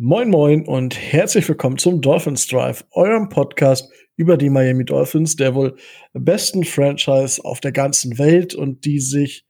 Moin 0.00 0.30
Moin 0.30 0.64
und 0.64 0.96
herzlich 0.96 1.48
willkommen 1.48 1.76
zum 1.76 2.00
Dolphins 2.00 2.46
Drive, 2.46 2.84
eurem 2.92 3.28
Podcast 3.30 3.90
über 4.14 4.36
die 4.36 4.48
Miami 4.48 4.84
Dolphins, 4.84 5.34
der 5.34 5.56
wohl 5.56 5.74
besten 6.12 6.62
Franchise 6.62 7.44
auf 7.44 7.58
der 7.58 7.72
ganzen 7.72 8.16
Welt 8.16 8.54
und 8.54 8.84
die 8.84 9.00
sich 9.00 9.44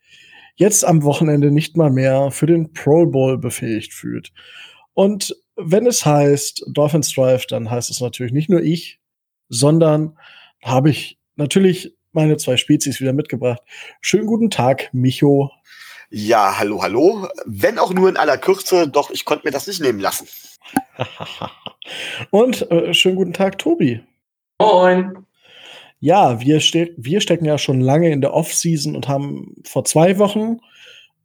jetzt 0.57 0.87
am 0.87 1.03
Wochenende 1.03 1.51
nicht 1.51 1.77
mal 1.77 1.91
mehr 1.91 2.31
für 2.31 2.47
den 2.47 2.73
Pro 2.73 3.05
Bowl 3.05 3.37
befähigt 3.37 3.93
fühlt. 3.93 4.33
Und 4.95 5.37
wenn 5.57 5.85
es 5.85 6.07
heißt 6.07 6.65
Dolphins 6.73 7.13
Drive, 7.13 7.45
dann 7.45 7.71
heißt 7.71 7.91
es 7.91 8.01
natürlich 8.01 8.33
nicht 8.33 8.49
nur 8.49 8.63
ich, 8.63 9.01
sondern 9.51 10.17
habe 10.65 10.89
ich 10.89 11.19
natürlich 11.37 11.95
meine 12.13 12.39
zwei 12.39 12.57
Spezies 12.57 13.03
wieder 13.03 13.13
mitgebracht. 13.13 13.61
Schönen 14.01 14.27
guten 14.27 14.49
Tag, 14.49 14.89
Micho. 14.95 15.51
Ja, 16.11 16.59
hallo, 16.59 16.83
hallo. 16.83 17.29
Wenn 17.45 17.79
auch 17.79 17.93
nur 17.93 18.09
in 18.09 18.17
aller 18.17 18.39
Kürze, 18.39 18.89
doch 18.89 19.11
ich 19.11 19.27
konnte 19.27 19.47
mir 19.47 19.51
das 19.51 19.67
nicht 19.67 19.81
nehmen 19.81 20.01
lassen. 20.01 20.27
Und 22.31 22.71
äh, 22.71 22.95
schönen 22.95 23.17
guten 23.17 23.35
Tag, 23.35 23.59
Tobi. 23.59 24.01
Moin. 24.59 25.27
Ja, 26.01 26.41
wir, 26.41 26.61
ste 26.61 26.95
wir 26.97 27.21
stecken 27.21 27.45
ja 27.45 27.59
schon 27.59 27.81
lange 27.81 28.11
in 28.11 28.21
der 28.21 28.33
Off-Season 28.33 28.95
und 28.95 29.09
haben 29.09 29.57
vor 29.65 29.85
zwei 29.85 30.19
Wochen 30.19 30.61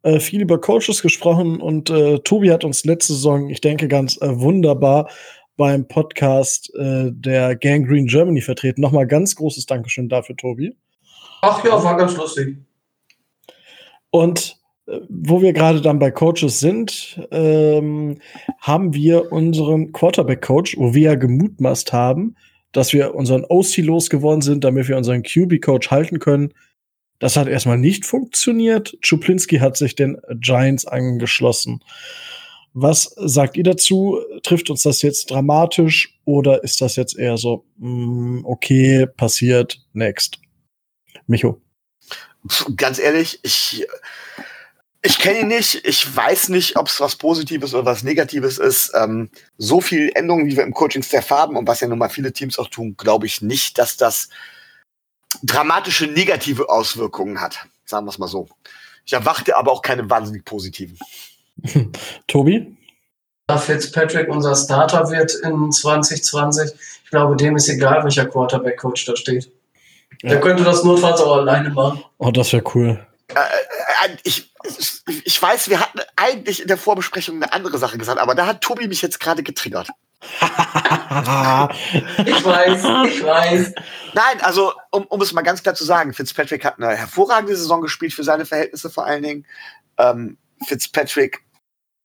äh, 0.01 0.19
viel 0.19 0.41
über 0.41 0.59
Coaches 0.59 1.01
gesprochen 1.01 1.61
und 1.61 1.89
äh, 1.89 2.19
Tobi 2.19 2.51
hat 2.51 2.63
uns 2.63 2.83
letzte 2.83 3.13
Saison, 3.13 3.49
ich 3.49 3.61
denke, 3.61 3.87
ganz 3.87 4.17
äh, 4.21 4.39
wunderbar 4.39 5.09
beim 5.57 5.87
Podcast 5.87 6.73
äh, 6.75 7.11
der 7.11 7.55
Gang 7.55 7.87
Green 7.87 8.07
Germany 8.07 8.41
vertreten. 8.41 8.81
Nochmal 8.81 9.05
ganz 9.05 9.35
großes 9.35 9.67
Dankeschön 9.67 10.09
dafür, 10.09 10.35
Tobi. 10.35 10.75
Ach 11.41 11.63
ja, 11.63 11.83
war 11.83 11.95
ganz 11.95 12.17
lustig. 12.17 12.57
Und 14.09 14.62
wo 14.85 15.41
wir 15.41 15.53
gerade 15.53 15.81
dann 15.81 15.99
bei 15.99 16.11
Coaches 16.11 16.59
sind, 16.59 17.19
ähm, 17.31 18.17
haben 18.59 18.93
wir 18.93 19.31
unseren 19.31 19.91
Quarterback-Coach, 19.91 20.77
wo 20.77 20.93
wir 20.93 21.01
ja 21.01 21.15
gemutmaßt 21.15 21.93
haben, 21.93 22.35
dass 22.73 22.91
wir 22.91 23.15
unseren 23.15 23.45
OC 23.47 23.77
losgeworden 23.77 24.41
sind, 24.41 24.63
damit 24.63 24.87
wir 24.87 24.97
unseren 24.97 25.23
QB-Coach 25.23 25.89
halten 25.89 26.19
können. 26.19 26.53
Das 27.19 27.37
hat 27.37 27.47
erstmal 27.47 27.77
nicht 27.77 28.05
funktioniert. 28.05 28.97
Czuplinski 29.01 29.59
hat 29.59 29.77
sich 29.77 29.95
den 29.95 30.19
Giants 30.39 30.85
angeschlossen. 30.85 31.81
Was 32.73 33.13
sagt 33.17 33.55
ihr 33.55 33.63
dazu? 33.63 34.19
Trifft 34.41 34.69
uns 34.69 34.81
das 34.81 35.01
jetzt 35.03 35.29
dramatisch 35.29 36.19
oder 36.25 36.63
ist 36.63 36.81
das 36.81 36.95
jetzt 36.95 37.17
eher 37.17 37.37
so, 37.37 37.65
mm, 37.77 38.41
okay, 38.43 39.05
passiert, 39.05 39.79
next? 39.93 40.39
Micho. 41.27 41.61
Ganz 42.75 42.99
ehrlich, 42.99 43.39
ich, 43.43 43.85
ich 45.05 45.19
kenne 45.19 45.39
ihn 45.41 45.49
nicht. 45.49 45.85
Ich 45.85 46.15
weiß 46.15 46.49
nicht, 46.49 46.77
ob 46.77 46.87
es 46.87 47.01
was 47.01 47.17
Positives 47.17 47.73
oder 47.73 47.85
was 47.85 48.03
Negatives 48.03 48.57
ist. 48.57 48.91
Ähm, 48.95 49.29
so 49.57 49.81
viel 49.81 50.11
Änderungen, 50.15 50.45
wie 50.47 50.55
wir 50.55 50.63
im 50.63 50.73
Coaching-Staff 50.73 51.29
haben 51.29 51.57
und 51.57 51.67
was 51.67 51.81
ja 51.81 51.87
nun 51.87 51.99
mal 51.99 52.09
viele 52.09 52.31
Teams 52.31 52.57
auch 52.57 52.69
tun, 52.69 52.95
glaube 52.97 53.25
ich 53.25 53.41
nicht, 53.41 53.77
dass 53.77 53.97
das 53.97 54.29
dramatische 55.43 56.07
negative 56.07 56.69
Auswirkungen 56.69 57.41
hat. 57.41 57.57
Sagen 57.85 58.05
wir 58.05 58.11
es 58.11 58.17
mal 58.17 58.27
so. 58.27 58.47
Ich 59.05 59.11
erwarte 59.11 59.57
aber 59.57 59.73
auch 59.73 59.81
keine 59.81 60.09
wahnsinnig 60.09 60.45
positiven. 60.45 60.97
Tobi? 62.27 62.77
Da 63.47 63.57
Fitzpatrick 63.57 64.29
unser 64.29 64.55
Starter 64.55 65.09
wird 65.09 65.35
in 65.35 65.69
2020, 65.69 66.71
ich 67.03 67.09
glaube, 67.09 67.35
dem 67.35 67.57
ist 67.57 67.67
egal, 67.67 68.05
welcher 68.05 68.25
Quarterback-Coach 68.25 69.05
da 69.05 69.17
steht. 69.17 69.51
Ja. 70.21 70.29
Der 70.29 70.39
könnte 70.39 70.63
das 70.63 70.85
notfalls 70.85 71.19
auch 71.19 71.35
alleine 71.35 71.71
machen. 71.71 72.05
Oh, 72.19 72.31
das 72.31 72.53
wäre 72.53 72.63
cool. 72.73 73.05
Ich, 74.23 74.51
ich 75.23 75.41
weiß, 75.41 75.69
wir 75.69 75.79
hatten 75.79 75.99
eigentlich 76.15 76.61
in 76.61 76.67
der 76.67 76.77
Vorbesprechung 76.77 77.37
eine 77.37 77.53
andere 77.53 77.77
Sache 77.77 77.97
gesagt, 77.97 78.19
aber 78.19 78.35
da 78.35 78.45
hat 78.45 78.61
Tobi 78.61 78.87
mich 78.87 79.01
jetzt 79.01 79.19
gerade 79.19 79.43
getriggert. 79.43 79.89
ich 80.41 80.41
weiß, 82.45 83.13
ich 83.13 83.23
weiß. 83.23 83.73
Nein, 84.13 84.41
also 84.41 84.73
um, 84.91 85.05
um 85.07 85.21
es 85.21 85.33
mal 85.33 85.41
ganz 85.41 85.63
klar 85.63 85.75
zu 85.75 85.83
sagen, 85.83 86.13
Fitzpatrick 86.13 86.63
hat 86.63 86.77
eine 86.77 86.95
hervorragende 86.95 87.55
Saison 87.55 87.81
gespielt 87.81 88.13
für 88.13 88.23
seine 88.23 88.45
Verhältnisse 88.45 88.89
vor 88.89 89.05
allen 89.05 89.23
Dingen. 89.23 89.45
Ähm, 89.97 90.37
Fitzpatrick 90.65 91.41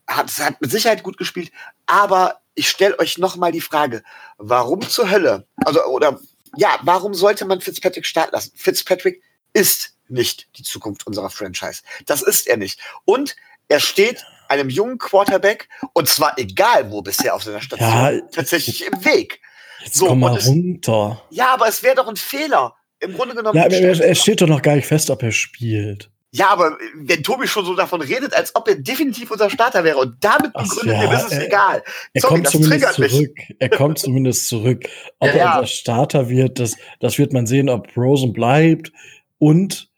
hat, 0.08 0.30
hat 0.38 0.60
mit 0.60 0.70
Sicherheit 0.70 1.02
gut 1.02 1.16
gespielt, 1.16 1.52
aber 1.86 2.40
ich 2.54 2.68
stelle 2.68 2.98
euch 2.98 3.18
noch 3.18 3.36
mal 3.36 3.52
die 3.52 3.60
Frage, 3.60 4.02
warum 4.36 4.82
zur 4.82 5.10
Hölle, 5.10 5.46
also 5.64 5.84
oder 5.84 6.18
ja, 6.56 6.78
warum 6.82 7.14
sollte 7.14 7.44
man 7.44 7.60
Fitzpatrick 7.60 8.06
starten 8.06 8.34
lassen? 8.34 8.52
Fitzpatrick 8.56 9.22
ist 9.52 9.94
nicht 10.10 10.48
die 10.56 10.62
Zukunft 10.62 11.06
unserer 11.06 11.30
Franchise. 11.30 11.82
Das 12.06 12.22
ist 12.22 12.46
er 12.46 12.56
nicht. 12.56 12.80
Und 13.04 13.36
er 13.68 13.80
steht 13.80 14.24
einem 14.48 14.70
jungen 14.70 14.98
Quarterback, 14.98 15.68
und 15.92 16.08
zwar 16.08 16.38
egal 16.38 16.90
wo 16.90 17.02
bisher 17.02 17.34
auf 17.34 17.42
seiner 17.42 17.60
Station, 17.60 17.88
ja, 17.88 18.20
tatsächlich 18.32 18.86
im 18.86 19.04
Weg. 19.04 19.40
Jetzt 19.84 19.96
so, 19.96 20.06
komm 20.06 20.20
mal 20.20 20.36
es, 20.36 20.46
runter. 20.46 21.22
Ja, 21.30 21.54
aber 21.54 21.68
es 21.68 21.82
wäre 21.82 21.96
doch 21.96 22.08
ein 22.08 22.16
Fehler. 22.16 22.74
Im 23.00 23.14
Grunde 23.14 23.34
genommen. 23.34 23.56
Ja, 23.56 23.64
er, 23.64 24.00
er 24.00 24.14
steht 24.14 24.40
doch 24.40 24.48
noch 24.48 24.62
gar 24.62 24.74
nicht 24.74 24.86
fest, 24.86 25.10
ob 25.10 25.22
er 25.22 25.30
spielt. 25.30 26.10
Ja, 26.30 26.50
aber 26.50 26.76
wenn 26.94 27.22
Tobi 27.22 27.46
schon 27.46 27.64
so 27.64 27.74
davon 27.74 28.02
redet, 28.02 28.34
als 28.34 28.54
ob 28.54 28.68
er 28.68 28.74
definitiv 28.74 29.30
unser 29.30 29.48
Starter 29.48 29.82
wäre 29.82 29.96
und 29.96 30.16
damit 30.20 30.52
begründet, 30.52 30.96
ja, 30.96 31.06
dem 31.06 31.12
ist 31.12 31.32
es 31.32 31.38
egal. 31.38 31.82
Er 32.12 32.20
Sorry, 32.20 32.34
kommt 32.34 32.48
zumindest 32.50 32.94
zurück. 32.94 33.10
Mich. 33.10 33.56
Er 33.58 33.68
kommt 33.70 33.98
zumindest 33.98 34.48
zurück. 34.48 34.88
Ob 35.20 35.28
ja, 35.28 35.34
er 35.34 35.54
unser 35.60 35.66
Starter 35.66 36.28
wird, 36.28 36.58
das, 36.58 36.76
das 37.00 37.18
wird 37.18 37.32
man 37.32 37.46
sehen, 37.46 37.70
ob 37.70 37.96
Rosen 37.96 38.34
bleibt 38.34 38.92
und 39.38 39.88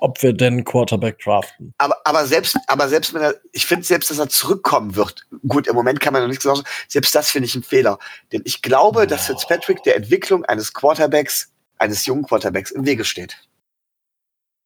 ob 0.00 0.22
wir 0.22 0.32
denn 0.32 0.64
Quarterback 0.64 1.18
draften. 1.18 1.74
Aber, 1.78 1.96
aber 2.04 2.26
selbst, 2.26 2.56
aber 2.66 2.88
selbst 2.88 3.14
wenn 3.14 3.22
er, 3.22 3.34
ich 3.52 3.66
finde 3.66 3.84
selbst, 3.84 4.10
dass 4.10 4.18
er 4.18 4.28
zurückkommen 4.28 4.96
wird. 4.96 5.26
Gut, 5.46 5.66
im 5.66 5.74
Moment 5.74 6.00
kann 6.00 6.12
man 6.12 6.22
noch 6.22 6.28
nichts 6.28 6.44
sagen. 6.44 6.62
Selbst 6.88 7.14
das 7.14 7.30
finde 7.30 7.46
ich 7.46 7.54
ein 7.54 7.62
Fehler. 7.62 7.98
Denn 8.32 8.42
ich 8.44 8.62
glaube, 8.62 9.02
oh. 9.02 9.06
dass 9.06 9.26
Fitzpatrick 9.26 9.82
der 9.82 9.96
Entwicklung 9.96 10.44
eines 10.44 10.72
Quarterbacks, 10.72 11.50
eines 11.78 12.06
jungen 12.06 12.24
Quarterbacks 12.24 12.70
im 12.70 12.86
Wege 12.86 13.04
steht. 13.04 13.36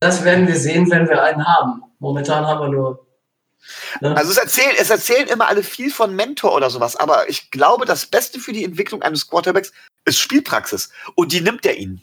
Das 0.00 0.24
werden 0.24 0.48
wir 0.48 0.56
sehen, 0.56 0.90
wenn 0.90 1.08
wir 1.08 1.22
einen 1.22 1.46
haben. 1.46 1.82
Momentan 1.98 2.46
haben 2.46 2.60
wir 2.60 2.68
nur. 2.68 3.06
Ne? 4.00 4.16
Also 4.16 4.32
es 4.32 4.38
erzählen, 4.38 4.74
es 4.78 4.90
erzählen 4.90 5.28
immer 5.28 5.46
alle 5.46 5.62
viel 5.62 5.90
von 5.90 6.16
Mentor 6.16 6.54
oder 6.54 6.70
sowas, 6.70 6.96
aber 6.96 7.28
ich 7.28 7.52
glaube, 7.52 7.86
das 7.86 8.06
Beste 8.06 8.40
für 8.40 8.52
die 8.52 8.64
Entwicklung 8.64 9.02
eines 9.02 9.28
Quarterbacks 9.28 9.72
ist 10.04 10.18
Spielpraxis. 10.18 10.90
Und 11.14 11.32
die 11.32 11.40
nimmt 11.40 11.64
er 11.64 11.76
ihnen. 11.76 12.02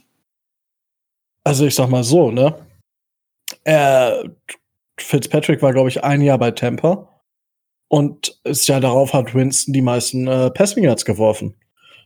Also 1.43 1.65
ich 1.65 1.75
sag 1.75 1.89
mal 1.89 2.03
so, 2.03 2.31
ne? 2.31 2.55
Äh, 3.63 4.29
Fitzpatrick 4.97 5.61
war, 5.61 5.73
glaube 5.73 5.89
ich, 5.89 6.03
ein 6.03 6.21
Jahr 6.21 6.37
bei 6.37 6.51
Tampa. 6.51 7.07
Und 7.87 8.39
ist 8.43 8.67
ja 8.67 8.79
darauf 8.79 9.13
hat 9.13 9.33
Winston 9.33 9.73
die 9.73 9.81
meisten 9.81 10.27
äh, 10.27 10.51
Passing 10.51 10.83
Yards 10.83 11.05
geworfen. 11.05 11.55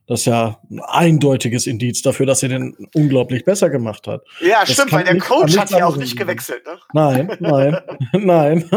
Das 0.07 0.21
ist 0.21 0.25
ja 0.25 0.59
ein 0.69 0.81
eindeutiges 0.81 1.65
Indiz 1.65 2.01
dafür, 2.01 2.25
dass 2.25 2.43
er 2.43 2.49
den 2.49 2.75
unglaublich 2.93 3.45
besser 3.45 3.69
gemacht 3.69 4.07
hat. 4.07 4.21
Ja, 4.41 4.61
das 4.61 4.73
stimmt, 4.73 4.91
weil 4.91 5.03
der 5.05 5.17
Coach 5.17 5.57
hat 5.57 5.71
ja 5.71 5.85
auch 5.85 5.95
nicht 5.95 6.17
gewechselt, 6.17 6.65
ne? 6.65 6.77
Nein, 6.93 7.37
nein, 7.39 7.77
nein. 8.13 8.69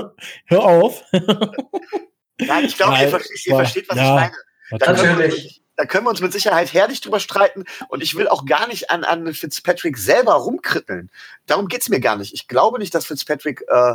Hör 0.46 0.64
auf. 0.64 1.02
Nein, 1.12 2.64
ich 2.64 2.76
glaube, 2.76 2.96
ihr, 3.00 3.08
versteht, 3.08 3.46
ihr 3.46 3.56
versteht, 3.56 3.88
was 3.88 3.96
ja, 3.96 4.04
ich 4.04 4.32
meine. 4.70 4.86
Natürlich 4.96 5.62
da 5.76 5.84
können 5.84 6.06
wir 6.06 6.10
uns 6.10 6.20
mit 6.20 6.32
Sicherheit 6.32 6.72
herrlich 6.72 7.00
drüber 7.00 7.20
streiten. 7.20 7.64
Und 7.88 8.02
ich 8.02 8.14
will 8.16 8.28
auch 8.28 8.46
gar 8.46 8.66
nicht 8.66 8.90
an, 8.90 9.04
an 9.04 9.32
Fitzpatrick 9.32 9.98
selber 9.98 10.32
rumkritteln. 10.32 11.10
Darum 11.46 11.68
geht's 11.68 11.88
mir 11.88 12.00
gar 12.00 12.16
nicht. 12.16 12.34
Ich 12.34 12.48
glaube 12.48 12.78
nicht, 12.78 12.94
dass 12.94 13.06
Fitzpatrick, 13.06 13.62
äh, 13.68 13.94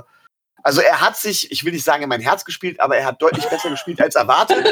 also 0.63 0.81
er 0.81 1.01
hat 1.01 1.17
sich, 1.17 1.51
ich 1.51 1.65
will 1.65 1.73
nicht 1.73 1.83
sagen 1.83 2.03
in 2.03 2.09
mein 2.09 2.21
Herz 2.21 2.45
gespielt, 2.45 2.79
aber 2.79 2.97
er 2.97 3.05
hat 3.05 3.21
deutlich 3.21 3.45
besser 3.45 3.71
gespielt 3.71 3.99
als 3.99 4.15
erwartet. 4.15 4.67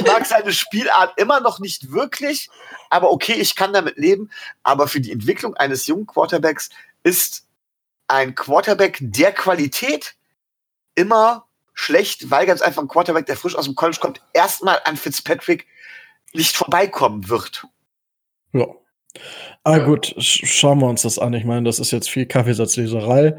Ich 0.00 0.06
mag 0.06 0.26
seine 0.26 0.52
Spielart 0.52 1.18
immer 1.18 1.40
noch 1.40 1.60
nicht 1.60 1.92
wirklich, 1.92 2.50
aber 2.90 3.12
okay, 3.12 3.34
ich 3.34 3.54
kann 3.54 3.72
damit 3.72 3.96
leben. 3.96 4.30
Aber 4.64 4.88
für 4.88 5.00
die 5.00 5.12
Entwicklung 5.12 5.54
eines 5.56 5.86
jungen 5.86 6.06
Quarterbacks 6.06 6.70
ist 7.04 7.46
ein 8.08 8.34
Quarterback 8.34 8.98
der 9.00 9.32
Qualität 9.32 10.14
immer 10.96 11.46
schlecht, 11.72 12.30
weil 12.30 12.46
ganz 12.46 12.60
einfach 12.60 12.82
ein 12.82 12.88
Quarterback, 12.88 13.26
der 13.26 13.36
frisch 13.36 13.54
aus 13.54 13.66
dem 13.66 13.76
College 13.76 13.98
kommt, 14.00 14.20
erstmal 14.32 14.80
an 14.84 14.96
Fitzpatrick 14.96 15.68
nicht 16.32 16.56
vorbeikommen 16.56 17.28
wird. 17.28 17.66
Ja. 18.52 18.66
Aber 19.64 19.84
gut, 19.84 20.14
schauen 20.18 20.80
wir 20.80 20.88
uns 20.88 21.02
das 21.02 21.18
an. 21.18 21.34
Ich 21.34 21.44
meine, 21.44 21.64
das 21.64 21.78
ist 21.78 21.90
jetzt 21.90 22.10
viel 22.10 22.26
Kaffeesatzleserei. 22.26 23.36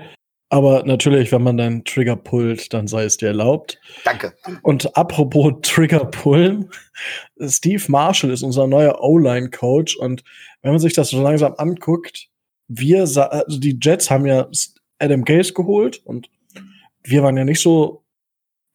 Aber 0.52 0.84
natürlich, 0.84 1.32
wenn 1.32 1.44
man 1.44 1.58
deinen 1.58 1.86
Trigger 1.86 2.16
pullt, 2.16 2.74
dann 2.74 2.88
sei 2.88 3.04
es 3.04 3.18
dir 3.18 3.28
erlaubt. 3.28 3.80
Danke. 4.04 4.34
Und 4.64 4.98
apropos 4.98 5.54
Trigger 5.62 6.06
pullen, 6.06 6.72
Steve 7.48 7.84
Marshall 7.88 8.32
ist 8.32 8.42
unser 8.42 8.66
neuer 8.66 9.00
O-Line-Coach. 9.00 9.98
Und 9.98 10.24
wenn 10.64 10.72
man 10.72 10.80
sich 10.80 10.94
das 10.94 11.10
so 11.10 11.22
langsam 11.22 11.54
anguckt, 11.58 12.30
wir, 12.68 13.02
also 13.02 13.60
die 13.60 13.78
Jets 13.80 14.10
haben 14.10 14.26
ja 14.26 14.48
Adam 14.98 15.24
Gase 15.24 15.54
geholt 15.54 16.02
und 16.06 16.30
wir 17.04 17.24
waren 17.24 17.38
ja 17.38 17.46
nicht 17.46 17.62
so 17.62 17.99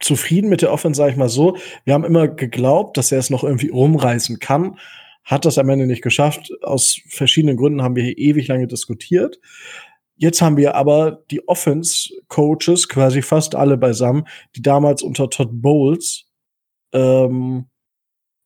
zufrieden 0.05 0.49
mit 0.49 0.63
der 0.63 0.73
Offense, 0.73 0.99
sage 0.99 1.13
ich 1.13 1.17
mal 1.17 1.29
so. 1.29 1.57
Wir 1.85 1.95
haben 1.95 2.05
immer 2.05 2.29
geglaubt, 2.29 2.97
dass 2.97 3.11
er 3.11 3.19
es 3.19 3.31
noch 3.31 3.43
irgendwie 3.43 3.71
rumreißen 3.71 4.39
kann. 4.39 4.79
Hat 5.25 5.47
das 5.47 5.59
am 5.59 5.71
Ende 5.71 5.87
nicht 5.87 6.03
geschafft. 6.03 6.51
Aus 6.63 7.01
verschiedenen 7.09 7.57
Gründen 7.57 7.83
haben 7.83 7.97
wir 7.97 8.05
hier 8.05 8.19
ewig 8.19 8.47
lange 8.49 8.67
diskutiert. 8.67 9.41
Jetzt 10.17 10.43
haben 10.43 10.57
wir 10.57 10.75
aber 10.75 11.25
die 11.31 11.49
Offense-Coaches 11.49 12.89
quasi 12.89 13.23
fast 13.23 13.55
alle 13.55 13.77
beisammen, 13.77 14.29
die 14.55 14.63
damals 14.63 15.03
unter 15.03 15.29
Todd 15.31 15.49
Bowles 15.51 16.27
ähm, 16.93 17.67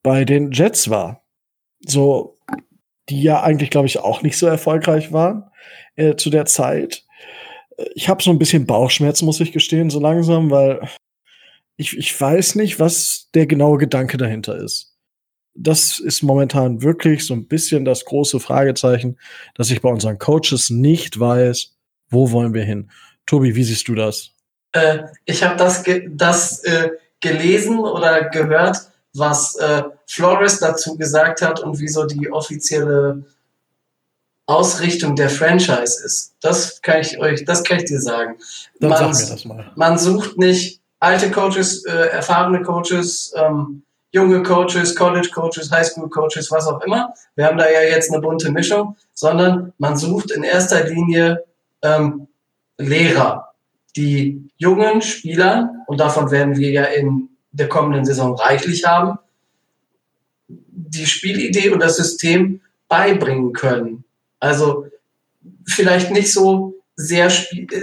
bei 0.01 0.25
den 0.25 0.51
Jets 0.51 0.89
war. 0.89 1.23
So, 1.85 2.39
die 3.09 3.21
ja 3.21 3.43
eigentlich, 3.43 3.69
glaube 3.69 3.87
ich, 3.87 3.99
auch 3.99 4.23
nicht 4.23 4.37
so 4.37 4.47
erfolgreich 4.47 5.11
waren 5.11 5.43
äh, 5.95 6.15
zu 6.15 6.29
der 6.29 6.45
Zeit. 6.45 7.05
Ich 7.93 8.09
habe 8.09 8.23
so 8.23 8.31
ein 8.31 8.39
bisschen 8.39 8.65
Bauchschmerz, 8.65 9.21
muss 9.21 9.39
ich 9.39 9.51
gestehen, 9.51 9.89
so 9.89 9.99
langsam, 9.99 10.49
weil 10.49 10.81
ich, 11.79 11.97
ich 11.97 12.19
weiß 12.19 12.55
nicht, 12.55 12.77
was 12.81 13.29
der 13.33 13.47
genaue 13.47 13.77
Gedanke 13.77 14.17
dahinter 14.17 14.57
ist. 14.57 14.97
Das 15.55 15.97
ist 15.97 16.23
momentan 16.23 16.81
wirklich 16.81 17.25
so 17.25 17.33
ein 17.33 17.47
bisschen 17.47 17.85
das 17.85 18.03
große 18.03 18.41
Fragezeichen, 18.41 19.17
dass 19.55 19.71
ich 19.71 19.81
bei 19.81 19.89
unseren 19.89 20.19
Coaches 20.19 20.69
nicht 20.69 21.17
weiß, 21.17 21.71
wo 22.09 22.31
wollen 22.31 22.53
wir 22.53 22.63
hin. 22.63 22.91
Tobi, 23.25 23.55
wie 23.55 23.63
siehst 23.63 23.87
du 23.87 23.95
das? 23.95 24.31
Äh, 24.73 25.03
ich 25.23 25.41
habe 25.41 25.55
das, 25.55 25.83
ge 25.85 26.09
das 26.11 26.65
äh, 26.65 26.89
gelesen 27.21 27.79
oder 27.79 28.29
gehört, 28.29 28.77
was 29.13 29.55
äh, 29.55 29.83
Flores 30.05 30.59
dazu 30.59 30.97
gesagt 30.97 31.41
hat 31.41 31.61
und 31.61 31.79
wieso 31.79 32.05
die 32.05 32.29
offizielle 32.29 33.23
Ausrichtung 34.47 35.15
der 35.15 35.29
Franchise 35.29 36.03
ist. 36.03 36.35
Das 36.41 36.81
kann 36.81 36.99
ich 36.99 37.19
euch, 37.19 37.45
das 37.45 37.63
kann 37.63 37.77
ich 37.77 37.85
dir 37.85 38.01
sagen. 38.01 38.35
Dann 38.81 38.89
man, 38.89 39.13
sag 39.13 39.27
mir 39.27 39.33
das 39.33 39.45
mal. 39.45 39.71
man 39.77 39.97
sucht 39.97 40.37
nicht 40.37 40.78
alte 40.99 41.31
Coaches, 41.31 41.85
äh, 41.85 42.09
erfahrene 42.09 42.61
Coaches, 42.61 43.33
ähm, 43.35 43.83
junge 44.11 44.43
Coaches, 44.43 44.95
College 44.95 45.29
Coaches, 45.33 45.71
Highschool 45.71 46.09
Coaches, 46.09 46.51
was 46.51 46.67
auch 46.67 46.81
immer. 46.81 47.13
Wir 47.35 47.45
haben 47.45 47.57
da 47.57 47.69
ja 47.69 47.81
jetzt 47.81 48.11
eine 48.11 48.21
bunte 48.21 48.51
Mischung, 48.51 48.95
sondern 49.13 49.73
man 49.77 49.97
sucht 49.97 50.31
in 50.31 50.43
erster 50.43 50.85
Linie 50.85 51.43
ähm, 51.81 52.27
Lehrer, 52.77 53.53
die 53.95 54.49
jungen 54.57 55.01
Spielern, 55.01 55.83
und 55.87 55.99
davon 55.99 56.31
werden 56.31 56.57
wir 56.57 56.71
ja 56.71 56.83
in 56.83 57.29
der 57.51 57.67
kommenden 57.67 58.05
Saison 58.05 58.35
reichlich 58.35 58.85
haben, 58.85 59.17
die 60.47 61.05
Spielidee 61.05 61.69
und 61.69 61.81
das 61.81 61.97
System 61.97 62.61
beibringen 62.87 63.53
können. 63.53 64.03
Also 64.39 64.87
vielleicht 65.65 66.11
nicht 66.11 66.31
so 66.31 66.78
sehr 67.01 67.31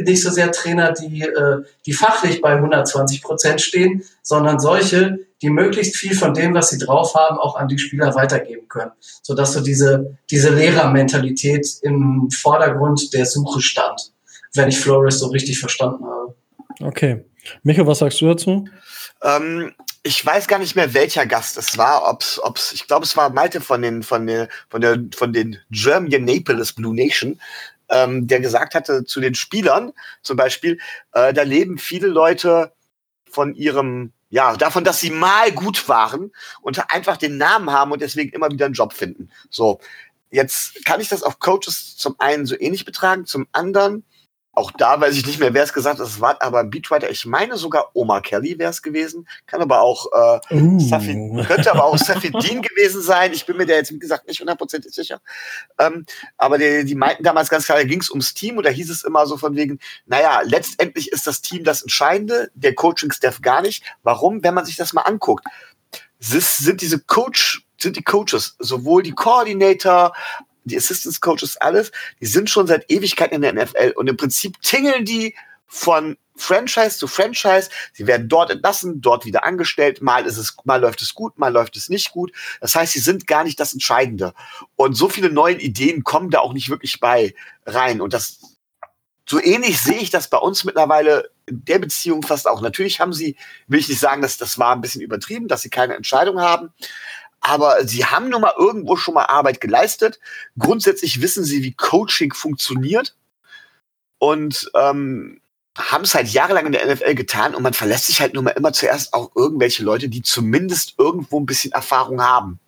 nicht 0.05 0.23
so 0.23 0.31
sehr 0.31 0.53
Trainer, 0.53 0.93
die 0.93 1.23
äh, 1.23 1.63
die 1.87 1.95
fachlich 1.95 2.43
bei 2.43 2.53
120 2.53 3.23
Prozent 3.23 3.63
stehen, 3.63 4.05
sondern 4.23 4.61
solche, 4.61 5.21
die 5.41 5.49
möglichst 5.49 5.97
viel 5.97 6.15
von 6.15 6.35
dem, 6.35 6.53
was 6.53 6.69
sie 6.69 6.77
drauf 6.77 7.15
haben, 7.15 7.39
auch 7.39 7.57
an 7.57 7.67
die 7.67 7.79
Spieler 7.79 8.15
weitergeben 8.15 8.69
können, 8.69 8.93
so 9.23 9.35
dass 9.35 9.55
so 9.55 9.61
diese 9.63 10.19
diese 10.31 10.51
Lehrermentalität 10.51 11.67
im 11.81 12.29
Vordergrund 12.31 13.15
der 13.15 13.25
Suche 13.25 13.63
stand, 13.63 14.13
wenn 14.53 14.69
ich 14.69 14.79
Flores 14.79 15.21
so 15.21 15.29
richtig 15.29 15.61
verstanden 15.61 16.05
habe. 16.05 16.35
Okay, 16.81 17.25
Micho, 17.63 17.87
was 17.87 18.01
sagst 18.01 18.21
du 18.21 18.27
dazu? 18.27 18.67
Ähm, 19.23 19.73
ich 20.03 20.25
weiß 20.25 20.47
gar 20.47 20.59
nicht 20.59 20.77
mehr, 20.77 20.93
welcher 20.93 21.25
Gast 21.25 21.57
es 21.57 21.79
war. 21.79 22.09
Ob's, 22.09 22.39
ob's, 22.43 22.73
ich 22.73 22.87
glaube, 22.87 23.07
es 23.07 23.17
war 23.17 23.31
Malte 23.31 23.63
von 23.63 23.81
den, 23.81 24.03
von 24.03 24.27
der, 24.27 24.49
von 24.69 24.83
der, 24.83 24.99
von 25.17 25.33
den 25.33 25.59
German 25.71 26.25
Naples 26.25 26.75
Blue 26.75 26.95
Nation, 26.95 27.41
ähm, 27.89 28.27
der 28.27 28.41
gesagt 28.41 28.75
hatte 28.75 29.05
zu 29.05 29.21
den 29.21 29.35
Spielern 29.35 29.93
zum 30.23 30.37
Beispiel, 30.37 30.79
äh, 31.13 31.33
da 31.33 31.43
leben 31.43 31.79
viele 31.79 32.09
Leute 32.09 32.73
von 33.31 33.55
ihrem, 33.55 34.13
ja, 34.31 34.57
davon, 34.57 34.85
dass 34.85 35.01
sie 35.01 35.11
mal 35.11 35.53
gut 35.53 35.89
waren 35.89 36.33
und 36.63 36.93
einfach 36.93 37.17
den 37.17 37.37
Namen 37.37 37.71
haben 37.71 37.93
und 37.93 38.03
deswegen 38.03 38.31
immer 38.31 38.51
wieder 38.51 38.67
einen 38.67 38.75
Job 38.75 38.93
finden. 38.93 39.31
So. 39.51 39.81
Jetzt 40.31 40.85
kann 40.85 41.01
ich 41.01 41.09
das 41.09 41.23
auf 41.23 41.39
Coaches 41.39 41.97
zum 41.97 42.17
einen 42.19 42.47
so 42.47 42.59
ähnlich 42.59 42.85
betragen, 42.85 43.27
zum 43.27 43.47
anderen 43.53 44.05
auch 44.57 44.71
da 44.71 44.99
weiß 44.99 45.15
ich 45.15 45.27
nicht 45.27 45.39
mehr, 45.39 45.53
wer 45.53 45.65
es 45.65 45.75
gesagt 45.75 46.01
hat. 46.01 46.07
Es 46.07 46.21
war 46.21 46.41
aber 46.41 46.61
ein 46.61 46.71
Beatwriter. 46.71 47.11
Ich 47.11 47.27
meine 47.27 47.59
sogar 47.59 47.91
Oma 47.93 48.23
Kelly 48.23 48.59
wäre 48.59 48.71
es 48.71 48.81
gewesen. 48.81 49.29
Kann 49.47 49.61
aber 49.61 49.83
auch 49.83 50.07
äh, 50.51 50.55
uh. 50.55 50.81
Safi, 50.81 51.45
könnte 51.47 51.71
aber 51.71 51.85
auch 51.85 51.99
Safi 51.99 52.31
Dean 52.31 52.63
gewesen 52.63 53.03
sein. 53.03 53.35
Ich 53.35 53.45
bin 53.45 53.59
mir 53.59 53.67
da 53.67 53.75
jetzt, 53.75 53.93
wie 53.93 53.99
gesagt, 53.99 54.27
nicht 54.27 54.41
hundertprozentig 54.41 54.95
sicher. 54.95 55.21
Ähm, 55.79 56.07
aber 56.39 56.57
die, 56.57 56.87
die 56.87 56.95
meinten 56.95 57.23
damals 57.23 57.51
ganz 57.51 57.67
klar, 57.67 57.77
da 57.77 57.85
ging 57.85 58.01
es 58.01 58.09
ums 58.09 58.33
Team 58.33 58.57
und 58.57 58.65
da 58.65 58.71
hieß 58.71 58.89
es 58.89 59.05
immer 59.05 59.27
so 59.27 59.37
von 59.37 59.57
wegen, 59.57 59.79
naja, 60.07 60.41
letztendlich 60.43 61.13
ist 61.13 61.27
das 61.27 61.43
Team 61.43 61.63
das 61.63 61.83
Entscheidende, 61.83 62.51
der 62.55 62.75
Coaching-Staff 62.75 63.43
gar 63.43 63.61
nicht. 63.61 63.85
Warum? 64.05 64.43
Wenn 64.43 64.55
man 64.55 64.65
sich 64.65 64.77
das 64.77 64.95
mal 64.95 65.03
anguckt. 65.03 65.45
sind 66.19 66.81
diese 66.81 67.01
Coach, 67.01 67.67
sind 67.79 67.97
die 67.97 68.05
Coaches, 68.05 68.57
sowohl 68.59 69.03
die 69.03 69.13
Coordinator 69.13 70.15
die 70.67 70.77
Assistance 70.77 71.21
Coaches, 71.21 71.57
alles, 71.57 71.93
die 72.21 72.27
sind 72.27 72.51
schon 72.51 72.67
seit 72.67 72.91
Ewigkeiten 72.91 73.37
in 73.37 73.43
der 73.43 73.65
NFL 73.65 73.93
und 73.97 74.09
im 74.09 74.17
Prinzip 74.17 74.61
tingeln 74.61 75.05
die 75.05 75.35
von 75.67 76.17
Franchise 76.37 76.99
zu 76.99 77.07
Franchise. 77.07 77.71
Sie 77.93 78.07
werden 78.07 78.29
dort 78.29 78.51
entlassen, 78.51 79.01
dort 79.01 79.25
wieder 79.25 79.45
angestellt. 79.45 80.03
Mal 80.03 80.27
ist 80.27 80.37
es, 80.37 80.57
mal 80.65 80.81
läuft 80.81 81.01
es 81.03 81.15
gut, 81.15 81.39
mal 81.39 81.53
läuft 81.53 81.77
es 81.77 81.89
nicht 81.89 82.13
gut. 82.13 82.33
Das 82.61 82.75
heißt, 82.75 82.93
sie 82.93 83.01
sind 83.01 83.27
gar 83.27 83.45
nicht 83.45 83.59
das 83.59 83.73
Entscheidende. 83.73 84.35
Und 84.77 84.95
so 84.95 85.09
viele 85.09 85.31
neue 85.31 85.55
Ideen 85.55 86.05
kommen 86.05 86.31
da 86.31 86.41
auch 86.41 86.53
nicht 86.53 86.69
wirklich 86.69 87.01
bei 87.01 87.35
rein. 87.65 88.01
Und 88.01 88.13
das, 88.13 88.41
so 89.29 89.41
ähnlich 89.41 89.81
sehe 89.81 89.99
ich 89.99 90.11
das 90.11 90.29
bei 90.29 90.39
uns 90.39 90.65
mittlerweile 90.65 91.31
in 91.47 91.65
der 91.65 91.79
Beziehung 91.79 92.23
fast 92.23 92.47
auch. 92.49 92.61
Natürlich 92.61 93.01
haben 93.01 93.13
sie, 93.13 93.37
will 93.67 93.81
ich 93.81 93.89
nicht 93.89 94.01
sagen, 94.01 94.23
dass 94.23 94.37
das 94.37 94.59
war 94.59 94.75
ein 94.75 94.81
bisschen 94.83 95.01
übertrieben, 95.01 95.49
dass 95.49 95.63
sie 95.63 95.71
keine 95.71 95.95
Entscheidung 95.95 96.41
haben 96.41 96.73
aber 97.41 97.87
sie 97.87 98.05
haben 98.05 98.29
nun 98.29 98.41
mal 98.41 98.55
irgendwo 98.59 98.97
schon 98.97 99.15
mal 99.15 99.27
Arbeit 99.27 99.61
geleistet. 99.61 100.19
Grundsätzlich 100.59 101.21
wissen 101.21 101.45
sie, 101.45 101.63
wie 101.63 101.73
Coaching 101.73 102.33
funktioniert 102.33 103.15
und 104.19 104.71
ähm, 104.75 105.41
haben 105.77 106.05
es 106.05 106.15
halt 106.15 106.29
jahrelang 106.29 106.67
in 106.67 106.73
der 106.73 106.87
NFL 106.87 107.15
getan 107.15 107.55
und 107.55 107.63
man 107.63 107.75
verlässt 107.75 108.07
sich 108.07 108.21
halt 108.21 108.35
nun 108.35 108.45
mal 108.45 108.51
immer 108.51 108.73
zuerst 108.73 109.13
auch 109.13 109.31
irgendwelche 109.37 109.85
Leute, 109.85 110.09
die 110.09 110.23
zumindest 110.23 110.95
irgendwo 110.99 111.39
ein 111.39 111.47
bisschen 111.47 111.73
Erfahrung 111.73 112.23
haben. 112.23 112.59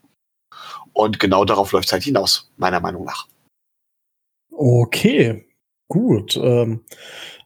Und 0.92 1.18
genau 1.18 1.44
darauf 1.44 1.72
läuft 1.72 1.86
es 1.86 1.92
halt 1.92 2.02
hinaus, 2.02 2.50
meiner 2.56 2.80
Meinung 2.80 3.04
nach. 3.04 3.26
Okay, 4.50 5.46
gut. 5.88 6.36
Ähm, 6.36 6.84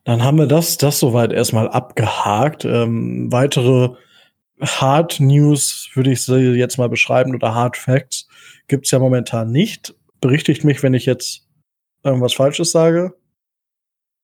dann 0.04 0.24
haben 0.24 0.38
wir 0.38 0.46
das, 0.46 0.78
das 0.78 0.98
soweit 0.98 1.32
erstmal 1.32 1.68
abgehakt. 1.68 2.64
Ähm, 2.64 3.30
weitere 3.30 3.94
Hard 4.62 5.18
News 5.20 5.90
würde 5.94 6.12
ich 6.12 6.24
sie 6.24 6.52
jetzt 6.52 6.78
mal 6.78 6.88
beschreiben 6.88 7.34
oder 7.34 7.54
Hard 7.54 7.76
Facts 7.76 8.28
gibt's 8.68 8.90
ja 8.90 8.98
momentan 8.98 9.50
nicht. 9.50 9.94
Berichtigt 10.20 10.64
mich, 10.64 10.82
wenn 10.82 10.94
ich 10.94 11.04
jetzt 11.04 11.46
irgendwas 12.04 12.34
Falsches 12.34 12.72
sage. 12.72 13.14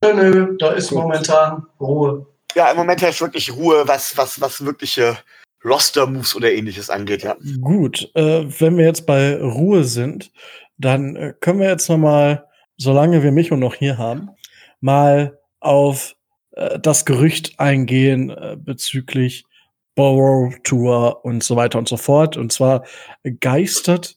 Nö, 0.02 0.14
nö, 0.14 0.56
da 0.58 0.70
ist 0.73 0.90
Gut. 0.90 0.99
momentan 0.99 1.67
Ruhe. 1.81 2.26
Ja, 2.55 2.70
im 2.70 2.76
Moment 2.76 3.02
herrscht 3.02 3.20
wirklich 3.20 3.55
Ruhe, 3.55 3.82
was, 3.87 4.17
was, 4.17 4.40
was 4.40 4.64
wirkliche 4.64 5.19
Roster-Moves 5.64 6.37
oder 6.37 6.52
ähnliches 6.52 6.88
angeht, 6.88 7.25
ja. 7.25 7.37
Gut, 7.61 8.11
äh, 8.14 8.44
wenn 8.60 8.79
wir 8.79 8.84
jetzt 8.84 9.06
bei 9.06 9.36
Ruhe 9.36 9.82
sind, 9.84 10.31
dann 10.79 11.17
äh, 11.17 11.34
können 11.41 11.58
wir 11.58 11.69
jetzt 11.69 11.89
noch 11.89 11.98
mal, 11.98 12.46
solange 12.77 13.24
wir 13.24 13.32
Micho 13.32 13.56
noch 13.56 13.74
hier 13.74 13.98
haben, 13.98 14.31
mal 14.81 15.39
auf 15.58 16.15
äh, 16.53 16.79
das 16.79 17.05
Gerücht 17.05 17.58
eingehen 17.58 18.31
äh, 18.31 18.56
bezüglich 18.56 19.44
Borough 19.98 20.55
Tour 20.62 21.24
und 21.24 21.43
so 21.43 21.56
weiter 21.56 21.76
und 21.76 21.88
so 21.88 21.96
fort. 21.96 22.36
Und 22.36 22.52
zwar 22.52 22.84
geistert 23.40 24.17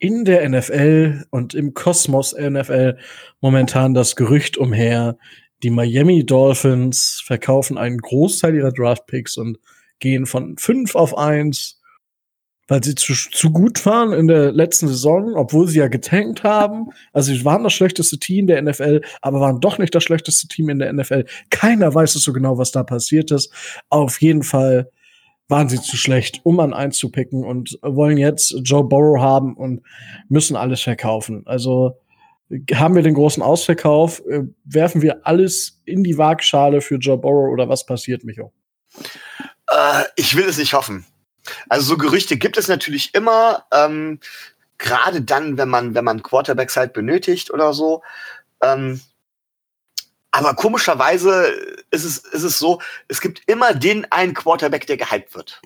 in 0.00 0.24
der 0.24 0.48
NFL 0.48 1.24
und 1.30 1.54
im 1.54 1.72
Kosmos 1.72 2.34
NFL 2.36 2.98
momentan 3.40 3.94
das 3.94 4.16
Gerücht 4.16 4.58
umher, 4.58 5.18
die 5.62 5.70
Miami 5.70 6.26
Dolphins 6.26 7.22
verkaufen 7.24 7.78
einen 7.78 7.98
Großteil 7.98 8.56
ihrer 8.56 8.72
Draftpicks 8.72 9.36
und 9.36 9.58
gehen 10.00 10.26
von 10.26 10.56
fünf 10.58 10.96
auf 10.96 11.16
eins, 11.16 11.80
weil 12.66 12.82
sie 12.82 12.96
zu, 12.96 13.12
zu 13.12 13.52
gut 13.52 13.86
waren 13.86 14.12
in 14.12 14.26
der 14.26 14.50
letzten 14.50 14.88
Saison, 14.88 15.36
obwohl 15.36 15.68
sie 15.68 15.78
ja 15.78 15.86
getankt 15.86 16.42
haben. 16.42 16.88
Also 17.12 17.32
sie 17.32 17.44
waren 17.44 17.62
das 17.62 17.72
schlechteste 17.72 18.18
Team 18.18 18.48
der 18.48 18.60
NFL, 18.60 19.02
aber 19.22 19.38
waren 19.38 19.60
doch 19.60 19.78
nicht 19.78 19.94
das 19.94 20.02
schlechteste 20.02 20.48
Team 20.48 20.70
in 20.70 20.80
der 20.80 20.92
NFL. 20.92 21.24
Keiner 21.50 21.94
weiß 21.94 22.16
es 22.16 22.24
so 22.24 22.32
genau, 22.32 22.58
was 22.58 22.72
da 22.72 22.82
passiert 22.82 23.30
ist. 23.30 23.52
Auf 23.90 24.20
jeden 24.20 24.42
Fall 24.42 24.90
waren 25.50 25.68
sie 25.68 25.80
zu 25.80 25.96
schlecht, 25.96 26.40
um 26.44 26.60
an 26.60 26.72
eins 26.72 26.96
zu 26.96 27.10
picken 27.10 27.44
und 27.44 27.78
wollen 27.82 28.16
jetzt 28.16 28.54
Joe 28.62 28.84
Burrow 28.84 29.20
haben 29.20 29.56
und 29.56 29.82
müssen 30.28 30.56
alles 30.56 30.80
verkaufen. 30.80 31.42
Also 31.46 31.98
haben 32.74 32.94
wir 32.94 33.02
den 33.02 33.14
großen 33.14 33.42
Ausverkauf, 33.42 34.20
äh, 34.26 34.42
werfen 34.64 35.02
wir 35.02 35.26
alles 35.26 35.80
in 35.84 36.02
die 36.02 36.18
Waagschale 36.18 36.80
für 36.80 36.96
Joe 36.96 37.18
Burrow 37.18 37.52
oder 37.52 37.68
was 37.68 37.86
passiert, 37.86 38.24
Micho? 38.24 38.52
Äh, 39.68 40.04
ich 40.16 40.36
will 40.36 40.44
es 40.44 40.58
nicht 40.58 40.72
hoffen. 40.72 41.04
Also 41.68 41.86
so 41.86 41.96
Gerüchte 41.96 42.36
gibt 42.36 42.56
es 42.56 42.68
natürlich 42.68 43.14
immer, 43.14 43.64
ähm, 43.72 44.20
gerade 44.78 45.22
dann, 45.22 45.58
wenn 45.58 45.68
man, 45.68 45.94
wenn 45.94 46.04
man 46.04 46.22
Quarterbacks 46.22 46.76
halt 46.76 46.92
benötigt 46.92 47.50
oder 47.50 47.72
so. 47.72 48.02
Ähm, 48.62 49.00
aber 50.32 50.54
komischerweise 50.54 51.48
ist 51.90 52.04
es, 52.04 52.18
ist 52.18 52.42
es 52.42 52.58
so, 52.58 52.80
es 53.08 53.20
gibt 53.20 53.42
immer 53.46 53.74
den 53.74 54.10
einen 54.12 54.34
Quarterback, 54.34 54.86
der 54.86 54.96
gehypt 54.96 55.34
wird. 55.34 55.60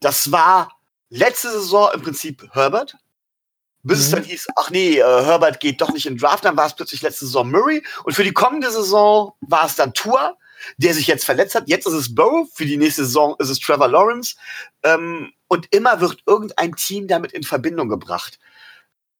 Das 0.00 0.30
war 0.30 0.78
letzte 1.10 1.50
Saison 1.50 1.90
im 1.94 2.02
Prinzip 2.02 2.48
Herbert. 2.52 2.96
Bis 3.82 3.98
mhm. 3.98 4.04
es 4.04 4.10
dann 4.10 4.24
hieß, 4.24 4.46
ach 4.56 4.70
nee, 4.70 4.98
äh, 4.98 5.24
Herbert 5.24 5.60
geht 5.60 5.80
doch 5.80 5.92
nicht 5.92 6.06
in 6.06 6.16
Draft, 6.16 6.44
dann 6.44 6.56
war 6.56 6.66
es 6.66 6.74
plötzlich 6.74 7.02
letzte 7.02 7.26
Saison 7.26 7.50
Murray. 7.50 7.82
Und 8.04 8.14
für 8.14 8.24
die 8.24 8.32
kommende 8.32 8.70
Saison 8.70 9.34
war 9.40 9.66
es 9.66 9.76
dann 9.76 9.94
Tour. 9.94 10.36
der 10.78 10.94
sich 10.94 11.06
jetzt 11.06 11.24
verletzt 11.24 11.54
hat. 11.54 11.68
Jetzt 11.68 11.86
ist 11.86 11.92
es 11.92 12.14
Burrow, 12.14 12.48
für 12.52 12.64
die 12.64 12.76
nächste 12.76 13.04
Saison 13.04 13.36
ist 13.38 13.50
es 13.50 13.60
Trevor 13.60 13.88
Lawrence. 13.88 14.36
Ähm, 14.82 15.32
und 15.48 15.72
immer 15.74 16.00
wird 16.00 16.22
irgendein 16.26 16.74
Team 16.74 17.06
damit 17.06 17.32
in 17.32 17.42
Verbindung 17.42 17.88
gebracht. 17.88 18.38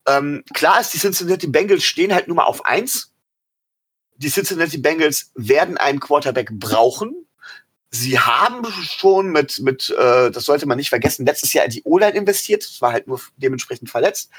Ähm, 0.07 0.45
klar 0.53 0.81
ist, 0.81 0.93
die 0.95 0.99
Cincinnati 0.99 1.47
Bengals 1.47 1.85
stehen 1.85 2.15
halt 2.15 2.29
nur 2.29 2.37
mal 2.37 2.45
auf 2.45 2.65
eins. 2.65 3.14
Die 4.17 4.31
Cincinnati 4.31 4.79
Bengals 4.79 5.31
werden 5.35 5.77
einen 5.77 6.01
Quarterback 6.01 6.51
brauchen. 6.53 7.15
Sie 7.91 8.19
haben 8.19 8.67
schon 8.83 9.31
mit, 9.31 9.61
mit 9.61 9.91
äh, 9.91 10.31
das 10.31 10.45
sollte 10.45 10.67
man 10.67 10.79
nicht 10.79 10.89
vergessen, 10.89 11.27
letztes 11.27 11.53
Jahr 11.53 11.65
in 11.65 11.71
die 11.71 11.83
O-Line 11.85 12.17
investiert. 12.17 12.65
Das 12.65 12.83
war 12.83 12.93
halt 12.93 13.07
nur 13.07 13.21
dementsprechend 13.37 13.89
verletzt. 13.89 14.31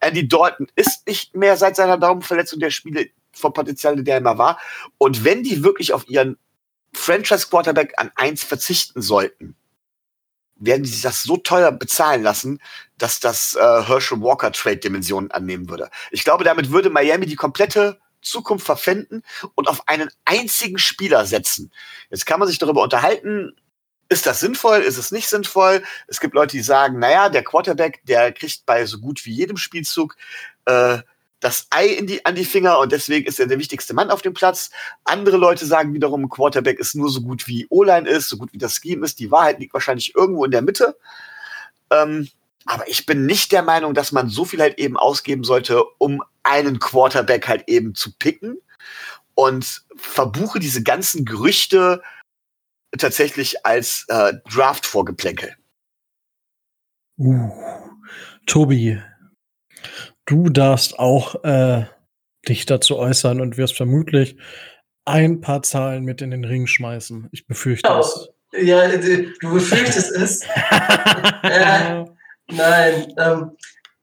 Andy 0.00 0.26
Dalton 0.26 0.66
ist 0.74 1.06
nicht 1.06 1.36
mehr 1.36 1.56
seit 1.56 1.76
seiner 1.76 1.96
Daumenverletzung 1.96 2.58
der 2.58 2.70
Spiele 2.70 3.10
vom 3.32 3.52
Potenzial, 3.52 4.02
der 4.02 4.18
immer 4.18 4.38
war. 4.38 4.58
Und 4.98 5.24
wenn 5.24 5.42
die 5.42 5.62
wirklich 5.62 5.92
auf 5.92 6.08
ihren 6.08 6.38
Franchise-Quarterback 6.92 7.94
an 7.98 8.10
eins 8.16 8.42
verzichten 8.42 9.00
sollten, 9.00 9.56
werden 10.56 10.84
sie 10.84 11.02
das 11.02 11.22
so 11.22 11.36
teuer 11.36 11.72
bezahlen 11.72 12.22
lassen, 12.22 12.60
dass 12.98 13.20
das 13.20 13.54
äh, 13.54 13.60
Herschel 13.60 14.20
Walker 14.20 14.52
Trade 14.52 14.78
Dimensionen 14.78 15.30
annehmen 15.30 15.68
würde. 15.68 15.90
Ich 16.10 16.24
glaube, 16.24 16.44
damit 16.44 16.70
würde 16.70 16.90
Miami 16.90 17.26
die 17.26 17.36
komplette 17.36 18.00
Zukunft 18.24 18.66
verpfänden 18.66 19.22
und 19.54 19.68
auf 19.68 19.88
einen 19.88 20.10
einzigen 20.24 20.78
Spieler 20.78 21.26
setzen. 21.26 21.72
Jetzt 22.10 22.26
kann 22.26 22.40
man 22.40 22.48
sich 22.48 22.58
darüber 22.58 22.82
unterhalten, 22.82 23.54
ist 24.08 24.26
das 24.26 24.40
sinnvoll, 24.40 24.80
ist 24.80 24.98
es 24.98 25.12
nicht 25.12 25.28
sinnvoll? 25.28 25.82
Es 26.08 26.20
gibt 26.20 26.34
Leute, 26.34 26.56
die 26.56 26.62
sagen, 26.62 26.98
naja, 26.98 27.28
der 27.28 27.42
Quarterback, 27.42 28.00
der 28.04 28.32
kriegt 28.32 28.66
bei 28.66 28.84
so 28.86 28.98
gut 28.98 29.24
wie 29.24 29.32
jedem 29.32 29.56
Spielzug 29.56 30.16
äh, 30.66 30.98
das 31.40 31.66
Ei 31.70 31.88
in 31.88 32.06
die, 32.06 32.24
an 32.24 32.34
die 32.34 32.44
Finger 32.44 32.78
und 32.78 32.92
deswegen 32.92 33.26
ist 33.26 33.38
er 33.38 33.46
der 33.46 33.58
wichtigste 33.58 33.92
Mann 33.92 34.10
auf 34.10 34.22
dem 34.22 34.32
Platz. 34.32 34.70
Andere 35.04 35.36
Leute 35.36 35.66
sagen 35.66 35.92
wiederum, 35.92 36.28
Quarterback 36.30 36.78
ist 36.78 36.94
nur 36.94 37.10
so 37.10 37.20
gut 37.20 37.46
wie 37.46 37.66
O-Line 37.68 38.08
ist, 38.08 38.30
so 38.30 38.38
gut 38.38 38.52
wie 38.52 38.58
das 38.58 38.76
Scheme 38.76 39.04
ist. 39.04 39.18
Die 39.18 39.30
Wahrheit 39.30 39.58
liegt 39.58 39.74
wahrscheinlich 39.74 40.14
irgendwo 40.14 40.44
in 40.44 40.50
der 40.50 40.62
Mitte. 40.62 40.96
Ähm, 41.90 42.28
aber 42.66 42.88
ich 42.88 43.06
bin 43.06 43.26
nicht 43.26 43.52
der 43.52 43.62
Meinung, 43.62 43.94
dass 43.94 44.12
man 44.12 44.28
so 44.28 44.44
viel 44.44 44.60
halt 44.60 44.78
eben 44.78 44.96
ausgeben 44.96 45.44
sollte, 45.44 45.84
um 45.98 46.22
einen 46.42 46.78
Quarterback 46.78 47.48
halt 47.48 47.64
eben 47.68 47.94
zu 47.94 48.16
picken 48.16 48.58
und 49.34 49.84
verbuche 49.96 50.60
diese 50.60 50.82
ganzen 50.82 51.24
Gerüchte 51.24 52.02
tatsächlich 52.96 53.66
als 53.66 54.04
äh, 54.08 54.34
Draft-Vorgeplänkel. 54.48 55.56
Uh, 57.16 57.50
Tobi, 58.46 59.00
Du 60.26 60.48
darfst 60.48 60.98
auch 60.98 61.44
äh, 61.44 61.84
dich 62.48 62.64
dazu 62.66 62.96
äußern 62.96 63.40
und 63.40 63.56
wirst 63.58 63.76
vermutlich 63.76 64.36
ein 65.04 65.40
paar 65.42 65.62
Zahlen 65.62 66.04
mit 66.04 66.22
in 66.22 66.30
den 66.30 66.44
Ring 66.44 66.66
schmeißen. 66.66 67.28
Ich 67.30 67.46
befürchte 67.46 67.90
oh, 67.90 67.98
es. 67.98 68.30
Ja, 68.52 68.88
du 68.88 69.52
befürchtest 69.52 70.12
es. 70.12 70.42
äh, 71.42 72.04
nein, 72.50 73.12
ähm, 73.18 73.56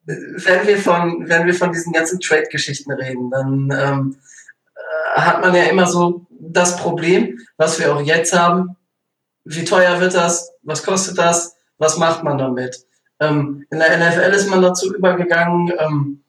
wenn 0.05 0.67
wir 0.67 0.77
von 0.77 1.29
wenn 1.29 1.45
wir 1.45 1.53
von 1.53 1.71
diesen 1.71 1.93
ganzen 1.93 2.19
Trade-Geschichten 2.19 2.91
reden, 2.91 3.29
dann 3.29 3.71
ähm, 3.71 4.17
äh, 4.75 5.21
hat 5.21 5.41
man 5.41 5.55
ja 5.55 5.63
immer 5.63 5.87
so 5.87 6.25
das 6.29 6.77
Problem, 6.77 7.39
was 7.57 7.79
wir 7.79 7.95
auch 7.95 8.01
jetzt 8.01 8.33
haben. 8.33 8.75
Wie 9.43 9.63
teuer 9.63 9.99
wird 9.99 10.13
das? 10.13 10.51
Was 10.63 10.83
kostet 10.83 11.17
das? 11.17 11.55
Was 11.77 11.97
macht 11.97 12.23
man 12.23 12.37
damit? 12.37 12.85
Ähm, 13.19 13.65
in 13.69 13.79
der 13.79 13.97
NFL 13.97 14.33
ist 14.33 14.49
man 14.49 14.61
dazu 14.61 14.93
übergegangen, 14.93 15.71
ähm, 15.77 16.23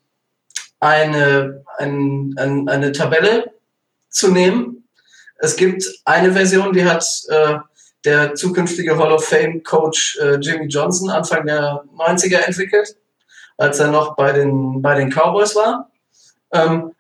eine, 0.81 1.65
ein, 1.79 2.35
ein, 2.37 2.69
eine 2.69 2.93
Tabelle 2.93 3.53
zu 4.11 4.31
nehmen. 4.31 4.89
Es 5.39 5.57
gibt 5.57 5.85
eine 6.05 6.33
Version, 6.33 6.73
die 6.73 6.85
hat 6.85 7.05
äh, 7.29 7.57
der 8.05 8.35
zukünftige 8.35 8.99
Hall 8.99 9.13
of 9.13 9.25
Fame 9.25 9.63
Coach 9.63 10.19
äh, 10.21 10.37
Jimmy 10.37 10.67
Johnson 10.67 11.11
Anfang 11.11 11.47
der 11.47 11.85
90er 11.97 12.39
entwickelt, 12.39 12.97
als 13.57 13.79
er 13.79 13.89
noch 13.89 14.17
bei 14.17 14.33
den, 14.33 14.83
bei 14.83 14.95
den 14.95 15.11
Cowboys 15.11 15.55
war. 15.55 15.91
Ähm, 16.53 16.93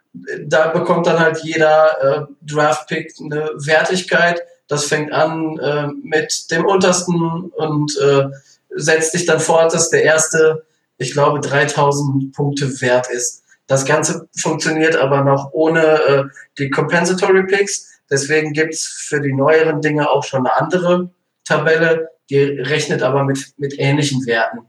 da 0.45 0.69
bekommt 0.69 1.07
dann 1.07 1.19
halt 1.19 1.39
jeder 1.43 2.03
äh, 2.03 2.27
Draft-Pick 2.43 3.15
eine 3.21 3.51
Wertigkeit. 3.57 4.43
Das 4.69 4.85
fängt 4.85 5.13
an 5.13 5.59
äh, 5.59 5.89
mit 6.03 6.51
dem 6.51 6.67
untersten 6.67 7.51
und 7.55 7.97
äh, 7.99 8.27
setzt 8.71 9.13
sich 9.13 9.27
dann 9.27 9.41
fort, 9.41 9.73
dass 9.75 9.91
der 9.91 10.05
erste, 10.05 10.65
ich 10.99 11.13
glaube, 11.13 11.41
3000 11.41 12.33
Punkte 12.35 12.81
wert 12.81 13.11
ist. 13.11 13.43
Das 13.67 13.85
Ganze 13.85 14.29
funktioniert 14.37 14.97
aber 14.97 15.23
noch 15.23 15.51
ohne 15.53 15.83
äh, 15.83 16.25
die 16.59 16.71
Compensatory 16.71 17.47
Picks. 17.47 17.92
Deswegen 18.13 18.53
gibt's 18.53 19.07
für 19.09 19.23
die 19.23 19.33
neueren 19.33 19.81
Dinge 19.81 20.11
auch 20.11 20.23
schon 20.23 20.47
eine 20.47 20.55
andere 20.55 21.09
Tabelle, 21.45 22.11
die 22.29 22.43
rechnet 22.43 23.03
aber 23.03 23.25
mit, 23.25 23.55
mit 23.57 23.79
ähnlichen 23.79 24.27
Werten. 24.27 24.67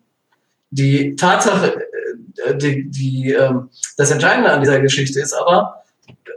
Die 0.69 1.17
Tatsache, 1.17 1.75
äh, 2.45 2.55
die, 2.55 2.89
die, 2.89 3.33
ähm, 3.33 3.69
das 3.97 4.11
Entscheidende 4.11 4.49
an 4.49 4.61
dieser 4.61 4.79
Geschichte 4.79 5.19
ist 5.19 5.33
aber, 5.33 5.83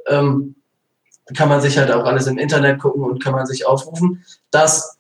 ähm, 0.09 0.57
kann 1.37 1.49
man 1.49 1.61
sich 1.61 1.79
halt 1.79 1.93
auch 1.93 2.05
alles 2.05 2.27
im 2.27 2.39
Internet 2.39 2.81
gucken 2.81 3.05
und 3.05 3.23
kann 3.23 3.33
man 3.35 3.47
sich 3.47 3.65
aufrufen, 3.67 4.25
dass 4.51 4.99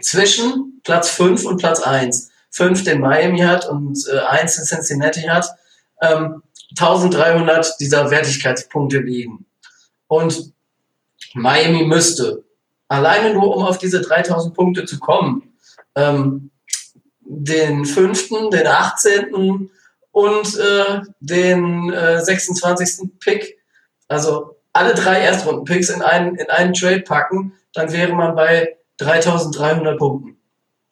zwischen 0.00 0.80
Platz 0.84 1.10
5 1.10 1.44
und 1.44 1.58
Platz 1.58 1.80
1, 1.80 2.30
5 2.50 2.84
den 2.84 3.00
Miami 3.00 3.40
hat 3.40 3.68
und 3.68 3.98
äh, 4.08 4.20
1 4.20 4.58
in 4.58 4.64
Cincinnati 4.64 5.22
hat, 5.22 5.50
ähm, 6.00 6.42
1300 6.78 7.80
dieser 7.80 8.12
Wertigkeitspunkte 8.12 8.98
liegen. 8.98 9.44
Und 10.06 10.52
Miami 11.36 11.84
müsste, 11.84 12.44
alleine 12.88 13.34
nur 13.34 13.56
um 13.56 13.64
auf 13.64 13.78
diese 13.78 14.00
3000 14.00 14.54
Punkte 14.54 14.84
zu 14.84 14.98
kommen, 14.98 15.54
ähm, 15.94 16.50
den 17.20 17.84
5., 17.84 18.50
den 18.50 18.66
18. 18.66 19.70
und 20.12 20.58
äh, 20.58 21.00
den 21.20 21.92
äh, 21.92 22.24
26. 22.24 23.10
Pick, 23.20 23.58
also 24.08 24.56
alle 24.72 24.94
drei 24.94 25.20
Erstrunden-Picks 25.20 25.90
in 25.90 26.02
einen, 26.02 26.36
in 26.36 26.50
einen 26.50 26.74
Trade 26.74 27.00
packen, 27.00 27.54
dann 27.72 27.92
wäre 27.92 28.12
man 28.12 28.34
bei 28.34 28.76
3300 28.98 29.98
Punkten. 29.98 30.38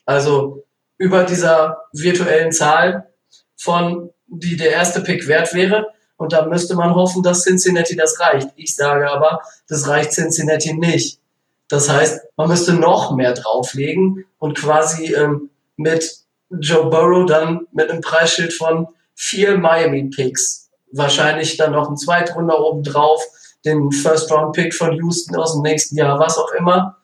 Also 0.06 0.64
über 0.98 1.24
dieser 1.24 1.84
virtuellen 1.92 2.52
Zahl 2.52 3.08
von, 3.56 4.10
die 4.26 4.56
der 4.56 4.72
erste 4.72 5.00
Pick 5.00 5.26
wert 5.28 5.54
wäre. 5.54 5.86
Und 6.16 6.32
da 6.32 6.46
müsste 6.46 6.74
man 6.74 6.94
hoffen, 6.94 7.22
dass 7.22 7.42
Cincinnati 7.42 7.96
das 7.96 8.18
reicht. 8.20 8.48
Ich 8.56 8.76
sage 8.76 9.10
aber, 9.10 9.40
das 9.68 9.88
reicht 9.88 10.12
Cincinnati 10.12 10.74
nicht. 10.74 11.18
Das 11.68 11.88
heißt, 11.88 12.20
man 12.36 12.48
müsste 12.48 12.74
noch 12.74 13.14
mehr 13.14 13.32
drauflegen 13.32 14.24
und 14.38 14.56
quasi 14.56 15.14
ähm, 15.14 15.50
mit 15.76 16.18
Joe 16.50 16.88
Burrow 16.88 17.26
dann 17.26 17.66
mit 17.72 17.90
einem 17.90 18.00
Preisschild 18.00 18.52
von 18.52 18.88
vier 19.14 19.56
Miami 19.58 20.04
Picks, 20.10 20.70
wahrscheinlich 20.92 21.56
dann 21.56 21.72
noch 21.72 21.88
ein 21.88 21.96
Zweitrunder 21.96 22.60
oben 22.60 22.82
drauf, 22.82 23.22
den 23.64 23.90
First 23.90 24.30
Round 24.30 24.54
Pick 24.54 24.74
von 24.74 24.92
Houston 24.92 25.36
aus 25.36 25.54
dem 25.54 25.62
nächsten 25.62 25.96
Jahr, 25.96 26.18
was 26.18 26.36
auch 26.36 26.52
immer. 26.52 26.98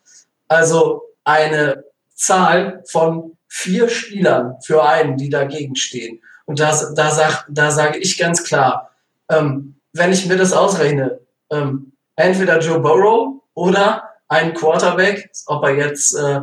Also 0.47 1.01
eine 1.23 1.83
Zahl 2.13 2.83
von 2.87 3.37
vier 3.47 3.89
Spielern 3.89 4.55
für 4.63 4.83
einen, 4.83 5.17
die 5.17 5.29
dagegen 5.29 5.75
stehen. 5.75 6.21
Und 6.45 6.59
das, 6.59 6.93
da, 6.93 7.11
sag, 7.11 7.45
da 7.49 7.71
sage 7.71 7.97
ich 7.99 8.17
ganz 8.17 8.43
klar, 8.43 8.90
ähm, 9.31 9.75
wenn 9.93 10.11
ich 10.11 10.27
mir 10.27 10.37
das 10.37 10.53
ausrechne, 10.53 11.19
ähm, 11.49 11.93
entweder 12.15 12.59
Joe 12.59 12.79
Burrow 12.79 13.41
oder 13.53 14.03
ein 14.27 14.53
Quarterback, 14.53 15.29
ob 15.47 15.63
er 15.63 15.75
jetzt 15.75 16.13
äh, 16.15 16.41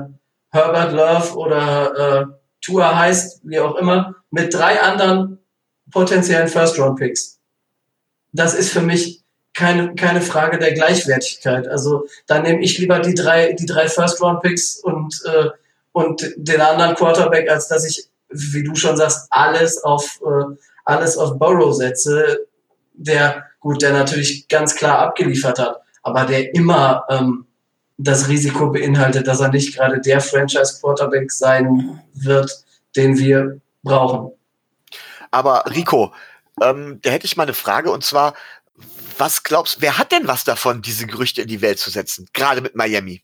Herbert 0.50 0.92
Love 0.92 1.36
oder 1.36 2.20
äh, 2.20 2.26
Tua 2.60 2.98
heißt, 2.98 3.40
wie 3.44 3.60
auch 3.60 3.76
immer, 3.76 4.16
mit 4.30 4.52
drei 4.52 4.80
anderen 4.80 5.38
potenziellen 5.90 6.48
First-Round-Picks. 6.48 7.38
Das 8.32 8.54
ist 8.54 8.72
für 8.72 8.82
mich 8.82 9.22
keine, 9.54 9.94
keine 9.94 10.20
Frage 10.20 10.58
der 10.58 10.72
Gleichwertigkeit. 10.72 11.66
Also 11.68 12.06
da 12.26 12.40
nehme 12.40 12.62
ich 12.62 12.78
lieber 12.78 12.98
die 13.00 13.14
drei, 13.14 13.52
die 13.52 13.66
drei 13.66 13.88
First-Round-Picks 13.88 14.80
und, 14.80 15.22
äh, 15.24 15.48
und 15.92 16.34
den 16.36 16.60
anderen 16.60 16.94
Quarterback, 16.94 17.48
als 17.50 17.68
dass 17.68 17.84
ich, 17.84 18.08
wie 18.28 18.64
du 18.64 18.74
schon 18.74 18.96
sagst, 18.96 19.28
alles 19.30 19.82
auf, 19.82 20.20
äh, 20.24 20.54
alles 20.84 21.16
auf 21.16 21.38
Burrow 21.38 21.74
setze, 21.74 22.46
der, 22.98 23.44
gut, 23.60 23.82
der 23.82 23.92
natürlich 23.92 24.48
ganz 24.48 24.74
klar 24.74 24.98
abgeliefert 24.98 25.58
hat, 25.58 25.76
aber 26.02 26.24
der 26.24 26.54
immer 26.54 27.04
ähm, 27.08 27.46
das 27.96 28.28
Risiko 28.28 28.70
beinhaltet, 28.70 29.26
dass 29.26 29.40
er 29.40 29.48
nicht 29.48 29.74
gerade 29.74 30.00
der 30.00 30.20
Franchise-Quarterback 30.20 31.30
sein 31.32 32.00
wird, 32.14 32.64
den 32.96 33.18
wir 33.18 33.60
brauchen. 33.82 34.32
Aber 35.30 35.64
Rico, 35.74 36.12
ähm, 36.62 37.00
da 37.02 37.10
hätte 37.10 37.26
ich 37.26 37.36
mal 37.36 37.44
eine 37.44 37.54
Frage 37.54 37.90
und 37.90 38.04
zwar, 38.04 38.34
was 39.18 39.42
glaubst, 39.42 39.80
wer 39.80 39.98
hat 39.98 40.12
denn 40.12 40.28
was 40.28 40.44
davon, 40.44 40.82
diese 40.82 41.06
Gerüchte 41.06 41.42
in 41.42 41.48
die 41.48 41.60
Welt 41.60 41.78
zu 41.78 41.90
setzen? 41.90 42.28
Gerade 42.32 42.60
mit 42.60 42.76
Miami. 42.76 43.22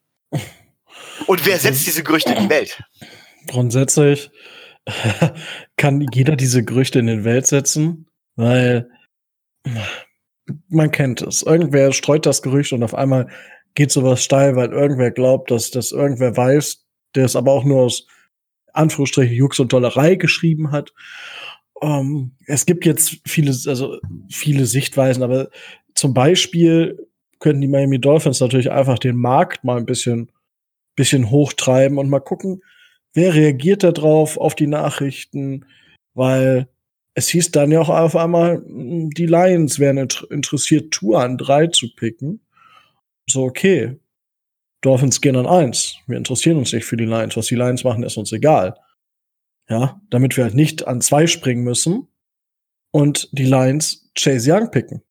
Und 1.26 1.46
wer 1.46 1.58
setzt 1.58 1.86
diese 1.86 2.02
Gerüchte 2.02 2.32
in 2.32 2.44
die 2.44 2.50
Welt? 2.50 2.82
Grundsätzlich 3.46 4.30
kann 5.76 6.04
jeder 6.12 6.34
diese 6.34 6.64
Gerüchte 6.64 6.98
in 6.98 7.06
die 7.06 7.24
Welt 7.24 7.46
setzen, 7.46 8.08
weil 8.34 8.90
man 10.68 10.90
kennt 10.90 11.22
es. 11.22 11.42
Irgendwer 11.42 11.92
streut 11.92 12.26
das 12.26 12.42
Gerücht 12.42 12.72
und 12.72 12.82
auf 12.82 12.94
einmal 12.94 13.28
geht 13.74 13.90
sowas 13.90 14.22
steil, 14.22 14.56
weil 14.56 14.72
irgendwer 14.72 15.10
glaubt, 15.10 15.50
dass 15.50 15.70
das 15.70 15.92
irgendwer 15.92 16.36
weiß, 16.36 16.84
der 17.14 17.24
es 17.24 17.36
aber 17.36 17.52
auch 17.52 17.64
nur 17.64 17.82
aus 17.82 18.06
Anführungsstrichen 18.72 19.34
Jux 19.34 19.58
und 19.60 19.72
Dollerei 19.72 20.16
geschrieben 20.16 20.70
hat. 20.72 20.92
Ähm, 21.82 22.32
es 22.46 22.66
gibt 22.66 22.86
jetzt 22.86 23.20
viele, 23.26 23.50
also 23.66 23.98
viele 24.30 24.66
Sichtweisen, 24.66 25.22
aber 25.22 25.48
zum 25.94 26.14
Beispiel 26.14 27.08
könnten 27.38 27.60
die 27.60 27.68
Miami 27.68 28.00
Dolphins 28.00 28.40
natürlich 28.40 28.70
einfach 28.70 28.98
den 28.98 29.16
Markt 29.16 29.64
mal 29.64 29.76
ein 29.76 29.86
bisschen, 29.86 30.30
bisschen 30.96 31.30
hochtreiben 31.30 31.98
und 31.98 32.08
mal 32.08 32.20
gucken, 32.20 32.62
wer 33.12 33.34
reagiert 33.34 33.82
da 33.82 33.92
drauf 33.92 34.38
auf 34.38 34.54
die 34.54 34.66
Nachrichten, 34.66 35.66
weil 36.14 36.68
es 37.14 37.28
hieß 37.28 37.52
dann 37.52 37.70
ja 37.70 37.80
auch 37.80 37.88
auf 37.88 38.16
einmal, 38.16 38.56
hm, 38.56 39.10
die 39.10 39.26
Lions 39.26 39.78
wären 39.78 40.08
interessiert, 40.30 40.92
Tour 40.92 41.22
an 41.22 41.38
drei 41.38 41.68
zu 41.68 41.94
picken. 41.94 42.40
So, 43.26 43.44
okay. 43.44 43.98
Dolphins 44.80 45.20
gehen 45.20 45.36
an 45.36 45.46
eins. 45.46 45.96
Wir 46.06 46.18
interessieren 46.18 46.58
uns 46.58 46.72
nicht 46.72 46.84
für 46.84 46.96
die 46.96 47.06
Lions. 47.06 47.36
Was 47.36 47.46
die 47.46 47.54
Lions 47.54 47.84
machen, 47.84 48.02
ist 48.02 48.18
uns 48.18 48.32
egal. 48.32 48.76
Ja, 49.70 50.00
damit 50.10 50.36
wir 50.36 50.44
halt 50.44 50.54
nicht 50.54 50.86
an 50.86 51.00
zwei 51.00 51.26
springen 51.26 51.64
müssen 51.64 52.08
und 52.90 53.30
die 53.32 53.46
Lions 53.46 54.10
Chase 54.14 54.52
Young 54.52 54.70
picken. 54.70 55.02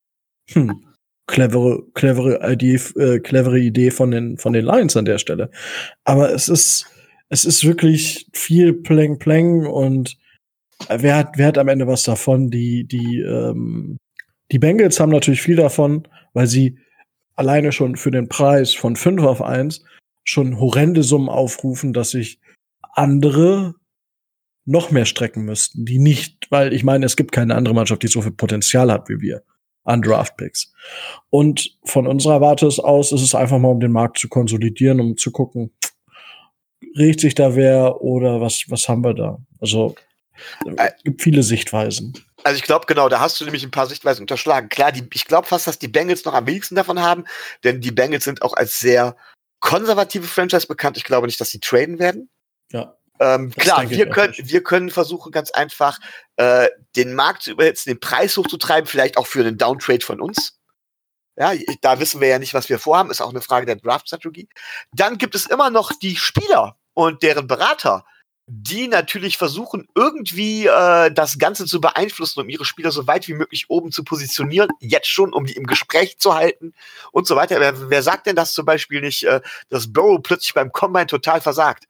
Hm. 0.52 0.86
Clevere, 1.26 1.84
clevere 1.94 2.52
Idee, 2.52 2.80
äh, 2.98 3.20
clevere 3.20 3.60
Idee 3.60 3.90
von 3.90 4.12
den, 4.12 4.38
von 4.38 4.54
den 4.54 4.66
Lions 4.66 4.96
an 4.96 5.06
der 5.06 5.18
Stelle. 5.18 5.50
Aber 6.04 6.32
es 6.32 6.50
ist, 6.50 6.86
es 7.30 7.46
ist 7.46 7.66
wirklich 7.66 8.28
viel 8.34 8.74
Pläng 8.74 9.18
Pläng 9.18 9.66
und 9.66 10.18
wer 10.90 11.18
hat, 11.18 11.38
wer 11.38 11.48
hat 11.48 11.58
am 11.58 11.68
Ende 11.68 11.88
was 11.88 12.04
davon? 12.04 12.50
Die, 12.50 12.86
die, 12.86 13.20
ähm, 13.20 13.98
die 14.52 14.60
Bengals 14.60 15.00
haben 15.00 15.12
natürlich 15.12 15.42
viel 15.42 15.56
davon, 15.56 16.08
weil 16.34 16.48
sie 16.48 16.78
alleine 17.36 17.72
schon 17.72 17.96
für 17.96 18.12
den 18.12 18.30
Preis 18.30 18.74
von 18.74 18.96
5 18.96 19.24
auf 19.24 19.42
1 19.42 19.84
schon 20.24 20.60
horrende 20.60 21.04
Summen 21.04 21.30
aufrufen, 21.30 21.94
dass 21.94 22.12
sich 22.12 22.40
andere 22.94 23.76
noch 24.66 24.92
mehr 24.92 25.06
strecken 25.06 25.44
müssten, 25.44 25.86
die 25.86 26.00
nicht, 26.00 26.48
weil 26.50 26.74
ich 26.74 26.84
meine, 26.84 27.06
es 27.06 27.18
gibt 27.18 27.32
keine 27.32 27.56
andere 27.56 27.74
Mannschaft, 27.74 28.04
die 28.04 28.08
so 28.08 28.22
viel 28.22 28.32
Potenzial 28.32 28.92
hat 28.92 29.10
wie 29.10 29.20
wir 29.20 29.44
an 29.84 30.02
Draftpicks. 30.02 30.74
Und 31.30 31.78
von 31.84 32.08
unserer 32.08 32.42
Warte 32.42 32.68
aus 32.68 33.12
ist 33.12 33.22
es 33.22 33.36
einfach 33.36 33.60
mal, 33.60 33.70
um 33.70 33.80
den 33.80 33.92
Markt 33.92 34.18
zu 34.18 34.30
konsolidieren, 34.30 35.02
um 35.02 35.18
zu 35.18 35.32
gucken, 35.32 35.72
regt 36.98 37.20
sich 37.20 37.36
da 37.36 37.56
wer 37.56 38.02
oder 38.02 38.42
was, 38.42 38.66
was 38.70 38.88
haben 38.88 39.04
wir 39.04 39.14
da? 39.14 39.40
Also, 39.60 39.96
es 40.78 41.04
gibt 41.04 41.22
viele 41.22 41.44
Sichtweisen. 41.44 42.14
Also 42.44 42.58
ich 42.58 42.64
glaube, 42.64 42.86
genau, 42.88 43.10
da 43.10 43.20
hast 43.20 43.40
du 43.40 43.46
nämlich 43.46 43.64
ein 43.64 43.72
paar 43.72 43.88
Sichtweisen 43.88 44.24
unterschlagen. 44.24 44.70
Klar, 44.70 44.92
die, 44.92 45.08
ich 45.14 45.26
glaube 45.26 45.48
fast, 45.48 45.68
dass 45.68 45.80
die 45.80 45.88
Bengals 45.88 46.26
noch 46.26 46.34
am 46.34 46.46
wenigsten 46.46 46.76
davon 46.76 47.02
haben, 47.02 47.26
denn 47.64 47.82
die 47.82 47.92
Bengals 47.92 48.26
sind 48.26 48.42
auch 48.42 48.54
als 48.54 48.80
sehr 48.80 49.16
konservative 49.60 50.28
Franchise 50.28 50.68
bekannt. 50.68 50.98
Ich 50.98 51.06
glaube 51.06 51.28
nicht, 51.28 51.40
dass 51.40 51.50
sie 51.50 51.60
traden 51.60 52.00
werden. 52.00 52.30
Ja. 52.72 52.98
Ähm, 53.20 53.52
klar, 53.52 53.90
wir 53.90 54.10
können, 54.10 54.34
wir 54.38 54.64
können 54.64 54.90
versuchen, 54.90 55.32
ganz 55.32 55.52
einfach 55.52 56.00
äh, 56.36 56.68
den 56.96 57.14
Markt 57.14 57.44
zu 57.44 57.52
überhitzen, 57.52 57.92
den 57.92 58.00
Preis 58.00 58.36
hochzutreiben, 58.36 58.88
vielleicht 58.88 59.18
auch 59.18 59.28
für 59.28 59.40
einen 59.40 59.58
Downtrade 59.58 60.04
von 60.04 60.20
uns. 60.20 60.60
Ja, 61.38 61.54
da 61.82 62.00
wissen 62.00 62.22
wir 62.22 62.28
ja 62.28 62.40
nicht, 62.40 62.54
was 62.54 62.70
wir 62.70 62.78
vorhaben, 62.78 63.10
ist 63.10 63.22
auch 63.22 63.30
eine 63.30 63.42
Frage 63.42 63.66
der 63.66 63.78
Draft-Strategie. 63.78 64.50
Dann 64.92 65.18
gibt 65.18 65.36
es 65.36 65.46
immer 65.46 65.70
noch 65.70 65.92
die 65.94 66.16
Spieler 66.16 66.78
und 66.94 67.24
deren 67.24 67.48
Berater, 67.48 68.06
die 68.46 68.88
natürlich 68.88 69.38
versuchen, 69.38 69.88
irgendwie 69.96 70.68
äh, 70.68 71.12
das 71.12 71.38
Ganze 71.38 71.66
zu 71.66 71.80
beeinflussen, 71.80 72.42
um 72.42 72.50
ihre 72.50 72.66
Spieler 72.66 72.92
so 72.92 73.08
weit 73.08 73.28
wie 73.28 73.34
möglich 73.34 73.70
oben 73.70 73.92
zu 73.92 74.04
positionieren, 74.04 74.70
jetzt 74.80 75.08
schon, 75.08 75.32
um 75.32 75.46
die 75.46 75.54
im 75.54 75.66
Gespräch 75.66 76.18
zu 76.18 76.34
halten 76.36 76.74
und 77.12 77.26
so 77.26 77.36
weiter. 77.36 77.60
Wer, 77.60 77.90
wer 77.90 78.04
sagt 78.04 78.28
denn 78.28 78.36
das 78.36 78.54
zum 78.54 78.66
Beispiel 78.66 79.00
nicht, 79.00 79.24
äh, 79.24 79.40
dass 79.70 79.92
Burrow 79.92 80.22
plötzlich 80.22 80.54
beim 80.54 80.72
Combine 80.72 81.08
total 81.08 81.40
versagt? 81.40 81.86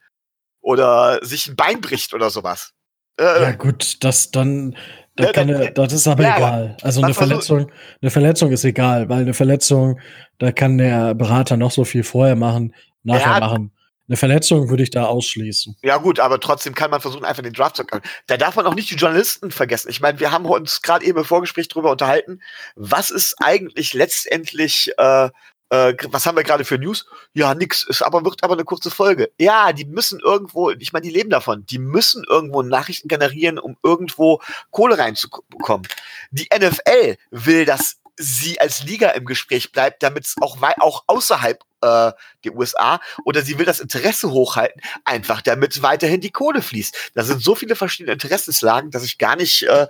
Oder 0.62 1.20
sich 1.26 1.48
ein 1.48 1.56
Bein 1.56 1.82
bricht 1.82 2.14
oder 2.14 2.30
sowas? 2.30 2.74
Äh, 3.20 3.42
ja, 3.42 3.52
gut, 3.52 4.04
das 4.04 4.32
dann, 4.32 4.78
da 5.16 5.32
kann 5.32 5.50
er, 5.50 5.72
das 5.72 5.92
ist 5.92 6.08
aber 6.08 6.24
ja, 6.24 6.38
egal. 6.38 6.78
Also 6.82 7.02
eine 7.02 7.14
Verletzung, 7.14 7.72
eine 8.02 8.12
Verletzung 8.12 8.52
ist 8.52 8.64
egal, 8.64 9.10
weil 9.10 9.22
eine 9.22 9.34
Verletzung, 9.34 10.00
da 10.38 10.52
kann 10.52 10.78
der 10.78 11.16
Berater 11.16 11.58
noch 11.58 11.72
so 11.72 11.84
viel 11.84 12.04
vorher 12.04 12.36
machen, 12.36 12.74
nachher 13.04 13.34
ja, 13.34 13.40
machen. 13.40 13.72
Eine 14.08 14.18
Verletzung 14.18 14.70
würde 14.70 14.84
ich 14.84 14.90
da 14.90 15.06
ausschließen. 15.06 15.78
Ja, 15.82 15.98
gut, 15.98 16.20
aber 16.20 16.40
trotzdem 16.40 16.76
kann 16.76 16.92
man 16.92 17.00
versuchen, 17.00 17.24
einfach 17.24 17.44
den 17.44 17.54
Draft 17.54 17.78
zu 17.78 17.86
können. 17.86 18.04
Da 18.28 18.36
darf 18.36 18.56
man 18.56 18.66
auch 18.66 18.76
nicht 18.76 18.90
die 18.90 18.96
Journalisten 18.96 19.50
vergessen. 19.50 19.90
Ich 19.90 20.02
meine, 20.02 20.20
wir 20.20 20.32
haben 20.32 20.46
uns 20.46 20.82
gerade 20.82 21.06
eben 21.06 21.20
im 21.20 21.26
Vorgespräch 21.26 21.70
darüber 21.70 21.92
unterhalten, 21.92 22.42
was 22.76 23.12
ist 23.12 23.36
eigentlich 23.40 23.94
letztendlich, 23.94 24.92
äh, 24.98 25.30
äh, 25.70 25.96
was 26.10 26.26
haben 26.26 26.36
wir 26.36 26.44
gerade 26.44 26.66
für 26.66 26.78
News? 26.78 27.06
Ja, 27.34 27.56
nix, 27.56 27.84
ist 27.88 28.02
aber 28.02 28.26
wird 28.26 28.44
aber 28.44 28.56
eine 28.56 28.66
kurze 28.66 28.92
Folge. 28.92 29.32
Ja, 29.40 29.72
die 29.72 29.86
müssen 29.86 30.20
irgendwo, 30.20 30.72
ich 30.72 30.92
meine, 30.92 31.04
die 31.04 31.14
leben 31.14 31.30
davon, 31.30 31.66
die 31.66 31.80
müssen 31.80 32.26
irgendwo 32.30 32.62
Nachrichten 32.62 33.08
generieren, 33.08 33.58
um 33.58 33.78
irgendwo 33.84 34.42
Kohle 34.72 34.98
reinzubekommen. 34.98 35.88
Die 36.32 36.50
NFL 36.54 37.16
will, 37.32 37.64
dass 37.64 38.03
sie 38.18 38.60
als 38.60 38.84
Liga 38.84 39.10
im 39.10 39.26
Gespräch 39.26 39.72
bleibt, 39.72 40.04
damit 40.04 40.26
es 40.26 40.36
auch, 40.42 40.58
auch 40.80 41.04
außerhalb 41.08 41.60
äh, 41.82 42.12
der 42.44 42.56
USA 42.56 43.00
oder 43.26 43.42
sie 43.42 43.58
will 43.58 43.66
das 43.66 43.80
Interesse 43.80 44.32
hochhalten, 44.32 44.82
einfach 45.06 45.42
damit 45.42 45.82
weiterhin 45.82 46.22
die 46.22 46.32
Kohle 46.32 46.62
fließt. 46.62 47.12
Da 47.16 47.24
sind 47.24 47.44
so 47.44 47.56
viele 47.56 47.76
verschiedene 47.76 48.14
Interessenslagen, 48.14 48.92
dass 48.92 49.04
ich 49.04 49.18
gar 49.18 49.36
nicht 49.36 49.64
äh, 49.64 49.88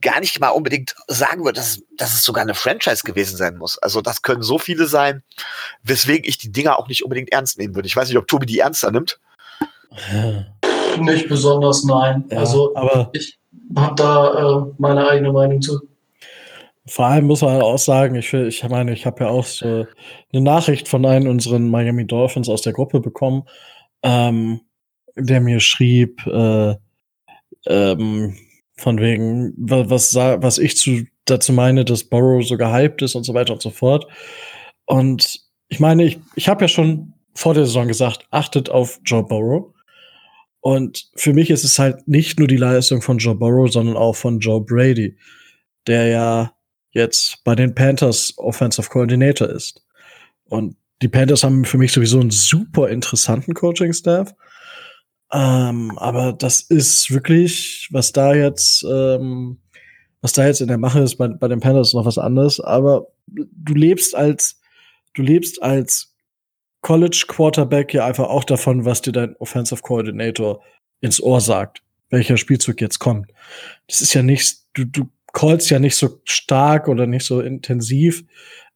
gar 0.00 0.20
nicht 0.20 0.38
mal 0.40 0.50
unbedingt 0.50 0.94
sagen 1.08 1.44
würde, 1.44 1.58
dass, 1.58 1.82
dass 1.96 2.14
es 2.14 2.24
sogar 2.24 2.42
eine 2.42 2.54
Franchise 2.54 3.02
gewesen 3.04 3.36
sein 3.36 3.56
muss. 3.56 3.78
Also 3.78 4.00
das 4.00 4.22
können 4.22 4.42
so 4.42 4.58
viele 4.58 4.86
sein, 4.86 5.22
weswegen 5.82 6.28
ich 6.28 6.38
die 6.38 6.52
Dinger 6.52 6.78
auch 6.78 6.88
nicht 6.88 7.02
unbedingt 7.02 7.32
ernst 7.32 7.58
nehmen 7.58 7.74
würde. 7.74 7.88
Ich 7.88 7.96
weiß 7.96 8.08
nicht, 8.08 8.18
ob 8.18 8.28
Tobi 8.28 8.46
die 8.46 8.60
ernster 8.60 8.90
nimmt. 8.90 9.18
Nicht 10.98 11.28
besonders, 11.28 11.84
nein. 11.84 12.24
Ja, 12.30 12.38
also 12.38 12.74
aber 12.76 13.10
ich 13.12 13.38
habe 13.76 13.94
da 13.96 14.58
äh, 14.58 14.72
meine 14.78 15.08
eigene 15.08 15.32
Meinung 15.32 15.60
zu. 15.62 15.87
Vor 16.88 17.06
allem 17.06 17.26
muss 17.26 17.42
man 17.42 17.60
auch 17.60 17.78
sagen, 17.78 18.14
ich, 18.14 18.32
ich 18.32 18.68
meine, 18.68 18.92
ich 18.92 19.06
habe 19.06 19.24
ja 19.24 19.30
auch 19.30 19.44
so 19.44 19.86
eine 20.32 20.42
Nachricht 20.42 20.88
von 20.88 21.04
einem 21.04 21.28
unseren 21.28 21.68
Miami 21.68 22.06
Dolphins 22.06 22.48
aus 22.48 22.62
der 22.62 22.72
Gruppe 22.72 23.00
bekommen, 23.00 23.44
ähm, 24.02 24.60
der 25.16 25.40
mir 25.40 25.60
schrieb, 25.60 26.26
äh, 26.26 26.74
ähm, 27.66 28.36
von 28.76 29.00
wegen, 29.00 29.52
was, 29.56 30.14
was 30.14 30.58
ich 30.58 30.76
zu, 30.76 31.04
dazu 31.24 31.52
meine, 31.52 31.84
dass 31.84 32.04
Borrow 32.04 32.46
so 32.46 32.56
gehypt 32.56 33.02
ist 33.02 33.14
und 33.14 33.24
so 33.24 33.34
weiter 33.34 33.52
und 33.52 33.62
so 33.62 33.70
fort. 33.70 34.06
Und 34.86 35.40
ich 35.68 35.80
meine, 35.80 36.04
ich, 36.04 36.18
ich 36.36 36.48
habe 36.48 36.64
ja 36.64 36.68
schon 36.68 37.14
vor 37.34 37.54
der 37.54 37.66
Saison 37.66 37.88
gesagt, 37.88 38.26
achtet 38.30 38.70
auf 38.70 39.00
Joe 39.04 39.22
Burrow. 39.22 39.74
Und 40.60 41.10
für 41.14 41.32
mich 41.34 41.50
ist 41.50 41.64
es 41.64 41.78
halt 41.78 42.08
nicht 42.08 42.38
nur 42.38 42.48
die 42.48 42.56
Leistung 42.56 43.02
von 43.02 43.18
Joe 43.18 43.34
Burrow, 43.34 43.70
sondern 43.70 43.96
auch 43.96 44.16
von 44.16 44.40
Joe 44.40 44.60
Brady, 44.60 45.16
der 45.86 46.06
ja 46.08 46.52
jetzt 46.98 47.42
bei 47.44 47.54
den 47.54 47.74
Panthers 47.74 48.34
Offensive 48.36 48.88
Coordinator 48.88 49.48
ist. 49.48 49.82
Und 50.44 50.76
die 51.00 51.08
Panthers 51.08 51.44
haben 51.44 51.64
für 51.64 51.78
mich 51.78 51.92
sowieso 51.92 52.20
einen 52.20 52.30
super 52.30 52.88
interessanten 52.88 53.54
Coaching-Staff. 53.54 54.34
Ähm, 55.32 55.96
aber 55.98 56.32
das 56.32 56.60
ist 56.60 57.10
wirklich, 57.10 57.88
was 57.92 58.12
da 58.12 58.34
jetzt, 58.34 58.84
ähm, 58.90 59.58
was 60.20 60.32
da 60.32 60.46
jetzt 60.46 60.60
in 60.60 60.68
der 60.68 60.78
Mache 60.78 61.00
ist, 61.00 61.16
bei, 61.16 61.28
bei 61.28 61.48
den 61.48 61.60
Panthers 61.60 61.88
ist 61.88 61.94
noch 61.94 62.06
was 62.06 62.18
anderes. 62.18 62.60
Aber 62.60 63.08
du 63.26 63.74
lebst 63.74 64.14
als, 64.14 64.60
du 65.14 65.22
lebst 65.22 65.62
als 65.62 66.14
College 66.80 67.24
Quarterback 67.28 67.92
ja 67.92 68.06
einfach 68.06 68.28
auch 68.28 68.44
davon, 68.44 68.84
was 68.84 69.02
dir 69.02 69.12
dein 69.12 69.36
Offensive 69.36 69.82
Coordinator 69.82 70.62
ins 71.00 71.20
Ohr 71.20 71.40
sagt, 71.40 71.82
welcher 72.10 72.36
Spielzug 72.36 72.80
jetzt 72.80 72.98
kommt. 72.98 73.30
Das 73.86 74.00
ist 74.00 74.14
ja 74.14 74.22
nicht, 74.22 74.60
du, 74.74 74.84
du 74.84 75.08
callst 75.32 75.70
ja 75.70 75.78
nicht 75.78 75.96
so 75.96 76.20
stark 76.24 76.88
oder 76.88 77.06
nicht 77.06 77.24
so 77.24 77.40
intensiv 77.40 78.24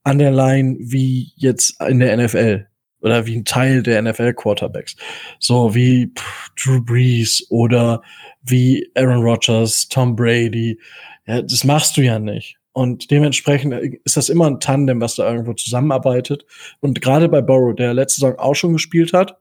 an 0.05 0.19
der 0.19 0.33
Line 0.33 0.77
wie 0.79 1.33
jetzt 1.37 1.81
in 1.81 2.01
der 2.01 2.17
NFL 2.17 2.67
oder 3.01 3.27
wie 3.27 3.37
ein 3.37 3.45
Teil 3.45 3.83
der 3.83 4.01
NFL 4.03 4.35
Quarterbacks. 4.35 4.97
So 5.38 5.75
wie 5.75 6.12
pff, 6.17 6.51
Drew 6.57 6.81
Brees 6.81 7.47
oder 7.51 8.03
wie 8.43 8.91
Aaron 8.95 9.23
Rodgers, 9.23 9.88
Tom 9.88 10.17
Brady. 10.17 10.79
Ja, 11.27 11.43
das 11.43 11.65
machst 11.65 11.97
du 11.97 12.03
ja 12.03 12.19
nicht. 12.19 12.57
Und 12.73 13.11
dementsprechend 13.11 13.75
ist 14.05 14.17
das 14.17 14.29
immer 14.29 14.47
ein 14.47 14.61
Tandem, 14.61 15.01
was 15.01 15.17
da 15.17 15.31
irgendwo 15.31 15.53
zusammenarbeitet. 15.53 16.47
Und 16.81 17.03
gerade 17.03 17.29
bei 17.29 17.43
Burrow, 17.43 17.75
der 17.75 17.93
letzte 17.93 18.21
Saison 18.21 18.38
auch 18.38 18.55
schon 18.55 18.73
gespielt 18.73 19.12
hat, 19.12 19.38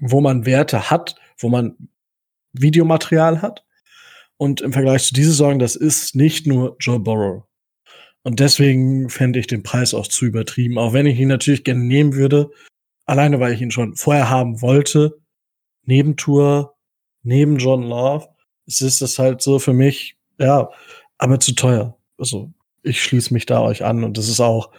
wo 0.00 0.20
man 0.20 0.46
Werte 0.46 0.90
hat, 0.90 1.16
wo 1.38 1.48
man 1.48 1.76
Videomaterial 2.52 3.42
hat, 3.42 3.64
und 4.38 4.60
im 4.60 4.72
Vergleich 4.72 5.04
zu 5.04 5.14
dieser 5.14 5.30
Saison, 5.30 5.58
das 5.58 5.76
ist 5.76 6.14
nicht 6.14 6.46
nur 6.46 6.76
Joe 6.80 6.98
Burrow. 6.98 7.42
Und 8.22 8.40
deswegen 8.40 9.10
fände 9.10 9.38
ich 9.38 9.46
den 9.46 9.62
Preis 9.62 9.94
auch 9.94 10.06
zu 10.06 10.24
übertrieben. 10.26 10.78
Auch 10.78 10.92
wenn 10.92 11.06
ich 11.06 11.18
ihn 11.18 11.28
natürlich 11.28 11.64
gerne 11.64 11.84
nehmen 11.84 12.14
würde. 12.14 12.50
Alleine, 13.04 13.40
weil 13.40 13.52
ich 13.52 13.60
ihn 13.60 13.70
schon 13.70 13.96
vorher 13.96 14.28
haben 14.30 14.60
wollte. 14.60 15.18
Neben 15.84 16.16
Tour, 16.16 16.76
neben 17.22 17.56
John 17.56 17.82
Love. 17.82 18.28
Es 18.66 18.80
ist 18.80 19.00
das 19.00 19.18
halt 19.18 19.40
so 19.40 19.58
für 19.58 19.72
mich, 19.72 20.16
ja, 20.38 20.70
aber 21.16 21.40
zu 21.40 21.54
teuer. 21.54 21.96
Also, 22.18 22.52
ich 22.82 23.02
schließe 23.02 23.32
mich 23.32 23.46
da 23.46 23.62
euch 23.62 23.82
an. 23.84 24.04
Und 24.04 24.18
das 24.18 24.28
ist 24.28 24.40
auch, 24.40 24.70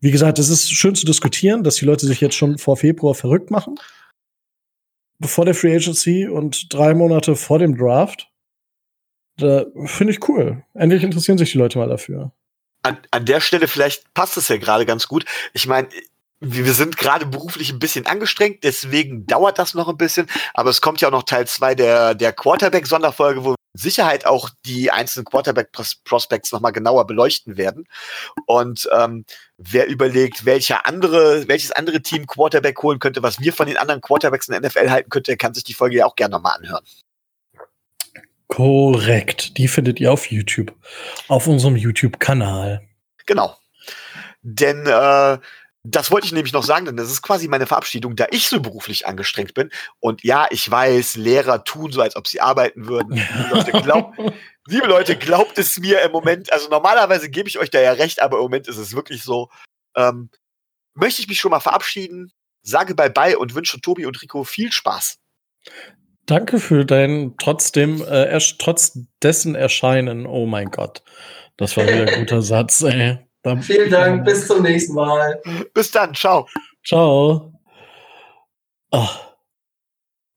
wie 0.00 0.10
gesagt, 0.10 0.38
es 0.38 0.48
ist 0.48 0.70
schön 0.70 0.94
zu 0.94 1.06
diskutieren, 1.06 1.62
dass 1.62 1.76
die 1.76 1.84
Leute 1.84 2.06
sich 2.06 2.20
jetzt 2.20 2.34
schon 2.34 2.58
vor 2.58 2.76
Februar 2.76 3.14
verrückt 3.14 3.50
machen. 3.50 3.76
Bevor 5.18 5.44
der 5.44 5.54
Free 5.54 5.76
Agency 5.76 6.26
und 6.26 6.72
drei 6.74 6.92
Monate 6.92 7.36
vor 7.36 7.58
dem 7.58 7.76
Draft. 7.76 8.30
Da 9.38 9.66
finde 9.84 10.12
ich 10.12 10.28
cool. 10.28 10.64
Endlich 10.74 11.02
interessieren 11.02 11.38
sich 11.38 11.52
die 11.52 11.58
Leute 11.58 11.78
mal 11.78 11.88
dafür. 11.88 12.32
An, 12.82 12.98
an 13.10 13.24
der 13.24 13.40
Stelle 13.40 13.68
vielleicht 13.68 14.12
passt 14.14 14.36
es 14.36 14.48
ja 14.48 14.56
gerade 14.56 14.86
ganz 14.86 15.08
gut. 15.08 15.24
Ich 15.52 15.66
meine, 15.66 15.88
wir 16.40 16.72
sind 16.74 16.96
gerade 16.96 17.26
beruflich 17.26 17.72
ein 17.72 17.78
bisschen 17.78 18.06
angestrengt, 18.06 18.62
deswegen 18.62 19.26
dauert 19.26 19.58
das 19.58 19.74
noch 19.74 19.88
ein 19.88 19.96
bisschen. 19.96 20.26
Aber 20.54 20.70
es 20.70 20.80
kommt 20.80 21.00
ja 21.00 21.08
auch 21.08 21.12
noch 21.12 21.22
Teil 21.22 21.46
zwei 21.46 21.74
der, 21.74 22.14
der 22.14 22.32
Quarterback-Sonderfolge, 22.32 23.44
wo 23.44 23.50
wir 23.50 23.56
Sicherheit 23.74 24.26
auch 24.26 24.50
die 24.64 24.90
einzelnen 24.90 25.24
Quarterback-Prospects 25.24 26.52
nochmal 26.52 26.72
genauer 26.72 27.06
beleuchten 27.06 27.56
werden. 27.56 27.86
Und 28.46 28.88
ähm, 28.92 29.24
wer 29.58 29.86
überlegt, 29.86 30.44
welcher 30.44 30.86
andere, 30.86 31.48
welches 31.48 31.72
andere 31.72 32.02
Team 32.02 32.26
Quarterback 32.26 32.82
holen 32.82 32.98
könnte, 32.98 33.22
was 33.22 33.40
wir 33.40 33.52
von 33.52 33.66
den 33.66 33.76
anderen 33.76 34.00
Quarterbacks 34.00 34.48
in 34.48 34.52
der 34.52 34.68
NFL 34.68 34.90
halten 34.90 35.10
könnte, 35.10 35.36
kann 35.36 35.54
sich 35.54 35.64
die 35.64 35.74
Folge 35.74 35.96
ja 35.96 36.06
auch 36.06 36.16
gerne 36.16 36.32
nochmal 36.32 36.56
anhören. 36.58 36.84
Korrekt. 38.48 39.58
Die 39.58 39.68
findet 39.68 40.00
ihr 40.00 40.12
auf 40.12 40.30
YouTube. 40.30 40.74
Auf 41.28 41.46
unserem 41.46 41.76
YouTube-Kanal. 41.76 42.86
Genau. 43.26 43.56
Denn 44.42 44.86
äh, 44.86 45.38
das 45.88 46.10
wollte 46.10 46.26
ich 46.26 46.32
nämlich 46.32 46.52
noch 46.52 46.64
sagen, 46.64 46.86
denn 46.86 46.96
das 46.96 47.10
ist 47.10 47.22
quasi 47.22 47.48
meine 47.48 47.66
Verabschiedung, 47.66 48.16
da 48.16 48.26
ich 48.30 48.48
so 48.48 48.60
beruflich 48.60 49.06
angestrengt 49.06 49.54
bin. 49.54 49.70
Und 50.00 50.24
ja, 50.24 50.46
ich 50.50 50.68
weiß, 50.68 51.16
Lehrer 51.16 51.64
tun 51.64 51.92
so, 51.92 52.00
als 52.00 52.16
ob 52.16 52.26
sie 52.26 52.40
arbeiten 52.40 52.88
würden. 52.88 53.14
Liebe 53.36 53.54
Leute, 53.54 53.72
glaubt, 53.72 54.18
liebe 54.66 54.86
Leute, 54.86 55.16
glaubt 55.16 55.58
es 55.58 55.78
mir 55.78 56.02
im 56.02 56.12
Moment. 56.12 56.52
Also 56.52 56.68
normalerweise 56.68 57.30
gebe 57.30 57.48
ich 57.48 57.58
euch 57.58 57.70
da 57.70 57.80
ja 57.80 57.92
recht, 57.92 58.20
aber 58.20 58.38
im 58.38 58.44
Moment 58.44 58.68
ist 58.68 58.78
es 58.78 58.94
wirklich 58.94 59.22
so. 59.22 59.48
Ähm, 59.96 60.30
möchte 60.94 61.22
ich 61.22 61.28
mich 61.28 61.40
schon 61.40 61.50
mal 61.50 61.60
verabschieden, 61.60 62.32
sage 62.62 62.94
bye 62.94 63.10
bye 63.10 63.38
und 63.38 63.54
wünsche 63.54 63.80
Tobi 63.80 64.06
und 64.06 64.20
Rico 64.20 64.44
viel 64.44 64.72
Spaß. 64.72 65.18
Danke 66.26 66.58
für 66.58 66.84
dein 66.84 67.34
trotzdem, 67.38 68.02
äh, 68.02 68.38
trotz 68.58 68.98
dessen 69.22 69.54
Erscheinen. 69.54 70.26
Oh 70.26 70.46
mein 70.46 70.70
Gott. 70.70 71.02
Das 71.56 71.76
war 71.76 71.84
wieder 71.84 72.12
ein 72.12 72.20
guter 72.20 72.42
Satz, 72.42 72.82
ey. 72.82 73.18
Dann, 73.42 73.62
Vielen 73.62 73.90
Dank, 73.90 74.24
bis 74.24 74.48
zum 74.48 74.62
nächsten 74.62 74.94
Mal. 74.94 75.40
Bis 75.72 75.92
dann, 75.92 76.14
ciao. 76.14 76.48
Ciao. 76.84 77.52
Ach. 78.90 79.34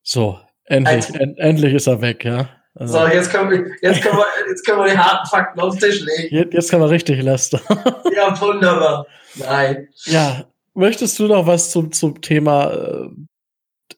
So, 0.03 0.39
endlich, 0.65 1.09
end, 1.15 1.39
endlich 1.39 1.73
ist 1.73 1.87
er 1.87 2.01
weg, 2.01 2.23
ja. 2.23 2.49
Also. 2.75 2.99
So, 2.99 3.07
jetzt 3.07 3.31
können, 3.31 3.49
wir, 3.49 3.75
jetzt, 3.81 4.01
können 4.01 4.17
wir, 4.17 4.25
jetzt 4.47 4.65
können 4.65 4.79
wir 4.79 4.91
die 4.91 4.97
harten 4.97 5.27
Fakten 5.27 5.59
auf 5.59 5.77
den 5.77 5.89
Tisch 5.89 6.01
legen. 6.01 6.35
Jetzt, 6.35 6.53
jetzt 6.53 6.69
können 6.69 6.83
wir 6.83 6.89
richtig 6.89 7.21
lästern. 7.23 7.61
ja, 8.15 8.39
wunderbar. 8.39 9.07
Nein. 9.35 9.87
Ja, 10.05 10.45
möchtest 10.75 11.17
du 11.17 11.27
noch 11.27 11.47
was 11.47 11.71
zum, 11.71 11.91
zum 11.91 12.21
Thema 12.21 12.71
äh, 12.71 13.09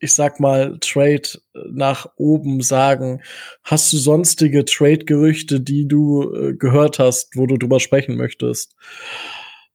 ich 0.02 0.14
sag 0.16 0.40
mal, 0.40 0.78
Trade 0.82 1.30
nach 1.54 2.08
oben 2.16 2.62
sagen. 2.62 3.22
Hast 3.64 3.94
du 3.94 3.98
sonstige 3.98 4.66
Trade-Gerüchte, 4.66 5.62
die 5.62 5.88
du 5.88 6.34
äh, 6.34 6.54
gehört 6.54 6.98
hast, 6.98 7.36
wo 7.36 7.46
du 7.46 7.58
drüber 7.58 7.80
sprechen 7.80 8.18
möchtest? 8.18 8.76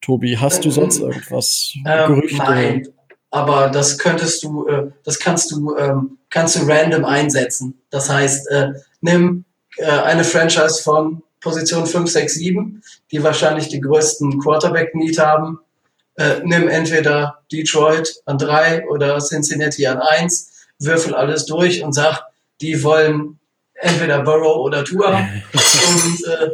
Tobi, 0.01 0.37
hast 0.37 0.65
du 0.65 0.71
sonst 0.71 0.99
ähm, 0.99 1.07
irgendwas? 1.07 1.73
Ähm, 1.87 2.15
Gerüchte? 2.15 2.39
Nein, 2.39 2.89
aber 3.31 3.69
das 3.69 3.99
könntest 3.99 4.43
du, 4.43 4.67
äh, 4.67 4.91
das 5.05 5.21
kannst 5.21 5.53
du, 5.53 5.77
ähm, 5.77 6.19
kannst 6.29 6.57
du 6.57 6.67
random 6.67 7.05
einsetzen. 7.05 7.81
Das 7.91 8.11
heißt, 8.11 8.51
äh, 8.51 8.73
nimm 9.01 9.45
äh, 9.77 9.87
eine 9.87 10.25
Franchise 10.25 10.83
von 10.83 11.23
Position 11.41 11.87
5, 11.87 12.11
6, 12.11 12.35
7, 12.35 12.83
die 13.13 13.23
wahrscheinlich 13.23 13.69
die 13.69 13.81
größten 13.81 14.41
Quarterback-Need 14.41 15.19
haben 15.21 15.61
äh, 16.17 16.41
nimm 16.45 16.69
entweder 16.69 17.39
Detroit 17.53 18.23
an 18.25 18.39
drei 18.39 18.87
oder 18.89 19.19
Cincinnati 19.19 19.87
an 19.87 20.01
eins, 20.01 20.51
würfel 20.79 21.15
alles 21.15 21.47
durch 21.47 21.83
und 21.83 21.93
sag, 21.93 22.23
die 22.61 22.83
wollen 22.83 23.39
entweder 23.75 24.23
Burrow 24.23 24.57
oder 24.65 24.85
Tua. 24.85 25.19
und 25.53 26.27
äh, 26.27 26.51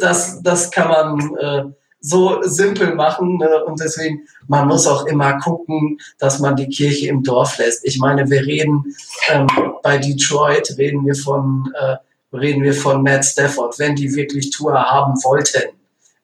das, 0.00 0.42
das 0.42 0.70
kann 0.70 0.88
man 0.88 1.36
äh, 1.36 1.64
so 2.00 2.42
simpel 2.42 2.94
machen. 2.94 3.36
Ne? 3.36 3.64
Und 3.64 3.80
deswegen, 3.80 4.26
man 4.48 4.66
muss 4.66 4.86
auch 4.86 5.06
immer 5.06 5.38
gucken, 5.38 5.98
dass 6.18 6.38
man 6.38 6.56
die 6.56 6.68
Kirche 6.68 7.08
im 7.08 7.22
Dorf 7.22 7.58
lässt. 7.58 7.84
Ich 7.84 7.98
meine, 7.98 8.28
wir 8.30 8.40
reden 8.40 8.94
ähm, 9.28 9.46
bei 9.82 9.98
Detroit, 9.98 10.74
reden 10.78 11.04
wir 11.04 11.14
von, 11.14 11.72
äh, 11.78 11.96
reden 12.34 12.62
wir 12.62 12.74
von 12.74 13.02
Matt 13.02 13.24
Stafford. 13.24 13.78
Wenn 13.78 13.94
die 13.94 14.14
wirklich 14.14 14.50
Tour 14.50 14.74
haben 14.74 15.22
wollten, 15.22 15.68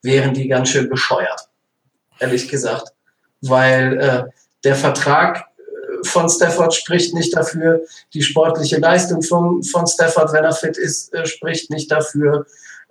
wären 0.02 0.32
die 0.32 0.48
ganz 0.48 0.70
schön 0.70 0.88
bescheuert 0.88 1.45
ehrlich 2.18 2.48
gesagt. 2.48 2.92
Weil 3.42 3.98
äh, 3.98 4.24
der 4.64 4.74
Vertrag 4.74 5.46
äh, 5.58 6.06
von 6.06 6.28
Stafford 6.28 6.74
spricht 6.74 7.14
nicht 7.14 7.36
dafür, 7.36 7.82
die 8.14 8.22
sportliche 8.22 8.78
Leistung 8.78 9.22
von, 9.22 9.62
von 9.62 9.86
Stafford, 9.86 10.32
wenn 10.32 10.44
er 10.44 10.52
fit 10.52 10.76
ist, 10.76 11.12
äh, 11.14 11.26
spricht 11.26 11.70
nicht 11.70 11.90
dafür 11.90 12.46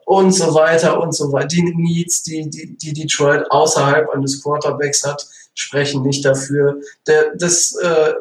und 0.05 0.31
so 0.31 0.53
weiter 0.53 1.01
und 1.01 1.13
so 1.13 1.31
weiter. 1.31 1.47
Die 1.47 1.63
Needs, 1.63 2.23
die, 2.23 2.49
die, 2.49 2.77
die 2.77 2.93
Detroit 2.93 3.49
außerhalb 3.49 4.09
eines 4.09 4.41
Quarterbacks 4.41 5.03
hat, 5.03 5.27
sprechen 5.55 6.03
nicht 6.03 6.23
dafür. 6.23 6.79
Der, 7.07 7.35
das, 7.35 7.75
äh, 7.75 8.13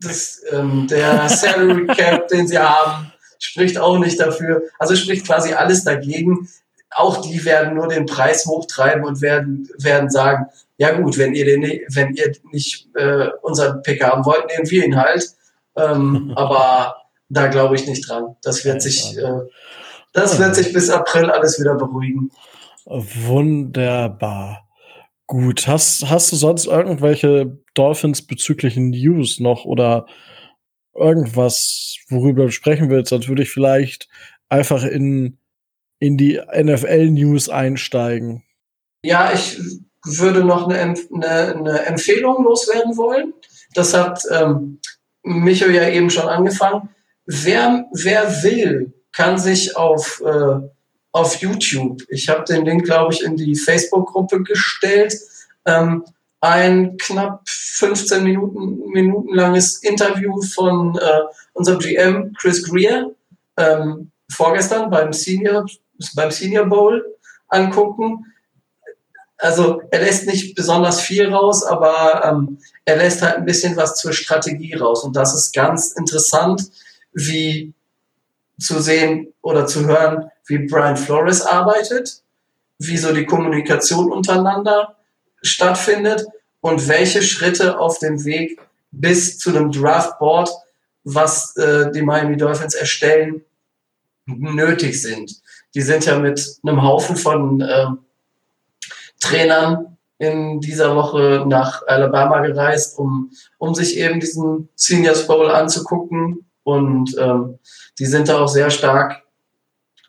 das, 0.00 0.42
ähm, 0.50 0.86
der 0.88 1.28
Salary 1.28 1.86
Cap, 1.86 2.28
den 2.32 2.48
sie 2.48 2.58
haben, 2.58 3.12
spricht 3.38 3.78
auch 3.78 3.98
nicht 3.98 4.18
dafür. 4.18 4.62
Also 4.78 4.96
spricht 4.96 5.26
quasi 5.26 5.52
alles 5.52 5.84
dagegen, 5.84 6.48
auch 6.94 7.20
die 7.20 7.44
werden 7.44 7.74
nur 7.74 7.88
den 7.88 8.06
Preis 8.06 8.46
hochtreiben 8.46 9.04
und 9.04 9.20
werden, 9.20 9.68
werden 9.78 10.10
sagen, 10.10 10.46
ja 10.76 10.92
gut, 10.92 11.18
wenn 11.18 11.34
ihr, 11.34 11.44
den, 11.44 11.62
wenn 11.62 12.14
ihr 12.14 12.32
nicht 12.52 12.88
äh, 12.94 13.28
unseren 13.42 13.82
Pick 13.82 14.02
haben 14.02 14.24
wollt, 14.24 14.46
nehmen 14.48 14.70
wir 14.70 14.84
ihn 14.84 14.96
halt. 14.96 15.28
Ähm, 15.76 16.32
aber 16.36 16.96
da 17.28 17.48
glaube 17.48 17.74
ich 17.74 17.86
nicht 17.86 18.08
dran. 18.08 18.36
Das 18.42 18.64
wird 18.64 18.82
sich, 18.82 19.16
äh, 19.18 19.40
das 20.12 20.38
wird 20.38 20.54
sich 20.54 20.72
bis 20.72 20.90
April 20.90 21.30
alles 21.30 21.58
wieder 21.60 21.74
beruhigen. 21.74 22.30
Wunderbar. 22.86 24.68
Gut, 25.26 25.66
hast, 25.66 26.08
hast 26.10 26.32
du 26.32 26.36
sonst 26.36 26.66
irgendwelche 26.66 27.58
Dolphins 27.74 28.26
bezüglichen 28.26 28.90
News 28.90 29.40
noch 29.40 29.64
oder 29.64 30.06
irgendwas, 30.94 31.96
worüber 32.08 32.44
du 32.44 32.52
sprechen 32.52 32.90
willst? 32.90 33.10
Sonst 33.10 33.28
würde 33.28 33.42
ich 33.42 33.50
vielleicht 33.50 34.08
einfach 34.48 34.84
in 34.84 35.38
in 35.98 36.16
die 36.16 36.40
NFL-News 36.52 37.48
einsteigen? 37.48 38.42
Ja, 39.02 39.32
ich 39.32 39.58
würde 40.04 40.44
noch 40.44 40.68
eine, 40.68 40.78
eine, 40.78 41.54
eine, 41.54 41.86
Empfehlung 41.86 42.44
loswerden 42.44 42.96
wollen. 42.96 43.32
Das 43.74 43.94
hat 43.94 44.22
ähm, 44.30 44.80
Micho 45.22 45.66
ja 45.66 45.88
eben 45.88 46.10
schon 46.10 46.28
angefangen. 46.28 46.90
Wer, 47.26 47.86
wer 47.92 48.42
will, 48.42 48.92
kann 49.12 49.38
sich 49.38 49.76
auf, 49.76 50.22
äh, 50.24 50.68
auf 51.12 51.36
YouTube, 51.36 52.02
ich 52.08 52.28
habe 52.28 52.44
den 52.44 52.64
Link, 52.64 52.84
glaube 52.84 53.14
ich, 53.14 53.22
in 53.22 53.36
die 53.36 53.56
Facebook-Gruppe 53.56 54.42
gestellt, 54.42 55.14
ähm, 55.64 56.04
ein 56.40 56.98
knapp 56.98 57.42
15 57.46 58.22
Minuten, 58.22 58.90
Minuten 58.90 59.34
langes 59.34 59.82
Interview 59.82 60.42
von 60.42 60.96
äh, 60.98 61.20
unserem 61.54 61.78
GM 61.78 62.34
Chris 62.34 62.68
Greer 62.68 63.10
ähm, 63.56 64.10
vorgestern 64.30 64.90
beim 64.90 65.12
Senior 65.12 65.66
beim 66.14 66.30
Senior 66.30 66.66
Bowl 66.66 67.04
angucken. 67.48 68.26
Also 69.36 69.82
er 69.90 70.00
lässt 70.00 70.26
nicht 70.26 70.54
besonders 70.54 71.00
viel 71.00 71.32
raus, 71.32 71.64
aber 71.64 72.24
ähm, 72.24 72.58
er 72.84 72.96
lässt 72.96 73.22
halt 73.22 73.36
ein 73.36 73.44
bisschen 73.44 73.76
was 73.76 73.96
zur 73.96 74.12
Strategie 74.12 74.74
raus. 74.74 75.04
Und 75.04 75.16
das 75.16 75.34
ist 75.34 75.54
ganz 75.54 75.92
interessant, 75.92 76.62
wie 77.12 77.74
zu 78.58 78.80
sehen 78.80 79.32
oder 79.42 79.66
zu 79.66 79.86
hören, 79.86 80.30
wie 80.46 80.58
Brian 80.58 80.96
Flores 80.96 81.42
arbeitet, 81.42 82.22
wie 82.78 82.96
so 82.96 83.12
die 83.12 83.26
Kommunikation 83.26 84.12
untereinander 84.12 84.96
stattfindet 85.42 86.24
und 86.60 86.88
welche 86.88 87.22
Schritte 87.22 87.78
auf 87.78 87.98
dem 87.98 88.24
Weg 88.24 88.60
bis 88.90 89.38
zu 89.38 89.50
einem 89.50 89.72
Draftboard, 89.72 90.50
was 91.02 91.56
äh, 91.56 91.90
die 91.90 92.02
Miami 92.02 92.36
Dolphins 92.36 92.74
erstellen, 92.74 93.44
nötig 94.26 95.02
sind 95.02 95.42
die 95.74 95.82
sind 95.82 96.06
ja 96.06 96.18
mit 96.18 96.58
einem 96.62 96.82
Haufen 96.82 97.16
von 97.16 97.60
äh, 97.60 97.86
Trainern 99.20 99.96
in 100.18 100.60
dieser 100.60 100.94
Woche 100.94 101.44
nach 101.46 101.82
Alabama 101.86 102.40
gereist, 102.40 102.98
um, 102.98 103.30
um 103.58 103.74
sich 103.74 103.96
eben 103.98 104.20
diesen 104.20 104.68
Seniors 104.74 105.26
Bowl 105.26 105.50
anzugucken. 105.50 106.46
Und 106.62 107.16
ähm, 107.18 107.58
die 107.98 108.06
sind 108.06 108.28
da 108.28 108.40
auch 108.40 108.48
sehr 108.48 108.70
stark 108.70 109.22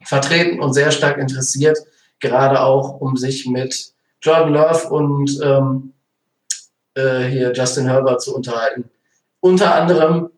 vertreten 0.03 0.59
und 0.59 0.73
sehr 0.73 0.91
stark 0.91 1.17
interessiert, 1.17 1.79
gerade 2.19 2.61
auch 2.61 3.01
um 3.01 3.17
sich 3.17 3.47
mit 3.47 3.93
Jordan 4.21 4.53
Love 4.53 4.89
und 4.89 5.39
ähm, 5.43 5.93
äh, 6.93 7.25
hier 7.25 7.51
Justin 7.53 7.87
Herbert 7.87 8.21
zu 8.21 8.35
unterhalten. 8.35 8.89
Unter 9.39 9.75
anderem 9.75 10.29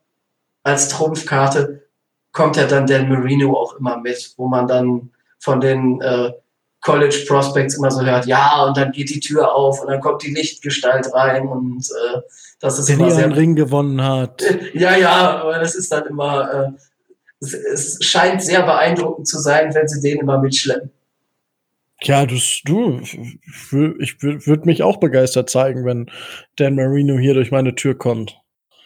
als 0.63 0.89
Trumpfkarte 0.89 1.87
kommt 2.31 2.55
ja 2.55 2.65
dann 2.65 2.87
Dan 2.87 3.09
Marino 3.09 3.55
auch 3.55 3.75
immer 3.75 3.97
mit, 3.97 4.33
wo 4.37 4.47
man 4.47 4.67
dann 4.67 5.11
von 5.39 5.59
den 5.59 6.01
äh, 6.01 6.31
College 6.81 7.25
Prospects 7.27 7.77
immer 7.77 7.91
so 7.91 8.01
hört, 8.05 8.27
ja, 8.27 8.63
und 8.63 8.77
dann 8.77 8.91
geht 8.91 9.09
die 9.09 9.19
Tür 9.19 9.53
auf 9.53 9.81
und 9.81 9.89
dann 9.89 9.99
kommt 9.99 10.23
die 10.23 10.33
Lichtgestalt 10.33 11.13
rein 11.13 11.47
und 11.47 11.85
äh, 11.89 12.19
das 12.59 12.79
ist 12.79 12.89
Der 12.89 12.95
immer 12.95 13.11
sehr 13.11 13.25
einen 13.25 13.33
Ring 13.33 13.55
gewonnen 13.55 14.01
hat. 14.01 14.43
Ja, 14.73 14.95
ja, 14.95 15.41
aber 15.41 15.59
das 15.59 15.75
ist 15.75 15.91
dann 15.91 16.05
immer, 16.05 16.51
äh, 16.53 16.71
es, 17.39 17.53
es 17.53 17.97
scheint 18.03 18.41
sehr 18.41 18.63
beeindruckend 18.63 19.27
zu 19.27 19.39
sein, 19.39 19.73
wenn 19.73 19.87
sie 19.87 20.01
den 20.01 20.19
immer 20.19 20.39
mitschleppen. 20.39 20.91
Ja, 22.01 22.25
das, 22.25 22.61
du, 22.63 22.99
ich 23.01 24.21
würde 24.21 24.65
mich 24.65 24.83
auch 24.83 24.97
begeistert 24.97 25.49
zeigen, 25.49 25.83
wenn 25.83 26.11
Dan 26.55 26.75
Marino 26.75 27.17
hier 27.17 27.33
durch 27.33 27.51
meine 27.51 27.73
Tür 27.73 27.97
kommt. 27.97 28.39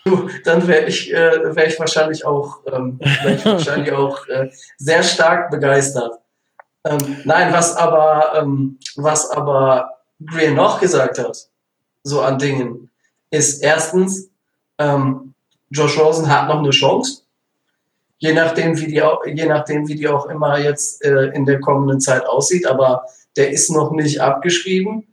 Du, 0.06 0.30
dann 0.46 0.68
wäre 0.68 0.86
ich, 0.86 1.14
äh, 1.14 1.56
wär 1.56 1.68
ich 1.68 1.78
wahrscheinlich 1.78 2.26
auch, 2.26 2.62
ähm, 2.72 3.00
wär 3.00 3.36
ich 3.36 3.46
wahrscheinlich 3.46 3.92
auch 3.92 4.28
äh, 4.28 4.50
sehr 4.78 5.04
stark 5.04 5.52
begeistert. 5.52 6.21
Ähm, 6.84 7.18
nein, 7.26 7.54
was 7.54 7.76
aber, 7.76 8.34
ähm, 8.42 8.80
was 8.96 9.30
aber 9.30 9.92
Greer 10.26 10.52
noch 10.52 10.80
gesagt 10.80 11.20
hat, 11.20 11.50
so 12.04 12.22
an 12.22 12.40
Dingen, 12.40 12.90
ist 13.30 13.64
erstens, 13.64 14.30
ähm, 14.78 15.34
Josh 15.70 15.98
Rosen 15.98 16.30
hat 16.30 16.48
noch 16.48 16.60
eine 16.60 16.72
Chance. 16.72 17.24
Je 18.18 18.34
nachdem, 18.34 18.78
wie 18.78 18.88
die, 18.88 19.02
auch, 19.02 19.26
je 19.26 19.46
nachdem, 19.46 19.88
wie 19.88 19.96
die 19.96 20.08
auch 20.08 20.28
immer 20.28 20.60
jetzt 20.60 21.04
äh, 21.04 21.28
in 21.28 21.46
der 21.46 21.60
kommenden 21.60 22.00
Zeit 22.00 22.26
aussieht, 22.26 22.68
aber 22.68 23.06
der 23.36 23.52
ist 23.52 23.72
noch 23.72 23.92
nicht 23.92 24.22
abgeschrieben. 24.22 25.08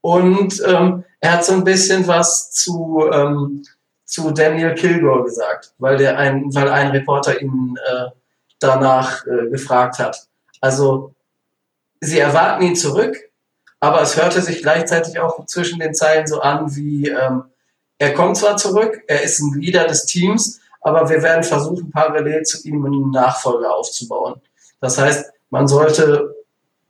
Und 0.00 0.62
ähm, 0.66 1.04
er 1.20 1.32
hat 1.32 1.44
so 1.44 1.52
ein 1.52 1.64
bisschen 1.64 2.06
was 2.06 2.52
zu, 2.52 3.04
ähm, 3.12 3.64
zu 4.04 4.30
Daniel 4.30 4.74
Kilgore 4.74 5.24
gesagt, 5.24 5.74
weil, 5.78 5.98
der 5.98 6.16
ein, 6.16 6.54
weil 6.54 6.68
ein 6.68 6.90
Reporter 6.90 7.40
ihn 7.42 7.76
äh, 7.90 8.06
danach 8.60 9.26
äh, 9.26 9.50
gefragt 9.50 9.98
hat. 9.98 10.28
Also 10.60 11.14
sie 12.00 12.18
erwarten 12.18 12.64
ihn 12.64 12.76
zurück, 12.76 13.16
aber 13.80 14.02
es 14.02 14.16
hörte 14.16 14.42
sich 14.42 14.62
gleichzeitig 14.62 15.18
auch 15.18 15.44
zwischen 15.46 15.78
den 15.78 15.94
Zeilen 15.94 16.26
so 16.26 16.40
an, 16.40 16.74
wie 16.74 17.08
ähm, 17.08 17.44
er 17.98 18.14
kommt 18.14 18.36
zwar 18.36 18.56
zurück, 18.56 19.02
er 19.06 19.22
ist 19.22 19.40
ein 19.40 19.60
Leader 19.60 19.86
des 19.86 20.06
Teams, 20.06 20.60
aber 20.80 21.08
wir 21.08 21.22
werden 21.22 21.42
versuchen, 21.42 21.90
parallel 21.90 22.42
zu 22.44 22.66
ihm 22.66 22.84
einen 22.84 23.10
Nachfolger 23.10 23.74
aufzubauen. 23.74 24.40
Das 24.80 24.98
heißt, 24.98 25.32
man 25.50 25.66
sollte 25.66 26.34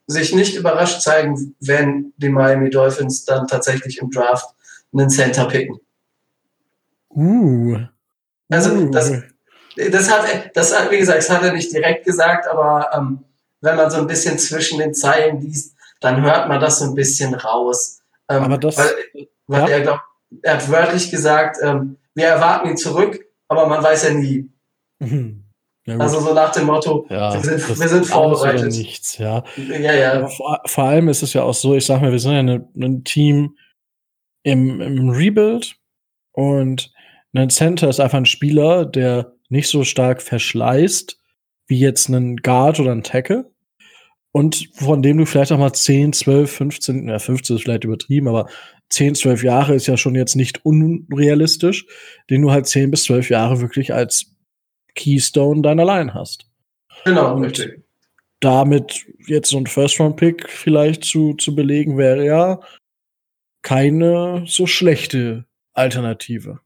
sich 0.07 0.35
nicht 0.35 0.57
überrascht 0.57 1.03
zeigen, 1.03 1.55
wenn 1.61 2.13
die 2.17 2.29
Miami 2.29 2.71
Dolphins 2.71 3.25
dann 3.25 3.47
tatsächlich 3.47 3.99
im 3.99 4.11
Draft 4.11 4.55
einen 4.93 5.11
Center 5.11 5.47
picken. 5.47 5.81
Uh. 7.11 7.79
Also 8.51 8.71
uh. 8.73 8.91
das, 8.91 9.13
das 9.77 10.11
hat, 10.11 10.51
das 10.55 10.79
hat, 10.79 10.91
wie 10.91 10.99
gesagt, 10.99 11.19
das 11.19 11.31
hat 11.31 11.43
er 11.43 11.53
nicht 11.53 11.73
direkt 11.73 12.05
gesagt, 12.05 12.47
aber 12.47 12.91
ähm, 12.95 13.25
wenn 13.61 13.77
man 13.77 13.91
so 13.91 13.99
ein 13.99 14.07
bisschen 14.07 14.39
zwischen 14.39 14.79
den 14.79 14.95
Zeilen 14.95 15.41
liest, 15.41 15.75
dann 16.01 16.23
hört 16.23 16.49
man 16.49 16.61
das 16.61 16.79
so 16.79 16.87
ein 16.87 16.95
bisschen 16.95 17.35
raus. 17.35 18.01
Ähm, 18.29 18.45
aber 18.45 18.59
das, 18.59 18.79
weil, 18.79 19.29
weil 19.47 19.61
ja. 19.63 19.69
er 19.69 19.81
glaubt, 19.81 20.03
er 20.43 20.55
hat 20.55 20.71
wörtlich 20.71 21.11
gesagt, 21.11 21.59
ähm, 21.63 21.97
wir 22.15 22.27
erwarten 22.27 22.69
ihn 22.69 22.77
zurück, 22.77 23.21
aber 23.49 23.67
man 23.67 23.83
weiß 23.83 24.05
ja 24.05 24.15
nie. 24.15 24.51
Mhm. 24.99 25.45
Ja, 25.87 25.97
also 25.97 26.21
so 26.21 26.35
nach 26.35 26.53
dem 26.53 26.67
Motto, 26.67 27.07
ja, 27.09 27.33
wir 27.33 27.41
sind, 27.41 27.81
wir 27.81 27.89
sind 27.89 28.05
vorbereitet. 28.05 28.73
nichts, 28.73 29.17
ja. 29.17 29.43
Ja, 29.57 29.95
ja. 29.95 30.29
Vor, 30.29 30.61
vor, 30.67 30.85
allem 30.85 31.09
ist 31.09 31.23
es 31.23 31.33
ja 31.33 31.43
auch 31.43 31.55
so, 31.55 31.75
ich 31.75 31.87
sag 31.87 32.03
mal, 32.03 32.13
wir 32.13 32.19
sind 32.19 32.33
ja 32.33 32.39
eine, 32.41 32.69
ein 32.77 33.05
Team 33.05 33.57
im, 34.43 34.83
im 34.83 35.09
Rebuild 35.09 35.77
und 36.33 36.93
ein 37.35 37.49
Center 37.49 37.89
ist 37.89 38.01
einfach 38.01 38.19
ein 38.19 38.27
Spieler, 38.27 38.85
der 38.85 39.33
nicht 39.49 39.69
so 39.69 39.83
stark 39.85 40.21
verschleißt 40.21 41.18
wie 41.69 41.79
jetzt 41.79 42.09
ein 42.09 42.39
Guard 42.39 42.81
oder 42.81 42.93
ein 42.93 43.05
Tackle. 43.05 43.51
Und 44.33 44.69
von 44.75 45.03
dem 45.03 45.19
du 45.19 45.27
vielleicht 45.27 45.53
auch 45.53 45.59
mal 45.59 45.73
10, 45.73 46.13
12, 46.13 46.51
15, 46.51 47.09
ja, 47.09 47.19
15 47.19 47.57
ist 47.57 47.63
vielleicht 47.63 47.85
übertrieben, 47.85 48.29
aber 48.29 48.49
10, 48.91 49.15
12 49.15 49.43
Jahre 49.43 49.75
ist 49.75 49.87
ja 49.87 49.97
schon 49.97 50.15
jetzt 50.15 50.35
nicht 50.35 50.65
unrealistisch, 50.65 51.87
den 52.31 52.43
du 52.43 52.51
halt 52.51 52.67
10 52.67 52.91
bis 52.91 53.05
12 53.05 53.31
Jahre 53.31 53.61
wirklich 53.61 53.93
als 53.93 54.35
Keystone 54.95 55.63
deiner 55.63 55.85
Line 55.85 56.15
hast. 56.15 56.47
Genau, 57.05 57.35
Und 57.35 57.45
richtig. 57.45 57.85
Damit 58.41 59.07
jetzt 59.27 59.51
so 59.51 59.59
ein 59.59 59.67
First-Round-Pick 59.67 60.49
vielleicht 60.49 61.05
zu, 61.05 61.35
zu 61.35 61.55
belegen, 61.57 61.99
wäre 61.99 62.25
ja 62.25 62.61
keine 63.63 64.45
so 64.47 64.67
schlechte 64.67 65.47
Alternative. 65.73 66.61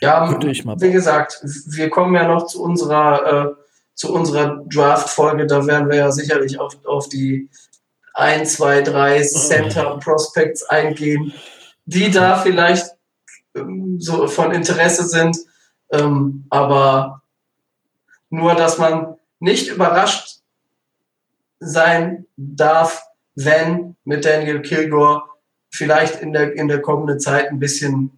Ja, 0.00 0.38
wie 0.40 0.92
gesagt, 0.92 1.40
wir 1.42 1.88
kommen 1.88 2.14
ja 2.14 2.28
noch 2.28 2.46
zu 2.46 2.62
unserer, 2.62 3.48
äh, 3.48 3.54
zu 3.94 4.12
unserer 4.12 4.62
Draft-Folge. 4.66 5.46
Da 5.46 5.66
werden 5.66 5.88
wir 5.88 5.96
ja 5.96 6.12
sicherlich 6.12 6.60
auf, 6.60 6.76
auf 6.84 7.08
die 7.08 7.48
1, 8.14 8.54
2, 8.54 8.82
3 8.82 9.22
Center 9.22 9.98
Prospects 9.98 10.64
eingehen, 10.64 11.32
die 11.86 12.10
da 12.10 12.38
vielleicht 12.38 12.86
ähm, 13.54 13.96
so 13.98 14.26
von 14.28 14.52
Interesse 14.52 15.04
sind. 15.06 15.38
Ähm, 15.90 16.46
aber 16.50 17.22
nur, 18.28 18.54
dass 18.54 18.78
man 18.78 19.16
nicht 19.38 19.68
überrascht 19.68 20.40
sein 21.58 22.26
darf, 22.36 23.02
wenn 23.34 23.96
mit 24.04 24.24
Daniel 24.24 24.62
Kilgore 24.62 25.22
vielleicht 25.70 26.20
in 26.20 26.32
der, 26.32 26.54
in 26.54 26.68
der 26.68 26.82
kommenden 26.82 27.20
Zeit 27.20 27.50
ein 27.50 27.58
bisschen 27.58 28.15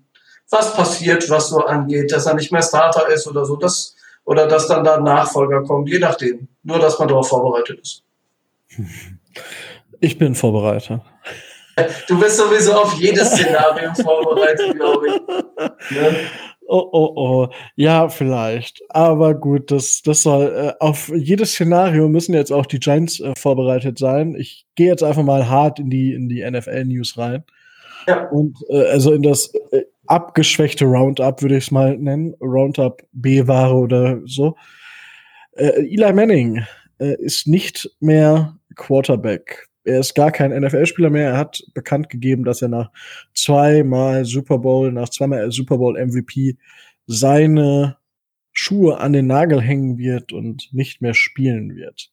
was 0.51 0.75
passiert, 0.75 1.29
was 1.31 1.49
so 1.49 1.59
angeht, 1.59 2.13
dass 2.13 2.27
er 2.27 2.35
nicht 2.35 2.53
mehr 2.53 2.63
Starter 2.63 3.09
ist 3.09 3.27
oder 3.27 3.45
so, 3.45 3.57
das, 3.57 3.95
oder 4.25 4.47
dass 4.47 4.67
dann 4.67 4.85
da 4.85 5.01
Nachfolger 5.01 5.63
kommt, 5.63 5.89
je 5.89 5.99
nachdem. 5.99 6.49
Nur, 6.63 6.79
dass 6.79 6.99
man 6.99 7.09
darauf 7.09 7.29
vorbereitet 7.29 7.81
ist. 7.81 8.03
Ich 10.01 10.19
bin 10.19 10.35
vorbereitet. 10.35 11.01
Du 12.09 12.19
bist 12.19 12.37
sowieso 12.37 12.75
auf 12.75 12.95
jedes 12.95 13.31
Szenario 13.31 13.95
vorbereitet, 14.03 14.75
glaube 14.75 15.07
ich. 15.09 15.97
Ja. 15.97 16.11
Oh, 16.71 16.87
oh, 16.93 17.13
oh. 17.17 17.49
Ja, 17.77 18.11
vielleicht. 18.11 18.83
Aber 18.91 19.35
gut, 19.35 19.71
das, 19.71 20.03
das 20.03 20.23
soll, 20.23 20.53
äh, 20.55 20.73
auf 20.81 21.09
jedes 21.09 21.53
Szenario 21.53 22.09
müssen 22.09 22.35
jetzt 22.35 22.53
auch 22.53 22.67
die 22.67 22.79
Giants 22.79 23.21
äh, 23.21 23.33
vorbereitet 23.39 23.99
sein. 23.99 24.35
Ich 24.39 24.67
gehe 24.75 24.89
jetzt 24.89 25.03
einfach 25.03 25.23
mal 25.23 25.49
hart 25.49 25.79
in 25.79 25.89
die, 25.89 26.13
in 26.13 26.29
die 26.29 26.49
NFL-News 26.49 27.17
rein. 27.17 27.45
Ja. 28.07 28.29
Und, 28.29 28.59
äh, 28.69 28.85
also 28.91 29.13
in 29.13 29.23
das 29.23 29.55
äh, 29.71 29.85
abgeschwächte 30.09 30.85
Roundup, 30.85 31.43
würde 31.43 31.57
ich 31.57 31.65
es 31.65 31.71
mal 31.71 31.97
nennen. 31.97 32.35
Roundup 32.41 33.03
B-Ware 33.13 33.75
oder 33.75 34.21
so. 34.25 34.57
Äh, 35.53 35.87
Eli 35.93 36.13
Manning 36.13 36.65
äh, 36.99 37.17
ist 37.21 37.47
nicht 37.47 37.91
mehr 38.01 38.57
Quarterback. 38.75 39.69
Er 39.85 40.01
ist 40.01 40.15
gar 40.15 40.31
kein 40.31 40.51
NFL-Spieler 40.51 41.11
mehr. 41.11 41.31
Er 41.31 41.37
hat 41.39 41.63
bekannt 41.75 42.11
gegeben, 42.11 42.45
dass 42.45 42.63
er 42.63 42.69
nach 42.69 42.91
zweimal 43.35 44.25
Super 44.25 44.59
Bowl, 44.59 44.93
nach 44.93 45.09
zweimal 45.09 45.51
Super 45.51 45.79
Bowl 45.79 45.99
MVP 45.99 46.57
seine 47.07 47.97
Schuhe 48.53 48.99
an 48.99 49.13
den 49.13 49.27
Nagel 49.27 49.63
hängen 49.63 49.99
wird 49.99 50.33
und 50.33 50.69
nicht 50.73 51.01
mehr 51.01 51.15
spielen 51.15 51.75
wird. 51.77 52.11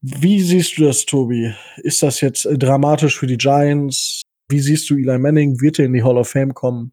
Wie 0.00 0.40
siehst 0.40 0.76
du 0.78 0.84
das, 0.84 1.06
Tobi? 1.06 1.54
Ist 1.76 2.02
das 2.02 2.20
jetzt 2.20 2.44
äh, 2.44 2.58
dramatisch 2.58 3.18
für 3.18 3.26
die 3.26 3.38
Giants? 3.38 4.22
Wie 4.48 4.60
siehst 4.60 4.88
du 4.90 4.94
Eli 4.94 5.18
Manning? 5.18 5.60
Wird 5.60 5.78
er 5.78 5.86
in 5.86 5.92
die 5.92 6.02
Hall 6.02 6.18
of 6.18 6.28
Fame 6.28 6.54
kommen? 6.54 6.92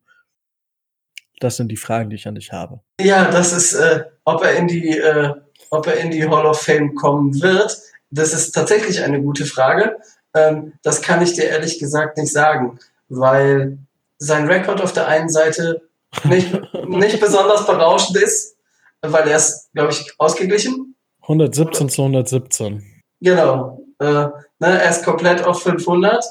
Das 1.40 1.58
sind 1.58 1.70
die 1.70 1.78
Fragen, 1.78 2.10
die 2.10 2.16
ich 2.16 2.28
an 2.28 2.36
dich 2.36 2.52
habe. 2.52 2.82
Ja, 3.00 3.30
das 3.30 3.52
ist, 3.52 3.74
äh, 3.74 4.06
ob 4.26 4.44
er 4.44 4.56
in 4.56 4.68
die, 4.68 4.98
äh, 4.98 5.34
ob 5.70 5.88
er 5.88 5.98
in 5.98 6.12
die 6.12 6.28
Hall 6.28 6.46
of 6.46 6.62
Fame 6.62 6.94
kommen 6.96 7.42
wird. 7.42 7.78
Das 8.12 8.34
ist 8.34 8.52
tatsächlich 8.52 9.02
eine 9.02 9.22
gute 9.22 9.46
Frage. 9.46 9.98
Ähm, 10.34 10.74
das 10.84 11.02
kann 11.02 11.22
ich 11.22 11.34
dir 11.34 11.46
ehrlich 11.46 11.80
gesagt 11.80 12.18
nicht 12.18 12.32
sagen, 12.32 12.80
weil 13.10 13.80
sein 14.18 14.48
Rekord 14.48 14.82
auf 14.82 14.94
der 14.94 15.08
einen 15.08 15.30
Seite 15.30 15.82
nicht, 16.24 16.54
nicht 16.88 17.20
besonders 17.20 17.66
berauschend 17.66 18.18
ist, 18.18 18.56
weil 19.02 19.28
er 19.28 19.38
ist, 19.38 19.70
glaube 19.74 19.92
ich, 19.92 20.14
ausgeglichen. 20.20 20.96
117 21.24 21.90
zu 21.90 22.02
117. 22.04 22.84
Genau. 23.20 23.84
Äh, 24.00 24.06
ne, 24.06 24.32
er 24.60 24.90
ist 24.90 25.04
komplett 25.04 25.44
auf 25.44 25.64
500 25.64 26.24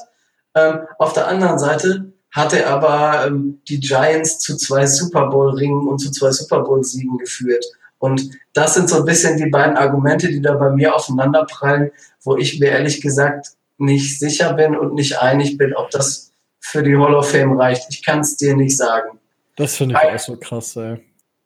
ähm, 0.55 0.79
auf 0.97 1.13
der 1.13 1.27
anderen 1.27 1.59
Seite 1.59 2.11
hat 2.31 2.53
er 2.53 2.69
aber 2.69 3.27
ähm, 3.27 3.61
die 3.67 3.79
Giants 3.79 4.39
zu 4.39 4.55
zwei 4.55 4.85
Super 4.85 5.27
Bowl-Ringen 5.27 5.87
und 5.87 5.99
zu 5.99 6.11
zwei 6.11 6.31
Super 6.31 6.61
Bowl-Siegen 6.61 7.17
geführt. 7.17 7.65
Und 7.99 8.31
das 8.53 8.73
sind 8.73 8.89
so 8.89 8.97
ein 8.97 9.05
bisschen 9.05 9.37
die 9.37 9.49
beiden 9.49 9.77
Argumente, 9.77 10.27
die 10.27 10.41
da 10.41 10.53
bei 10.55 10.71
mir 10.71 10.95
aufeinanderprallen, 10.95 11.91
wo 12.23 12.37
ich 12.37 12.59
mir 12.59 12.69
ehrlich 12.69 13.01
gesagt 13.01 13.49
nicht 13.77 14.19
sicher 14.19 14.53
bin 14.53 14.75
und 14.77 14.93
nicht 14.93 15.21
einig 15.21 15.57
bin, 15.57 15.75
ob 15.75 15.91
das 15.91 16.31
für 16.59 16.83
die 16.83 16.95
Hall 16.95 17.13
of 17.15 17.29
Fame 17.29 17.59
reicht. 17.59 17.87
Ich 17.89 18.03
kann 18.03 18.21
es 18.21 18.37
dir 18.37 18.55
nicht 18.55 18.77
sagen. 18.77 19.19
Das 19.55 19.75
finde 19.75 19.95
ich 19.95 20.09
auch 20.09 20.19
so 20.19 20.37
krass, 20.37 20.75
ey. 20.77 20.97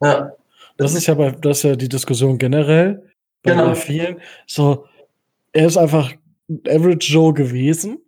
Ja. 0.01 0.33
Das 0.77 0.93
ist 0.93 1.07
ja 1.07 1.13
bei, 1.13 1.31
das 1.31 1.57
ist 1.57 1.63
ja 1.63 1.75
die 1.75 1.89
Diskussion 1.89 2.37
generell 2.37 3.01
bei 3.43 3.51
genau. 3.51 3.73
vielen. 3.73 4.19
So, 4.45 4.85
er 5.51 5.67
ist 5.67 5.77
einfach 5.77 6.11
Average 6.67 7.13
Joe 7.13 7.33
gewesen 7.33 8.04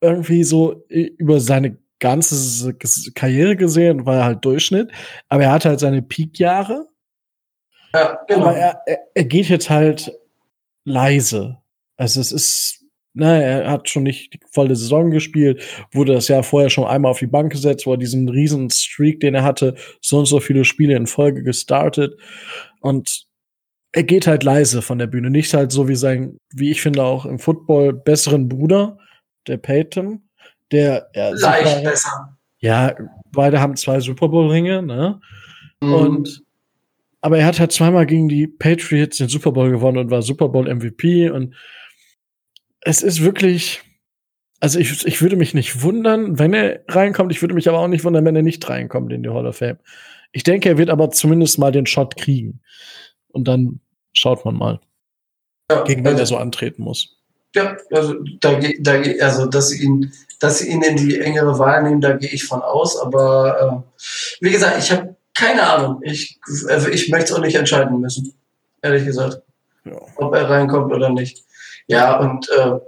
irgendwie 0.00 0.44
so 0.44 0.84
über 0.88 1.40
seine 1.40 1.78
ganze 1.98 2.74
Karriere 3.14 3.56
gesehen, 3.56 4.06
war 4.06 4.16
er 4.16 4.24
halt 4.24 4.44
Durchschnitt, 4.44 4.90
aber 5.28 5.44
er 5.44 5.52
hatte 5.52 5.70
halt 5.70 5.80
seine 5.80 6.02
Peak-Jahre. 6.02 6.86
Ja, 7.94 8.18
genau. 8.28 8.46
Aber 8.46 8.56
er, 8.56 8.82
er, 8.86 8.98
er 9.14 9.24
geht 9.24 9.48
jetzt 9.48 9.70
halt 9.70 10.12
leise. 10.84 11.58
Also 11.96 12.20
es 12.20 12.32
ist, 12.32 12.84
na, 13.14 13.40
er 13.40 13.70
hat 13.70 13.88
schon 13.88 14.02
nicht 14.02 14.34
die 14.34 14.40
volle 14.50 14.76
Saison 14.76 15.10
gespielt, 15.10 15.62
wurde 15.92 16.12
das 16.12 16.28
Jahr 16.28 16.42
vorher 16.42 16.68
schon 16.68 16.84
einmal 16.84 17.10
auf 17.10 17.18
die 17.18 17.26
Bank 17.26 17.50
gesetzt, 17.52 17.86
wo 17.86 17.92
er 17.92 17.98
diesen 17.98 18.28
riesen 18.28 18.68
Streak, 18.68 19.20
den 19.20 19.34
er 19.34 19.42
hatte, 19.42 19.74
so 20.02 20.18
und 20.18 20.26
so 20.26 20.38
viele 20.40 20.64
Spiele 20.66 20.94
in 20.94 21.06
Folge 21.06 21.42
gestartet. 21.42 22.18
Und 22.80 23.26
er 23.92 24.02
geht 24.02 24.26
halt 24.26 24.44
leise 24.44 24.82
von 24.82 24.98
der 24.98 25.06
Bühne. 25.06 25.30
Nicht 25.30 25.54
halt 25.54 25.72
so 25.72 25.88
wie 25.88 25.96
sein, 25.96 26.38
wie 26.52 26.70
ich 26.70 26.82
finde, 26.82 27.02
auch 27.02 27.24
im 27.24 27.38
Football 27.38 27.94
besseren 27.94 28.48
Bruder, 28.48 28.98
der 29.46 29.56
Peyton, 29.56 30.28
der 30.72 31.08
ja, 31.14 31.30
leicht 31.30 31.68
super, 31.68 31.90
besser. 31.90 32.38
Ja, 32.58 32.94
beide 33.32 33.60
haben 33.60 33.76
zwei 33.76 34.00
Super 34.00 34.28
Bowl-Ringe, 34.28 34.82
ne? 34.82 35.20
Mhm. 35.80 35.92
Und 35.92 36.42
aber 37.20 37.38
er 37.38 37.46
hat 37.46 37.58
halt 37.58 37.72
zweimal 37.72 38.06
gegen 38.06 38.28
die 38.28 38.46
Patriots 38.46 39.16
den 39.16 39.28
Super 39.28 39.50
Bowl 39.50 39.70
gewonnen 39.70 39.98
und 39.98 40.10
war 40.10 40.22
Super 40.22 40.48
Bowl 40.48 40.72
MVP 40.72 41.28
und 41.30 41.54
es 42.82 43.02
ist 43.02 43.20
wirklich, 43.22 43.82
also 44.60 44.78
ich, 44.78 45.04
ich 45.04 45.20
würde 45.20 45.34
mich 45.34 45.52
nicht 45.52 45.82
wundern, 45.82 46.38
wenn 46.38 46.54
er 46.54 46.84
reinkommt. 46.86 47.32
Ich 47.32 47.42
würde 47.42 47.54
mich 47.54 47.68
aber 47.68 47.80
auch 47.80 47.88
nicht 47.88 48.04
wundern, 48.04 48.24
wenn 48.24 48.36
er 48.36 48.42
nicht 48.42 48.68
reinkommt 48.68 49.12
in 49.12 49.24
die 49.24 49.28
Hall 49.28 49.44
of 49.44 49.56
Fame. 49.56 49.78
Ich 50.30 50.44
denke, 50.44 50.68
er 50.68 50.78
wird 50.78 50.88
aber 50.88 51.10
zumindest 51.10 51.58
mal 51.58 51.72
den 51.72 51.86
Shot 51.86 52.16
kriegen. 52.16 52.60
Und 53.32 53.48
dann 53.48 53.80
schaut 54.12 54.44
man 54.44 54.54
mal, 54.54 54.80
ja, 55.68 55.82
gegen 55.82 56.02
wen 56.02 56.12
also, 56.12 56.22
er 56.22 56.26
so 56.26 56.36
antreten 56.36 56.82
muss. 56.82 57.15
Ja, 57.56 57.74
also, 57.90 58.16
da, 58.40 58.60
da, 58.80 58.92
also 59.24 59.46
dass 59.46 59.70
sie 59.70 59.82
ihn, 59.82 60.12
dass 60.40 60.58
sie 60.58 60.68
ihn 60.68 60.82
in 60.82 60.96
die 60.96 61.18
engere 61.18 61.58
Wahl 61.58 61.82
nehmen, 61.82 62.02
da 62.02 62.12
gehe 62.12 62.28
ich 62.28 62.44
von 62.44 62.60
aus. 62.60 63.00
Aber 63.00 63.84
äh, 63.98 64.04
wie 64.40 64.50
gesagt, 64.50 64.78
ich 64.78 64.92
habe 64.92 65.16
keine 65.32 65.62
Ahnung. 65.62 66.00
Ich, 66.02 66.38
also 66.68 66.88
ich 66.88 67.08
möchte 67.08 67.32
es 67.32 67.38
auch 67.38 67.42
nicht 67.42 67.56
entscheiden 67.56 67.98
müssen, 67.98 68.34
ehrlich 68.82 69.06
gesagt, 69.06 69.40
ja. 69.84 69.96
ob 70.16 70.34
er 70.34 70.50
reinkommt 70.50 70.92
oder 70.92 71.08
nicht. 71.08 71.44
Ja, 71.86 72.18
und 72.18 72.46
äh, 72.50 72.78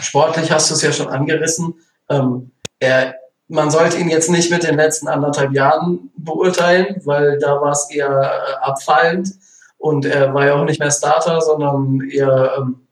sportlich 0.00 0.52
hast 0.52 0.68
du 0.68 0.74
es 0.74 0.82
ja 0.82 0.92
schon 0.92 1.08
angerissen. 1.08 1.74
Ähm, 2.10 2.50
er, 2.80 3.14
man 3.48 3.70
sollte 3.70 3.96
ihn 3.96 4.10
jetzt 4.10 4.28
nicht 4.28 4.50
mit 4.50 4.64
den 4.64 4.76
letzten 4.76 5.08
anderthalb 5.08 5.54
Jahren 5.54 6.10
beurteilen, 6.18 7.00
weil 7.06 7.38
da 7.38 7.58
war 7.62 7.72
es 7.72 7.88
eher 7.90 8.08
äh, 8.08 8.64
abfallend 8.66 9.30
und 9.78 10.04
er 10.04 10.34
war 10.34 10.44
ja 10.44 10.54
auch 10.56 10.64
nicht 10.64 10.80
mehr 10.80 10.90
Starter, 10.90 11.40
sondern 11.40 12.06
eher 12.10 12.54
ähm, 12.58 12.87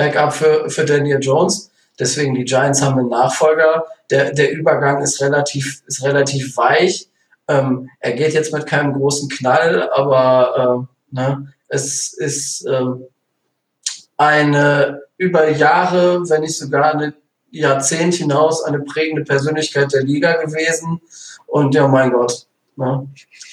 Backup 0.00 0.32
für, 0.32 0.70
für 0.70 0.86
Daniel 0.86 1.18
Jones. 1.20 1.70
Deswegen 1.98 2.34
die 2.34 2.44
Giants 2.44 2.80
haben 2.80 2.98
einen 2.98 3.10
Nachfolger. 3.10 3.84
Der, 4.08 4.32
der 4.32 4.50
Übergang 4.52 5.02
ist 5.02 5.20
relativ, 5.20 5.82
ist 5.86 6.02
relativ 6.02 6.56
weich. 6.56 7.08
Ähm, 7.48 7.90
er 7.98 8.12
geht 8.12 8.32
jetzt 8.32 8.52
mit 8.54 8.64
keinem 8.66 8.94
großen 8.94 9.28
Knall, 9.28 9.90
aber 9.90 10.88
äh, 11.12 11.14
ne, 11.14 11.52
es 11.68 12.14
ist 12.14 12.66
äh, 12.66 12.86
eine 14.16 15.02
über 15.18 15.50
Jahre, 15.50 16.22
wenn 16.30 16.40
nicht 16.40 16.56
sogar 16.56 16.94
eine 16.94 17.12
Jahrzehnt 17.50 18.14
hinaus 18.14 18.64
eine 18.64 18.80
prägende 18.80 19.22
Persönlichkeit 19.22 19.92
der 19.92 20.02
Liga 20.02 20.40
gewesen. 20.42 21.02
Und 21.46 21.74
ja, 21.74 21.86
mein 21.88 22.12
Gott, 22.12 22.46
ne? 22.76 23.06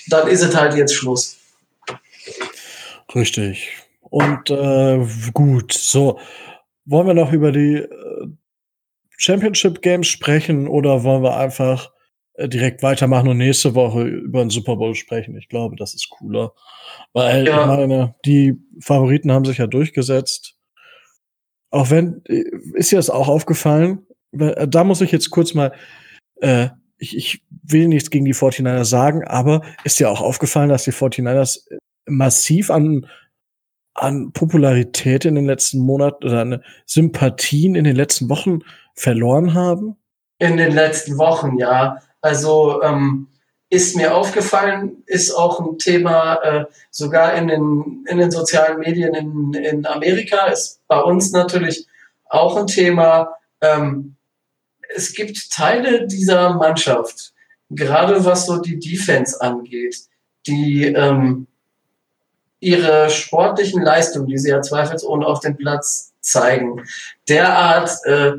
dann 0.08 0.28
ist 0.30 0.44
es 0.44 0.56
halt 0.56 0.76
jetzt 0.76 0.94
Schluss. 0.94 1.36
Richtig. 3.14 3.87
Und 4.10 4.50
äh, 4.50 5.06
gut, 5.34 5.74
so. 5.74 6.20
Wollen 6.86 7.08
wir 7.08 7.14
noch 7.14 7.34
über 7.34 7.52
die 7.52 7.76
äh, 7.76 8.28
Championship 9.18 9.82
Games 9.82 10.08
sprechen 10.08 10.68
oder 10.68 11.04
wollen 11.04 11.24
wir 11.24 11.38
einfach 11.38 11.92
äh, 12.36 12.48
direkt 12.48 12.84
weitermachen 12.84 13.28
und 13.28 13.38
nächste 13.38 13.76
Woche 13.76 14.04
über 14.04 14.40
den 14.40 14.50
Super 14.50 14.78
Bowl 14.78 14.96
sprechen? 14.96 15.36
Ich 15.36 15.50
glaube, 15.50 15.76
das 15.76 15.94
ist 15.94 16.10
cooler. 16.10 16.54
Weil 17.14 17.46
ja. 17.48 17.62
ich 17.62 17.68
meine, 17.68 18.16
die 18.26 18.56
Favoriten 18.80 19.32
haben 19.32 19.46
sich 19.46 19.58
ja 19.58 19.68
durchgesetzt. 19.68 20.56
Auch 21.70 21.90
wenn, 21.90 22.22
äh, 22.26 22.44
ist 22.76 22.92
dir 22.92 22.98
das 22.98 23.10
auch 23.10 23.28
aufgefallen? 23.28 24.06
Da 24.32 24.84
muss 24.84 25.02
ich 25.02 25.12
jetzt 25.12 25.30
kurz 25.32 25.54
mal, 25.54 25.74
äh, 26.42 26.70
ich, 26.98 27.18
ich 27.18 27.44
will 27.50 27.88
nichts 27.88 28.10
gegen 28.10 28.26
die 28.26 28.34
49ers 28.34 28.86
sagen, 28.86 29.24
aber 29.26 29.62
ist 29.84 30.00
dir 30.00 30.10
auch 30.10 30.22
aufgefallen, 30.22 30.70
dass 30.70 30.84
die 30.84 30.94
49ers 30.94 31.70
äh, 31.70 31.78
massiv 32.06 32.70
an, 32.70 33.08
an 33.98 34.32
Popularität 34.32 35.26
in 35.26 35.36
den 35.36 35.46
letzten 35.46 35.80
Monaten 35.80 36.26
oder 36.26 36.42
an 36.42 36.64
Sympathien 36.86 37.76
in 37.76 37.84
den 37.84 37.96
letzten 37.96 38.30
Wochen 38.30 38.60
verloren 38.94 39.54
haben? 39.54 39.98
In 40.40 40.58
den 40.58 40.72
letzten 40.72 41.18
Wochen, 41.18 41.58
ja. 41.58 41.98
Also 42.22 42.82
ähm, 42.84 43.28
ist 43.70 43.96
mir 43.96 44.16
aufgefallen, 44.16 45.04
ist 45.08 45.32
auch 45.32 45.60
ein 45.60 45.78
Thema 45.78 46.36
äh, 46.36 46.66
sogar 46.92 47.34
in 47.34 47.48
den, 47.48 48.06
in 48.08 48.18
den 48.18 48.32
sozialen 48.32 48.80
Medien 48.80 49.14
in, 49.14 49.54
in 49.54 49.86
Amerika, 49.86 50.46
ist 50.46 50.82
bei 50.88 51.00
uns 51.00 51.32
natürlich 51.32 51.88
auch 52.26 52.56
ein 52.56 52.68
Thema. 52.68 53.34
Ähm, 53.62 54.16
es 54.96 55.14
gibt 55.14 55.52
Teile 55.52 56.08
dieser 56.08 56.54
Mannschaft, 56.54 57.34
gerade 57.70 58.24
was 58.24 58.46
so 58.46 58.62
die 58.62 58.80
Defense 58.80 59.42
angeht, 59.42 59.98
die 60.46 60.86
ähm, 60.86 61.48
ihre 62.60 63.10
sportlichen 63.10 63.82
Leistungen, 63.82 64.28
die 64.28 64.38
sie 64.38 64.50
ja 64.50 64.62
zweifelsohne 64.62 65.26
auf 65.26 65.40
dem 65.40 65.58
Platz 65.58 66.14
zeigen, 66.22 66.84
derart 67.30 67.92
äh, 68.06 68.34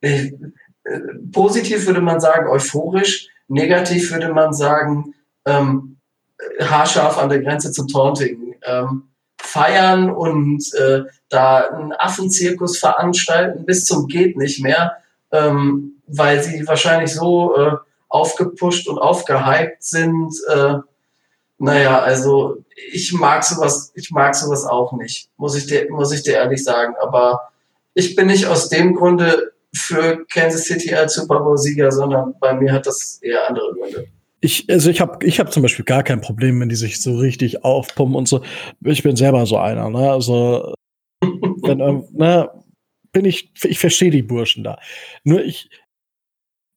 äh, 0.00 0.32
positiv 1.32 1.86
würde 1.86 2.00
man 2.00 2.20
sagen, 2.20 2.48
euphorisch, 2.48 3.28
Negativ 3.48 4.12
würde 4.12 4.32
man 4.32 4.52
sagen, 4.54 5.14
ähm, 5.44 5.96
haarscharf 6.60 7.18
an 7.18 7.28
der 7.28 7.42
Grenze 7.42 7.72
zum 7.72 7.88
Taunting. 7.88 8.54
Ähm, 8.62 9.10
feiern 9.40 10.10
und 10.10 10.62
äh, 10.74 11.04
da 11.28 11.68
einen 11.68 11.92
Affenzirkus 11.92 12.78
veranstalten 12.78 13.64
bis 13.64 13.84
zum 13.84 14.06
geht 14.06 14.36
nicht 14.36 14.62
mehr, 14.62 14.98
ähm, 15.32 15.94
weil 16.06 16.42
sie 16.42 16.66
wahrscheinlich 16.66 17.12
so 17.14 17.56
äh, 17.56 17.72
aufgepusht 18.08 18.86
und 18.88 18.98
aufgehypt 18.98 19.82
sind. 19.82 20.32
Äh, 20.48 20.74
naja, 21.60 22.00
also 22.00 22.64
ich 22.90 23.12
mag 23.12 23.44
sowas, 23.44 23.92
ich 23.94 24.10
mag 24.10 24.34
sowas 24.34 24.64
auch 24.64 24.94
nicht, 24.94 25.28
muss 25.36 25.54
ich 25.54 25.66
dir, 25.66 25.86
muss 25.90 26.10
ich 26.10 26.22
dir 26.22 26.34
ehrlich 26.34 26.64
sagen. 26.64 26.94
Aber 27.02 27.50
ich 27.92 28.16
bin 28.16 28.28
nicht 28.28 28.46
aus 28.46 28.70
dem 28.70 28.94
Grunde 28.94 29.52
für 29.74 30.24
Kansas 30.32 30.64
City 30.64 30.94
als 30.94 31.14
Super 31.14 31.40
Bowl-Sieger, 31.40 31.92
sondern 31.92 32.34
bei 32.40 32.54
mir 32.54 32.72
hat 32.72 32.86
das 32.86 33.20
eher 33.22 33.46
andere 33.46 33.74
Gründe. 33.74 34.06
Ich, 34.40 34.70
also 34.70 34.88
ich 34.88 35.02
habe 35.02 35.24
ich 35.26 35.38
hab 35.38 35.52
zum 35.52 35.62
Beispiel 35.62 35.84
gar 35.84 36.02
kein 36.02 36.22
Problem, 36.22 36.58
wenn 36.60 36.70
die 36.70 36.76
sich 36.76 37.02
so 37.02 37.18
richtig 37.18 37.62
aufpumpen 37.62 38.16
und 38.16 38.26
so. 38.26 38.42
Ich 38.82 39.02
bin 39.02 39.16
selber 39.16 39.44
so 39.44 39.58
einer, 39.58 39.90
ne? 39.90 40.10
Also 40.10 40.72
wenn, 41.20 41.80
ähm, 41.80 42.04
ne, 42.12 42.48
bin 43.12 43.26
ich, 43.26 43.52
ich 43.64 43.78
verstehe 43.78 44.10
die 44.10 44.22
Burschen 44.22 44.64
da. 44.64 44.78
Nur 45.24 45.44
ich, 45.44 45.68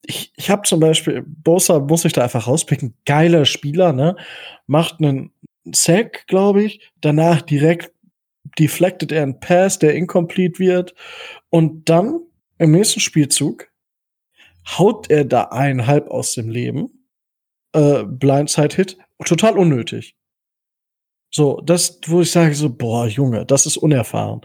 ich, 0.05 0.33
ich 0.35 0.49
habe 0.49 0.63
zum 0.63 0.79
Beispiel, 0.79 1.23
Bosa 1.25 1.79
muss 1.79 2.05
ich 2.05 2.13
da 2.13 2.23
einfach 2.23 2.47
rauspicken, 2.47 2.95
geiler 3.05 3.45
Spieler, 3.45 3.93
ne? 3.93 4.15
Macht 4.67 4.99
einen 4.99 5.31
Sack, 5.65 6.27
glaube 6.27 6.63
ich, 6.63 6.91
danach 7.01 7.41
direkt 7.41 7.93
deflected 8.59 9.11
er 9.11 9.23
einen 9.23 9.39
Pass, 9.39 9.79
der 9.79 9.95
incomplete 9.95 10.59
wird 10.59 10.93
und 11.49 11.89
dann 11.89 12.19
im 12.57 12.71
nächsten 12.71 12.99
Spielzug 12.99 13.71
haut 14.77 15.09
er 15.09 15.25
da 15.25 15.45
einen 15.45 15.87
halb 15.87 16.09
aus 16.09 16.33
dem 16.33 16.49
Leben. 16.49 17.07
Äh, 17.73 18.03
Blindside-Hit. 18.03 18.97
Total 19.25 19.57
unnötig. 19.57 20.15
So, 21.31 21.61
das, 21.61 21.99
wo 22.05 22.21
ich 22.21 22.31
sage 22.31 22.53
so, 22.53 22.69
boah, 22.69 23.07
Junge, 23.07 23.45
das 23.45 23.65
ist 23.65 23.77
unerfahren. 23.77 24.41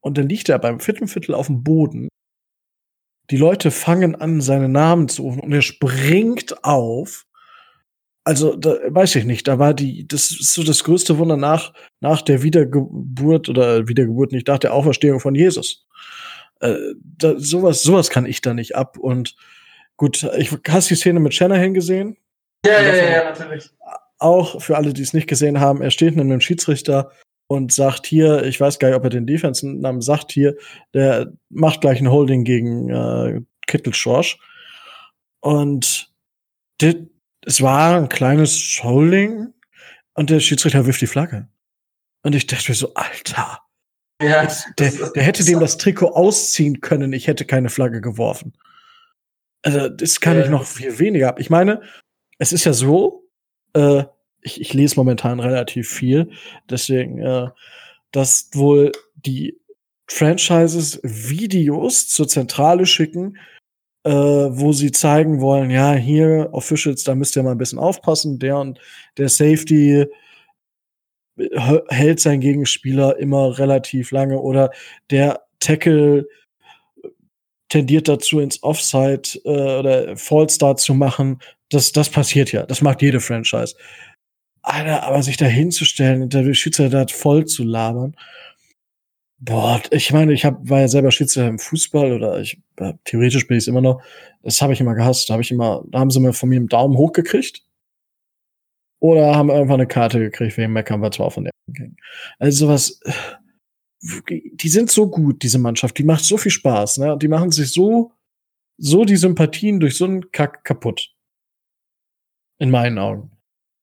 Und 0.00 0.16
dann 0.16 0.28
liegt 0.28 0.48
er 0.48 0.58
beim 0.58 0.80
vierten 0.80 1.06
Viertel 1.06 1.34
auf 1.34 1.48
dem 1.48 1.62
Boden. 1.62 2.08
Die 3.30 3.36
Leute 3.36 3.70
fangen 3.70 4.16
an, 4.16 4.40
seine 4.40 4.68
Namen 4.68 5.08
zu 5.08 5.22
rufen 5.22 5.40
und 5.40 5.52
er 5.52 5.62
springt 5.62 6.64
auf. 6.64 7.26
Also, 8.24 8.56
da, 8.56 8.76
weiß 8.88 9.16
ich 9.16 9.24
nicht, 9.24 9.48
da 9.48 9.58
war 9.58 9.72
die, 9.72 10.06
das 10.06 10.30
ist 10.30 10.52
so 10.52 10.62
das 10.62 10.84
größte 10.84 11.16
Wunder 11.18 11.36
nach, 11.36 11.72
nach 12.00 12.22
der 12.22 12.42
Wiedergeburt 12.42 13.48
oder 13.48 13.88
Wiedergeburt 13.88 14.32
nicht, 14.32 14.48
nach 14.48 14.58
der 14.58 14.74
Auferstehung 14.74 15.20
von 15.20 15.34
Jesus. 15.34 15.86
Äh, 16.60 16.74
da, 17.02 17.34
sowas, 17.38 17.82
sowas 17.82 18.10
kann 18.10 18.26
ich 18.26 18.40
da 18.40 18.52
nicht 18.52 18.76
ab. 18.76 18.98
Und 18.98 19.36
gut, 19.96 20.22
ich 20.36 20.50
hast 20.68 20.90
die 20.90 20.96
Szene 20.96 21.20
mit 21.20 21.34
Shanahan 21.34 21.72
gesehen? 21.72 22.16
Ja, 22.66 22.82
ja, 22.82 22.94
ja, 22.94 23.24
natürlich. 23.30 23.70
Auch 24.18 24.60
für 24.60 24.76
alle, 24.76 24.92
die 24.92 25.02
es 25.02 25.14
nicht 25.14 25.28
gesehen 25.28 25.60
haben, 25.60 25.80
er 25.80 25.90
steht 25.90 26.14
neben 26.14 26.30
einem 26.30 26.42
Schiedsrichter 26.42 27.10
und 27.50 27.72
sagt 27.72 28.06
hier, 28.06 28.44
ich 28.44 28.60
weiß 28.60 28.78
gar 28.78 28.88
nicht, 28.88 28.96
ob 28.96 29.02
er 29.02 29.10
den 29.10 29.26
Defense-Namen 29.26 30.02
sagt 30.02 30.30
hier, 30.30 30.56
der 30.94 31.32
macht 31.48 31.80
gleich 31.80 32.00
ein 32.00 32.08
Holding 32.08 32.44
gegen 32.44 32.88
äh, 32.90 33.40
Kittel 33.66 33.92
Schorsch. 33.92 34.38
Und 35.40 36.14
dit, 36.80 37.10
es 37.44 37.60
war 37.60 37.96
ein 37.96 38.08
kleines 38.08 38.78
Holding 38.84 39.52
und 40.14 40.30
der 40.30 40.38
Schiedsrichter 40.38 40.86
wirft 40.86 41.00
die 41.00 41.08
Flagge. 41.08 41.48
Und 42.22 42.36
ich 42.36 42.46
dachte 42.46 42.70
mir 42.70 42.76
so, 42.76 42.94
Alter, 42.94 43.58
ja, 44.22 44.46
der, 44.78 44.92
der 45.10 45.22
hätte 45.24 45.44
dem 45.44 45.58
das 45.58 45.76
Trikot 45.76 46.12
ausziehen 46.12 46.80
können, 46.80 47.12
ich 47.12 47.26
hätte 47.26 47.46
keine 47.46 47.68
Flagge 47.68 48.00
geworfen. 48.00 48.52
Also, 49.62 49.88
das 49.88 50.20
kann 50.20 50.36
ja. 50.36 50.44
ich 50.44 50.50
noch 50.50 50.64
viel 50.64 51.00
weniger 51.00 51.30
ab. 51.30 51.40
Ich 51.40 51.50
meine, 51.50 51.82
es 52.38 52.52
ist 52.52 52.64
ja 52.64 52.74
so, 52.74 53.28
äh, 53.72 54.04
ich, 54.42 54.60
ich 54.60 54.74
lese 54.74 54.96
momentan 54.96 55.40
relativ 55.40 55.88
viel, 55.88 56.30
deswegen, 56.68 57.18
äh, 57.18 57.48
dass 58.12 58.50
wohl 58.52 58.92
die 59.14 59.58
Franchises 60.08 61.00
Videos 61.02 62.08
zur 62.08 62.26
Zentrale 62.26 62.86
schicken, 62.86 63.36
äh, 64.04 64.10
wo 64.10 64.72
sie 64.72 64.92
zeigen 64.92 65.40
wollen, 65.40 65.70
ja, 65.70 65.92
hier, 65.92 66.48
Officials, 66.52 67.04
da 67.04 67.14
müsst 67.14 67.36
ihr 67.36 67.42
mal 67.42 67.52
ein 67.52 67.58
bisschen 67.58 67.78
aufpassen, 67.78 68.38
der 68.38 68.58
und 68.58 68.80
der 69.18 69.28
Safety 69.28 70.06
hält 71.88 72.20
sein 72.20 72.40
Gegenspieler 72.40 73.18
immer 73.18 73.58
relativ 73.58 74.10
lange 74.10 74.38
oder 74.38 74.70
der 75.10 75.42
Tackle 75.58 76.26
tendiert 77.68 78.08
dazu, 78.08 78.40
ins 78.40 78.62
Offside 78.62 79.40
äh, 79.44 79.78
oder 79.78 80.16
Fallstart 80.16 80.80
zu 80.80 80.92
machen. 80.92 81.40
Das, 81.70 81.92
das 81.92 82.10
passiert 82.10 82.52
ja. 82.52 82.66
Das 82.66 82.82
macht 82.82 83.00
jede 83.00 83.20
Franchise. 83.20 83.76
Alter, 84.62 85.04
aber 85.04 85.22
sich 85.22 85.36
da 85.36 85.46
hinzustellen 85.46 86.22
und 86.22 86.34
der 86.34 86.52
Schiedsrichter 86.54 87.06
voll 87.08 87.46
zu 87.46 87.64
labern. 87.64 88.16
Boah, 89.38 89.80
ich 89.90 90.12
meine, 90.12 90.34
ich 90.34 90.44
hab, 90.44 90.68
war 90.68 90.80
ja 90.80 90.88
selber 90.88 91.10
Schiedsrichter 91.10 91.48
im 91.48 91.58
Fußball 91.58 92.12
oder 92.12 92.40
ich, 92.40 92.60
theoretisch 93.04 93.46
bin 93.46 93.56
ich 93.56 93.64
es 93.64 93.68
immer 93.68 93.80
noch. 93.80 94.02
Das 94.42 94.60
habe 94.60 94.74
ich 94.74 94.80
immer 94.80 94.94
gehasst. 94.94 95.30
Da 95.30 95.34
habe 95.34 95.42
ich 95.42 95.50
immer, 95.50 95.82
da 95.88 96.00
haben 96.00 96.10
sie 96.10 96.20
mir 96.20 96.34
von 96.34 96.48
mir 96.48 96.56
einen 96.56 96.68
Daumen 96.68 96.96
hoch 96.98 97.12
gekriegt. 97.12 97.62
Oder 99.00 99.34
haben 99.34 99.48
irgendwann 99.48 99.80
eine 99.80 99.86
Karte 99.86 100.18
gekriegt 100.18 100.58
wegen 100.58 100.74
Meckern, 100.74 101.00
weil 101.00 101.12
zwar 101.12 101.30
von 101.30 101.44
der 101.44 101.52
ging. 101.68 101.96
Also 102.38 102.66
sowas, 102.66 103.00
die 104.02 104.68
sind 104.68 104.90
so 104.90 105.08
gut, 105.08 105.42
diese 105.42 105.58
Mannschaft. 105.58 105.96
Die 105.98 106.04
macht 106.04 106.24
so 106.24 106.36
viel 106.36 106.52
Spaß, 106.52 106.98
ne? 106.98 107.16
Die 107.18 107.28
machen 107.28 107.50
sich 107.50 107.72
so, 107.72 108.12
so 108.76 109.04
die 109.04 109.16
Sympathien 109.16 109.80
durch 109.80 109.96
so 109.96 110.04
einen 110.04 110.30
Kack 110.32 110.64
kaputt. 110.64 111.14
In 112.58 112.70
meinen 112.70 112.98
Augen. 112.98 113.30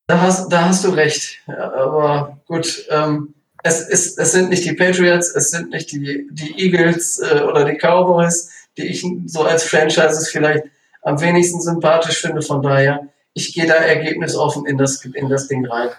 Da 0.08 0.22
hast, 0.22 0.50
da 0.50 0.66
hast 0.66 0.86
du 0.86 0.90
recht. 0.90 1.40
Ja, 1.48 1.74
aber 1.74 2.40
gut, 2.48 2.86
ähm, 2.90 3.34
es, 3.64 3.82
ist, 3.82 4.18
es 4.18 4.32
sind 4.32 4.50
nicht 4.50 4.64
die 4.64 4.74
Patriots, 4.74 5.36
es 5.36 5.52
sind 5.52 5.72
nicht 5.72 5.92
die, 5.92 6.28
die 6.32 6.58
Eagles 6.64 7.20
äh, 7.20 7.42
oder 7.42 7.66
die 7.66 7.78
Cowboys, 7.78 8.50
die 8.78 8.84
ich 8.84 9.06
so 9.26 9.44
als 9.44 9.66
Franchises 9.66 10.30
vielleicht 10.30 10.64
am 11.02 11.20
wenigsten 11.20 11.60
sympathisch 11.60 12.22
finde. 12.22 12.42
Von 12.42 12.62
daher, 12.62 13.08
ich 13.34 13.54
gehe 13.54 13.66
da 13.66 13.74
ergebnisoffen 13.74 14.66
in 14.66 14.78
das, 14.78 15.04
in 15.04 15.28
das 15.28 15.50
Ding 15.50 15.66
rein. 15.66 15.90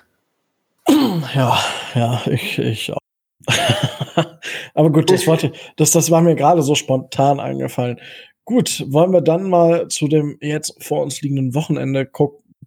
Ja, 1.35 1.59
ja, 1.95 2.23
ich, 2.27 2.59
ich 2.59 2.93
auch. 2.93 2.99
Aber 4.75 4.91
gut, 4.91 5.11
das, 5.11 5.27
wollte, 5.27 5.53
das, 5.77 5.91
das 5.91 6.11
war 6.11 6.23
mir 6.23 6.35
gerade 6.35 6.63
so 6.63 6.75
spontan 6.75 7.41
eingefallen. 7.41 8.01
Gut, 8.47 8.85
wollen 8.89 9.13
wir 9.13 9.21
dann 9.21 9.51
mal 9.51 9.89
zu 9.89 10.09
dem 10.09 10.39
jetzt 10.41 10.83
vor 10.83 11.03
uns 11.03 11.21
liegenden 11.21 11.55
Wochenende 11.55 12.07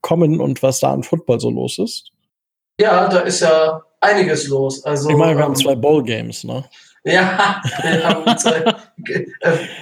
kommen 0.01 0.39
und 0.39 0.61
was 0.63 0.79
da 0.79 0.93
an 0.93 1.03
Football 1.03 1.39
so 1.39 1.49
los 1.49 1.79
ist? 1.79 2.11
Ja, 2.79 3.07
da 3.07 3.19
ist 3.19 3.41
ja 3.41 3.81
einiges 3.99 4.47
los. 4.47 4.83
Also, 4.83 5.09
ich 5.09 5.15
meine, 5.15 5.37
wir 5.37 5.43
haben 5.43 5.53
ähm, 5.53 5.59
zwei 5.59 5.75
Bowl-Games, 5.75 6.43
ne? 6.43 6.63
Ja, 7.03 7.61
wir 7.81 8.03
haben 8.03 8.37
zwei. 8.37 8.57
Äh, 8.57 9.25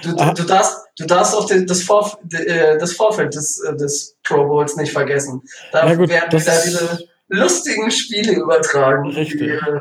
du, 0.02 0.14
du, 0.14 0.34
du, 0.34 0.42
darfst, 0.44 0.86
du 0.98 1.06
darfst 1.06 1.34
auch 1.34 1.48
das, 1.48 1.82
Vor, 1.82 2.18
äh, 2.32 2.78
das 2.78 2.92
Vorfeld 2.92 3.34
des, 3.34 3.60
äh, 3.60 3.76
des 3.76 4.16
Pro 4.22 4.46
Bowls 4.46 4.76
nicht 4.76 4.92
vergessen. 4.92 5.42
Da 5.72 5.86
ja, 5.86 5.94
gut, 5.94 6.08
werden 6.08 6.40
wieder 6.40 6.62
diese 6.64 7.08
lustigen 7.28 7.90
Spiele 7.90 8.32
übertragen. 8.32 9.10
Richtig. 9.10 9.40
Die, 9.40 9.80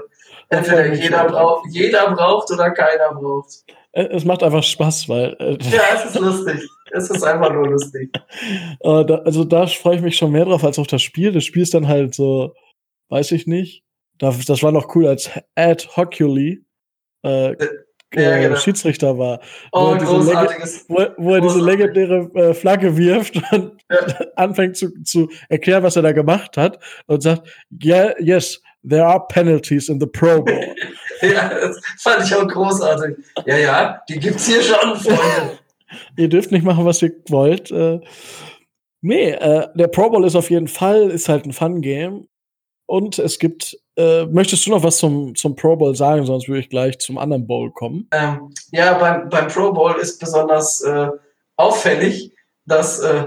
entweder 0.49 0.93
jeder 0.93 1.25
braucht, 1.25 1.67
jeder 1.71 2.11
braucht 2.13 2.51
oder 2.51 2.71
keiner 2.71 3.13
braucht. 3.13 3.63
Es 3.91 4.25
macht 4.25 4.43
einfach 4.43 4.63
Spaß, 4.63 5.09
weil. 5.09 5.35
ja, 5.61 5.81
es 5.95 6.05
ist 6.05 6.19
lustig. 6.19 6.69
Es 6.91 7.09
ist 7.09 7.23
einfach 7.23 7.51
nur 7.51 7.67
lustig. 7.67 8.11
also 8.81 9.43
da 9.43 9.67
freue 9.67 9.97
ich 9.97 10.01
mich 10.01 10.17
schon 10.17 10.31
mehr 10.31 10.45
drauf 10.45 10.63
als 10.63 10.79
auf 10.79 10.87
das 10.87 11.01
Spiel. 11.01 11.31
Das 11.31 11.45
Spiel 11.45 11.63
ist 11.63 11.73
dann 11.73 11.87
halt 11.87 12.15
so, 12.15 12.53
weiß 13.09 13.31
ich 13.31 13.47
nicht. 13.47 13.83
Das, 14.17 14.63
war 14.63 14.71
noch 14.71 14.93
cool, 14.95 15.07
als 15.07 15.29
Ed 15.55 15.95
Hockley 15.95 16.61
äh, 17.23 17.55
ja, 18.13 18.39
genau. 18.39 18.55
Schiedsrichter 18.55 19.17
war. 19.17 19.39
Oh, 19.71 19.95
wo, 19.95 20.31
er 20.31 20.49
wo, 20.87 21.23
wo 21.23 21.35
er 21.35 21.41
diese 21.41 21.61
legendäre 21.61 22.29
äh, 22.33 22.53
Flagge 22.53 22.97
wirft 22.97 23.35
und 23.51 23.77
ja. 23.89 23.97
anfängt 24.35 24.77
zu, 24.77 24.91
zu 25.03 25.29
erklären, 25.47 25.83
was 25.83 25.95
er 25.95 26.01
da 26.01 26.11
gemacht 26.11 26.57
hat 26.57 26.79
und 27.05 27.21
sagt, 27.21 27.47
yeah, 27.83 28.13
yes, 28.19 28.61
there 28.87 29.05
are 29.05 29.25
penalties 29.27 29.89
in 29.89 29.99
the 29.99 30.07
Pro 30.07 30.41
Bowl. 30.41 30.75
ja, 31.21 31.49
das 31.49 31.79
fand 31.99 32.25
ich 32.25 32.35
auch 32.35 32.47
großartig. 32.47 33.17
Ja, 33.45 33.57
ja, 33.57 34.01
die 34.07 34.19
gibt's 34.19 34.47
hier 34.47 34.61
schon, 34.61 34.95
Freunde. 34.97 35.59
ihr 36.17 36.29
dürft 36.29 36.51
nicht 36.51 36.63
machen, 36.63 36.85
was 36.85 37.01
ihr 37.01 37.11
wollt. 37.29 37.71
Äh, 37.71 37.99
nee, 39.01 39.31
äh, 39.31 39.67
der 39.75 39.87
Pro 39.87 40.09
Bowl 40.09 40.25
ist 40.25 40.35
auf 40.35 40.49
jeden 40.49 40.67
Fall, 40.67 41.09
ist 41.09 41.29
halt 41.29 41.45
ein 41.45 41.53
Fun-Game. 41.53 42.27
Und 42.85 43.19
es 43.19 43.37
gibt 43.37 43.77
äh, 43.99 44.25
möchtest 44.27 44.65
du 44.65 44.69
noch 44.69 44.81
was 44.81 44.97
zum, 44.97 45.35
zum 45.35 45.57
Pro 45.57 45.75
Bowl 45.75 45.93
sagen, 45.93 46.25
sonst 46.25 46.47
würde 46.47 46.61
ich 46.61 46.69
gleich 46.69 46.99
zum 46.99 47.17
anderen 47.17 47.45
Bowl 47.45 47.69
kommen? 47.69 48.07
Ähm, 48.11 48.53
ja, 48.71 48.97
beim, 48.97 49.27
beim 49.27 49.49
Pro 49.49 49.73
Bowl 49.73 49.93
ist 49.99 50.19
besonders 50.19 50.81
äh, 50.81 51.09
auffällig, 51.57 52.33
dass 52.65 52.99
äh, 52.99 53.25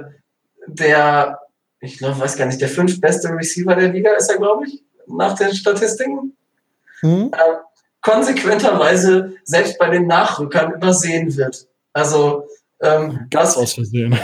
der, 0.67 1.39
ich 1.81 1.99
glaube, 1.99 2.21
weiß 2.21 2.39
gar 2.39 2.47
nicht, 2.47 2.63
der 2.63 2.71
fünftbeste 2.71 3.29
Receiver 3.29 3.75
der 3.77 3.93
Liga 3.93 4.13
ist 4.13 4.31
er, 4.31 4.39
glaube 4.39 4.67
ich, 4.67 4.83
nach 5.07 5.35
den 5.35 5.55
Statistiken. 5.55 6.37
Hm? 7.01 7.31
Äh, 7.33 7.39
konsequenterweise 8.01 9.35
selbst 9.45 9.79
bei 9.79 9.89
den 9.89 10.07
Nachrückern 10.07 10.73
übersehen 10.73 11.37
wird. 11.37 11.69
Also 11.93 12.47
ähm, 12.81 13.27
Gas 13.31 13.57
aus 13.57 13.75
Versehen. 13.75 14.19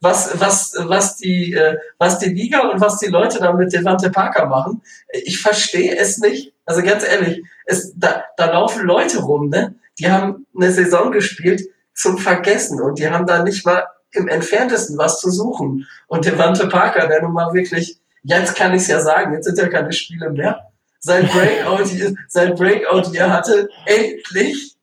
Was, 0.00 0.38
was, 0.38 0.74
was, 0.78 1.16
die, 1.16 1.52
äh, 1.52 1.78
was 1.98 2.18
die 2.18 2.30
Liga 2.30 2.70
und 2.70 2.80
was 2.80 2.98
die 2.98 3.08
Leute 3.08 3.38
da 3.38 3.52
mit 3.52 3.72
Devante 3.72 4.10
Parker 4.10 4.46
machen, 4.46 4.82
ich 5.12 5.40
verstehe 5.40 5.96
es 5.96 6.18
nicht. 6.18 6.52
Also 6.66 6.82
ganz 6.82 7.04
ehrlich, 7.04 7.42
es, 7.66 7.92
da, 7.96 8.24
da 8.36 8.50
laufen 8.50 8.84
Leute 8.84 9.18
rum, 9.20 9.48
ne? 9.48 9.74
die 9.98 10.10
haben 10.10 10.46
eine 10.54 10.70
Saison 10.70 11.12
gespielt 11.12 11.62
zum 11.94 12.18
Vergessen 12.18 12.80
und 12.80 12.98
die 12.98 13.08
haben 13.08 13.26
da 13.26 13.42
nicht 13.42 13.64
mal 13.66 13.86
im 14.12 14.28
entferntesten 14.28 14.96
was 14.96 15.20
zu 15.20 15.30
suchen. 15.30 15.86
Und 16.06 16.24
Devante 16.24 16.68
Parker, 16.68 17.08
der 17.08 17.22
nun 17.22 17.32
mal 17.32 17.52
wirklich, 17.52 17.98
jetzt 18.28 18.54
kann 18.54 18.74
ich 18.74 18.82
es 18.82 18.88
ja 18.88 19.00
sagen, 19.00 19.34
jetzt 19.34 19.44
sind 19.44 19.58
ja 19.58 19.68
keine 19.68 19.92
Spiele 19.92 20.30
mehr. 20.30 20.60
Sein 21.00 21.28
Breakout, 21.28 21.84
sein 22.28 22.54
Breakout 22.54 23.10
hier 23.10 23.32
hatte 23.32 23.68
endlich 23.86 24.78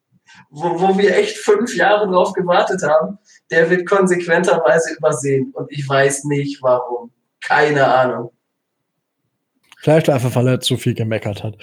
wo, 0.56 0.80
wo 0.80 0.98
wir 0.98 1.16
echt 1.16 1.38
fünf 1.38 1.76
Jahre 1.76 2.08
drauf 2.08 2.34
gewartet 2.34 2.82
haben, 2.82 3.20
der 3.52 3.70
wird 3.70 3.86
konsequenterweise 3.86 4.96
übersehen. 4.96 5.52
Und 5.54 5.72
ich 5.72 5.88
weiß 5.88 6.24
nicht 6.26 6.62
warum. 6.62 7.12
Keine 7.42 7.86
Ahnung. 7.86 8.32
Vielleicht 9.80 10.10
einfach, 10.10 10.34
weil 10.36 10.48
er 10.48 10.60
zu 10.62 10.78
viel 10.78 10.96
gemeckert 10.96 11.44
hat. 11.44 11.58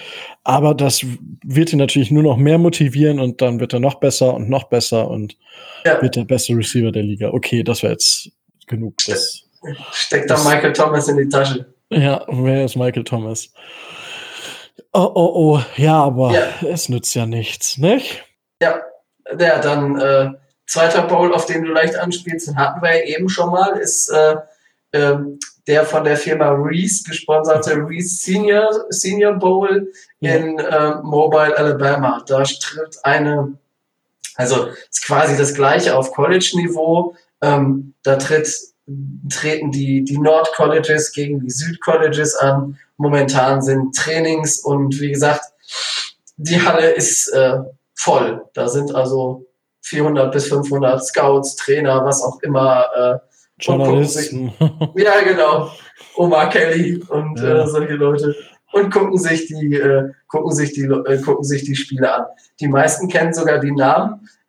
Aber 0.45 0.75
das 0.75 1.05
wird 1.43 1.73
ihn 1.73 1.79
natürlich 1.79 2.11
nur 2.11 2.23
noch 2.23 2.37
mehr 2.37 2.59
motivieren 2.59 3.19
und 3.19 3.41
dann 3.41 3.59
wird 3.59 3.73
er 3.73 3.81
noch 3.81 3.97
besser 3.97 4.35
und 4.35 4.49
noch 4.49 4.65
besser 4.65 5.09
und 5.09 5.37
ja. 5.85 6.01
wird 6.01 6.15
der 6.15 6.25
beste 6.25 6.55
Receiver 6.55 6.93
der 6.93 7.03
Liga. 7.03 7.31
Okay, 7.31 7.65
das 7.65 7.83
wäre 7.83 7.95
jetzt 7.95 8.31
genug. 8.69 8.95
Das, 9.07 9.43
Steckt 9.93 10.31
da 10.31 10.37
Michael 10.45 10.73
Thomas 10.73 11.09
in 11.09 11.17
die 11.17 11.29
Tasche. 11.29 11.72
Ja, 11.93 12.25
wer 12.29 12.65
ist 12.65 12.77
Michael 12.77 13.05
Thomas? 13.05 13.51
Oh, 14.93 15.11
oh, 15.15 15.33
oh, 15.35 15.63
ja, 15.77 16.03
aber 16.03 16.33
ja. 16.33 16.69
es 16.69 16.89
nützt 16.89 17.15
ja 17.15 17.27
nichts, 17.27 17.79
nicht? 17.79 18.25
Ja, 18.63 18.81
ja 19.39 19.59
dann 19.59 19.99
äh, 20.01 20.31
zweiter 20.67 21.03
Bowl, 21.03 21.35
auf 21.35 21.47
den 21.47 21.65
du 21.65 21.73
leicht 21.73 21.97
anspielst, 21.97 22.49
den 22.49 22.57
hatten 22.57 22.83
wir 22.83 22.97
ja 22.97 23.05
eben 23.05 23.29
schon 23.29 23.51
mal, 23.51 23.79
ist 23.79 24.09
äh, 24.11 24.37
äh, 24.93 25.19
der 25.67 25.85
von 25.85 26.05
der 26.05 26.17
Firma 26.17 26.51
Reese 26.51 27.05
gesponserte 27.05 27.77
Reese 27.77 28.17
Senior, 28.17 28.87
Senior 28.89 29.35
Bowl 29.35 29.93
ja. 30.21 30.35
in 30.35 30.59
äh, 30.59 30.95
Mobile, 31.03 31.57
Alabama. 31.57 32.23
Da 32.27 32.43
tritt 32.43 32.99
eine, 33.03 33.57
also 34.37 34.69
ist 34.91 35.07
quasi 35.07 35.37
das 35.37 35.55
gleiche 35.55 35.97
auf 35.97 36.13
College-Niveau. 36.13 37.15
Ähm, 37.43 37.95
da 38.03 38.17
tritt, 38.17 38.49
treten 39.29 39.71
die, 39.71 40.05
die 40.05 40.19
Nord-Colleges 40.19 41.13
gegen 41.13 41.41
die 41.41 41.51
Süd-Colleges 41.51 42.37
an. 42.37 42.79
Momentan 42.97 43.63
sind 43.63 43.95
Trainings 43.97 44.61
und 44.61 45.01
wie 45.01 45.13
gesagt, 45.13 45.45
die 46.37 46.61
Halle 46.61 46.91
ist 46.91 47.29
äh, 47.29 47.59
voll. 47.95 48.45
Da 48.55 48.69
sind 48.69 48.95
also 48.95 49.47
400 49.83 50.33
bis 50.33 50.49
500 50.49 51.05
Scouts, 51.05 51.57
Trainer, 51.57 52.05
was 52.05 52.23
auch 52.23 52.41
immer. 52.43 52.87
Äh, 52.95 53.33
Journalisten. 53.59 54.53
ja, 54.97 55.21
genau. 55.23 55.71
Omar 56.17 56.49
Kelly 56.51 57.03
und 57.09 57.39
ja. 57.41 57.63
äh, 57.63 57.67
solche 57.67 57.95
Leute. 57.95 58.35
Und 58.73 58.91
gucken 58.91 59.19
sich 59.19 59.47
die, 59.47 59.75
äh, 59.75 60.11
gucken 60.29 60.53
sich 60.53 60.73
die, 60.73 60.85
äh, 60.85 61.21
gucken 61.21 61.45
sich 61.45 61.65
die 61.65 61.77
Spiele 61.77 62.13
an. 62.13 62.25
Die 62.59 62.69
meisten 62.69 63.09
kennen 63.09 63.35
sogar 63.35 63.59
die 63.59 63.71
Namen, 63.71 64.15
äh, 64.15 64.42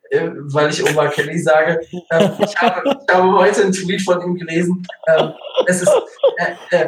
weil 0.52 0.70
ich 0.70 0.82
Omar 0.82 1.08
Kelly 1.08 1.38
sage. 1.38 1.80
Ähm, 2.10 2.30
ich, 2.38 2.56
habe, 2.56 2.82
ich 2.86 3.14
habe 3.14 3.32
heute 3.32 3.62
einen 3.62 3.72
Tweet 3.72 4.02
von 4.02 4.20
ihm 4.22 4.34
gelesen. 4.34 4.86
Ähm, 5.08 5.32
es 5.66 5.82
ist, 5.82 5.92
äh, 6.70 6.86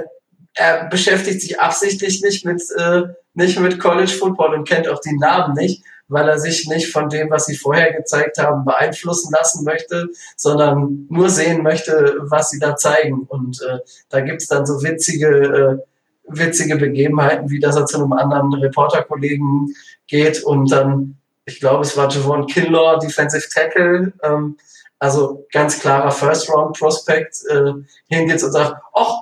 er 0.55 0.89
beschäftigt 0.89 1.41
sich 1.41 1.61
absichtlich 1.61 2.23
nicht 2.23 2.45
mit, 2.45 2.63
äh, 2.77 3.03
nicht 3.35 3.59
mit 3.59 3.79
College 3.79 4.13
Football 4.13 4.55
und 4.55 4.69
kennt 4.69 4.89
auch 4.89 5.01
die 5.01 5.17
Namen 5.17 5.55
nicht, 5.55 5.83
weil 6.09 6.29
er 6.29 6.39
sich 6.39 6.67
nicht 6.69 6.91
von 6.91 7.09
dem, 7.09 7.31
was 7.31 7.47
sie 7.47 7.57
vorher 7.57 7.93
gezeigt 7.93 8.39
haben, 8.39 8.65
beeinflussen 8.65 9.33
lassen 9.33 9.65
möchte, 9.65 10.09
sondern 10.37 11.07
nur 11.11 11.29
sehen 11.29 11.63
möchte, 11.63 12.17
was 12.21 12.51
sie 12.51 12.59
da 12.59 12.77
zeigen. 12.77 13.25
Und 13.29 13.61
äh, 13.63 13.79
da 14.09 14.21
gibt's 14.21 14.47
dann 14.47 14.65
so 14.65 14.83
witzige, 14.83 15.85
witzige 16.29 16.77
Begebenheiten, 16.77 17.51
wie 17.51 17.61
dass 17.61 17.77
er 17.77 17.87
zu 17.87 17.99
einem 17.99 18.13
anderen 18.13 18.53
Reporterkollegen 18.55 19.75
geht 20.07 20.43
und 20.43 20.71
dann, 20.71 21.17
ich 21.47 21.61
glaube, 21.61 21.83
es 21.83 21.97
war 21.97 22.11
Javon 22.11 22.47
Kinlaw, 22.47 22.99
Defensive 22.99 23.49
Tackle, 23.49 24.13
ähm, 24.23 24.59
also 24.99 25.47
ganz 25.53 25.81
klarer 25.81 26.11
First-Round-Prospect, 26.11 27.45
äh, 27.49 27.73
hingeht 28.09 28.43
und 28.43 28.53
sagt, 28.53 28.83
ach, 28.95 29.15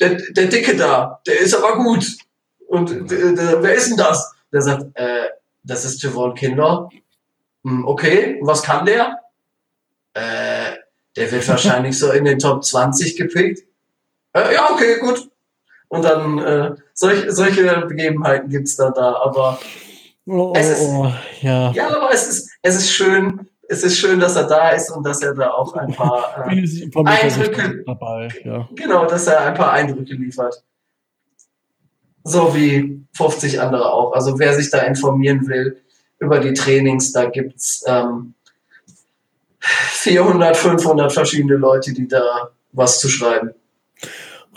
der, 0.00 0.16
der 0.30 0.46
Dicke 0.46 0.76
da, 0.76 1.20
der 1.26 1.38
ist 1.38 1.54
aber 1.54 1.76
gut. 1.76 2.04
Und 2.66 3.10
der, 3.10 3.32
der, 3.32 3.62
wer 3.62 3.74
ist 3.74 3.90
denn 3.90 3.96
das? 3.96 4.34
Der 4.52 4.62
sagt, 4.62 4.86
äh, 4.94 5.28
das 5.62 5.84
ist 5.84 6.02
Javon 6.02 6.34
Kinlaw. 6.34 6.88
Hm, 7.64 7.86
okay, 7.86 8.40
was 8.42 8.62
kann 8.62 8.84
der? 8.84 9.20
Äh, 10.14 10.72
der 11.16 11.30
wird 11.30 11.46
wahrscheinlich 11.48 11.96
so 11.96 12.10
in 12.10 12.24
den 12.24 12.38
Top 12.38 12.64
20 12.64 13.16
gepickt. 13.16 13.62
Äh, 14.32 14.54
ja, 14.54 14.70
okay, 14.72 14.98
gut. 14.98 15.28
Und 15.88 16.04
dann 16.04 16.38
äh, 16.38 16.74
solch, 16.94 17.26
solche 17.28 17.84
Begebenheiten 17.86 18.48
gibt's 18.48 18.76
dann 18.76 18.94
da, 18.94 19.14
aber 19.16 19.60
oh, 20.26 20.52
es 20.56 20.68
ist, 20.68 20.88
oh, 20.88 21.12
ja. 21.40 21.72
ja, 21.72 21.96
aber 21.96 22.12
es 22.12 22.28
ist, 22.28 22.50
es 22.62 22.76
ist 22.76 22.90
schön, 22.92 23.48
es 23.68 23.82
ist 23.82 23.98
schön, 23.98 24.20
dass 24.20 24.36
er 24.36 24.44
da 24.44 24.70
ist 24.70 24.90
und 24.90 25.04
dass 25.04 25.22
er 25.22 25.34
da 25.34 25.50
auch 25.50 25.74
ein 25.74 25.92
paar 25.92 26.46
äh, 26.48 26.64
Eindrücke 27.04 27.82
dabei, 27.86 28.28
ja. 28.44 28.68
genau, 28.74 29.06
dass 29.06 29.26
er 29.26 29.40
ein 29.46 29.54
paar 29.54 29.72
Eindrücke 29.72 30.14
liefert. 30.14 30.62
So 32.24 32.54
wie 32.54 33.04
50 33.16 33.60
andere 33.60 33.92
auch. 33.92 34.12
Also 34.12 34.38
wer 34.38 34.54
sich 34.54 34.70
da 34.70 34.78
informieren 34.82 35.48
will 35.48 35.78
über 36.18 36.38
die 36.38 36.52
Trainings, 36.52 37.12
da 37.12 37.24
gibt's 37.28 37.82
ähm, 37.86 38.34
400, 39.58 40.56
500 40.56 41.12
verschiedene 41.12 41.56
Leute, 41.56 41.92
die 41.92 42.06
da 42.06 42.50
was 42.72 43.00
zu 43.00 43.08
schreiben. 43.08 43.50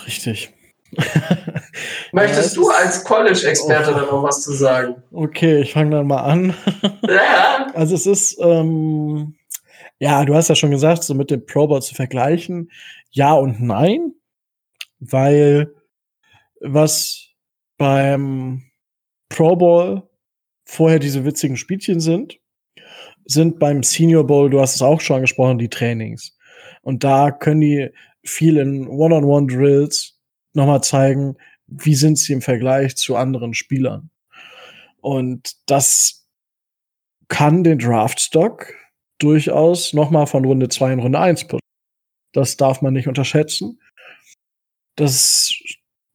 Richtig. 0.05 0.54
Möchtest 2.11 2.55
ja, 2.55 2.61
du 2.61 2.69
als 2.69 3.03
College-Experte 3.03 3.91
oh. 3.91 3.99
da 3.99 4.01
noch 4.01 4.23
was 4.23 4.41
zu 4.41 4.53
sagen? 4.53 5.03
Okay, 5.11 5.61
ich 5.61 5.73
fange 5.73 5.91
dann 5.91 6.07
mal 6.07 6.21
an. 6.21 6.53
Ja. 7.07 7.67
Also 7.75 7.93
es 7.93 8.05
ist, 8.07 8.39
ähm, 8.41 9.35
ja, 9.99 10.25
du 10.25 10.33
hast 10.33 10.49
ja 10.49 10.55
schon 10.55 10.71
gesagt, 10.71 11.03
so 11.03 11.13
mit 11.13 11.29
dem 11.29 11.45
Pro 11.45 11.67
Bowl 11.67 11.81
zu 11.81 11.93
vergleichen, 11.93 12.71
ja 13.11 13.33
und 13.33 13.61
nein, 13.61 14.13
weil 14.99 15.71
was 16.61 17.27
beim 17.77 18.63
Pro 19.29 19.55
Bowl 19.55 20.03
vorher 20.65 20.99
diese 20.99 21.25
witzigen 21.25 21.57
Spielchen 21.57 21.99
sind, 21.99 22.39
sind 23.25 23.59
beim 23.59 23.83
Senior 23.83 24.25
Bowl, 24.25 24.49
du 24.49 24.59
hast 24.59 24.75
es 24.75 24.81
auch 24.81 25.01
schon 25.01 25.17
angesprochen, 25.17 25.57
die 25.57 25.69
Trainings. 25.69 26.37
Und 26.81 27.03
da 27.03 27.31
können 27.31 27.61
die 27.61 27.89
viel 28.23 28.57
in 28.57 28.87
One-on-One-Drills 28.87 30.14
nochmal 30.55 30.83
zeigen, 30.83 31.37
wie 31.67 31.95
sind 31.95 32.17
sie 32.17 32.33
im 32.33 32.41
Vergleich 32.41 32.95
zu 32.95 33.15
anderen 33.15 33.53
Spielern. 33.53 34.09
Und 35.01 35.55
das 35.65 36.27
kann 37.27 37.63
den 37.63 37.79
Draftstock 37.79 38.73
durchaus 39.17 39.93
nochmal 39.93 40.27
von 40.27 40.45
Runde 40.45 40.69
2 40.69 40.93
in 40.93 40.99
Runde 40.99 41.19
1 41.19 41.47
pushen. 41.47 41.59
Das 42.33 42.57
darf 42.57 42.81
man 42.81 42.93
nicht 42.93 43.07
unterschätzen. 43.07 43.79
Das 44.95 45.53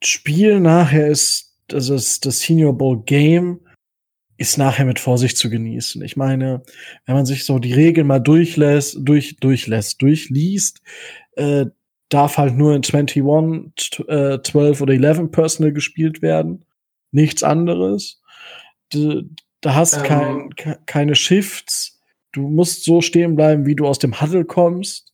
Spiel 0.03 0.61
nachher 0.61 1.09
ist, 1.09 1.57
das 1.68 1.88
ist 1.88 2.26
das 2.26 2.41
Senior 2.41 2.76
Bowl 2.76 3.03
Game 3.03 3.61
ist 4.41 4.57
nachher 4.57 4.86
mit 4.86 4.99
Vorsicht 4.99 5.36
zu 5.36 5.51
genießen. 5.51 6.03
Ich 6.03 6.16
meine, 6.16 6.62
wenn 7.05 7.14
man 7.14 7.26
sich 7.26 7.45
so 7.45 7.59
die 7.59 7.74
Regeln 7.74 8.07
mal 8.07 8.20
durchlässt, 8.20 8.97
durch, 9.01 9.36
durchlässt, 9.36 10.01
durchliest, 10.01 10.80
äh, 11.36 11.66
darf 12.11 12.36
halt 12.36 12.56
nur 12.56 12.74
in 12.74 12.82
21, 12.82 14.08
äh, 14.08 14.42
12 14.42 14.80
oder 14.82 14.92
11 14.92 15.30
Personal 15.30 15.72
gespielt 15.72 16.20
werden. 16.20 16.66
Nichts 17.12 17.42
anderes. 17.42 18.20
Du, 18.92 19.22
da 19.61 19.74
hast 19.74 19.96
ähm. 19.96 20.02
kein, 20.02 20.50
ke 20.54 20.78
keine 20.86 21.14
Shifts. 21.14 22.00
Du 22.32 22.48
musst 22.48 22.84
so 22.84 23.00
stehen 23.00 23.34
bleiben, 23.34 23.66
wie 23.66 23.74
du 23.74 23.86
aus 23.86 23.98
dem 23.98 24.20
Huddle 24.20 24.44
kommst. 24.44 25.12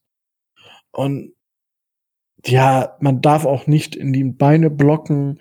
Und 0.90 1.32
ja, 2.44 2.96
man 3.00 3.20
darf 3.22 3.44
auch 3.44 3.66
nicht 3.66 3.96
in 3.96 4.12
die 4.12 4.24
Beine 4.24 4.70
blocken. 4.70 5.40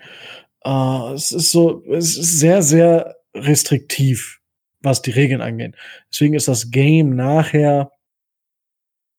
Uh, 0.64 1.12
es 1.14 1.32
ist 1.32 1.52
so, 1.52 1.84
es 1.84 2.16
ist 2.16 2.38
sehr, 2.38 2.62
sehr 2.62 3.16
restriktiv, 3.34 4.40
was 4.80 5.02
die 5.02 5.12
Regeln 5.12 5.40
angeht. 5.40 5.74
Deswegen 6.10 6.34
ist 6.34 6.48
das 6.48 6.70
Game 6.70 7.14
nachher 7.14 7.90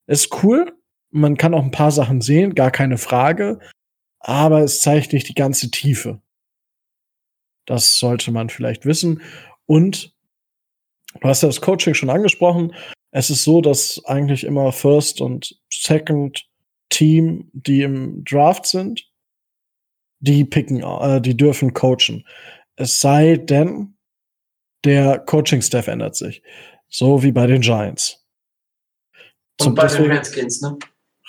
ist 0.07 0.43
cool. 0.43 0.76
Man 1.11 1.37
kann 1.37 1.53
auch 1.53 1.63
ein 1.63 1.71
paar 1.71 1.91
Sachen 1.91 2.21
sehen, 2.21 2.55
gar 2.55 2.71
keine 2.71 2.97
Frage. 2.97 3.59
Aber 4.19 4.61
es 4.61 4.81
zeigt 4.81 5.13
nicht 5.13 5.29
die 5.29 5.35
ganze 5.35 5.71
Tiefe. 5.71 6.21
Das 7.65 7.99
sollte 7.99 8.31
man 8.31 8.49
vielleicht 8.49 8.85
wissen. 8.85 9.21
Und 9.65 10.13
du 11.21 11.27
hast 11.27 11.43
ja 11.43 11.49
das 11.49 11.61
Coaching 11.61 11.93
schon 11.93 12.09
angesprochen. 12.09 12.73
Es 13.11 13.29
ist 13.29 13.43
so, 13.43 13.61
dass 13.61 14.03
eigentlich 14.05 14.43
immer 14.43 14.71
First 14.71 15.21
und 15.21 15.59
Second 15.71 16.47
Team, 16.89 17.49
die 17.53 17.81
im 17.81 18.23
Draft 18.23 18.65
sind, 18.65 19.09
die 20.19 20.45
picken, 20.45 20.81
äh, 20.81 21.21
die 21.21 21.35
dürfen 21.37 21.73
coachen. 21.73 22.25
Es 22.75 22.99
sei 22.99 23.37
denn, 23.37 23.97
der 24.83 25.19
Coaching-Staff 25.19 25.87
ändert 25.87 26.15
sich. 26.15 26.41
So 26.87 27.23
wie 27.23 27.31
bei 27.31 27.47
den 27.47 27.61
Giants. 27.61 28.25
Und 29.59 29.75
bei 29.75 29.83
deswegen, 29.83 30.03
den 30.05 30.11
Redskins, 30.17 30.61
ne? 30.61 30.77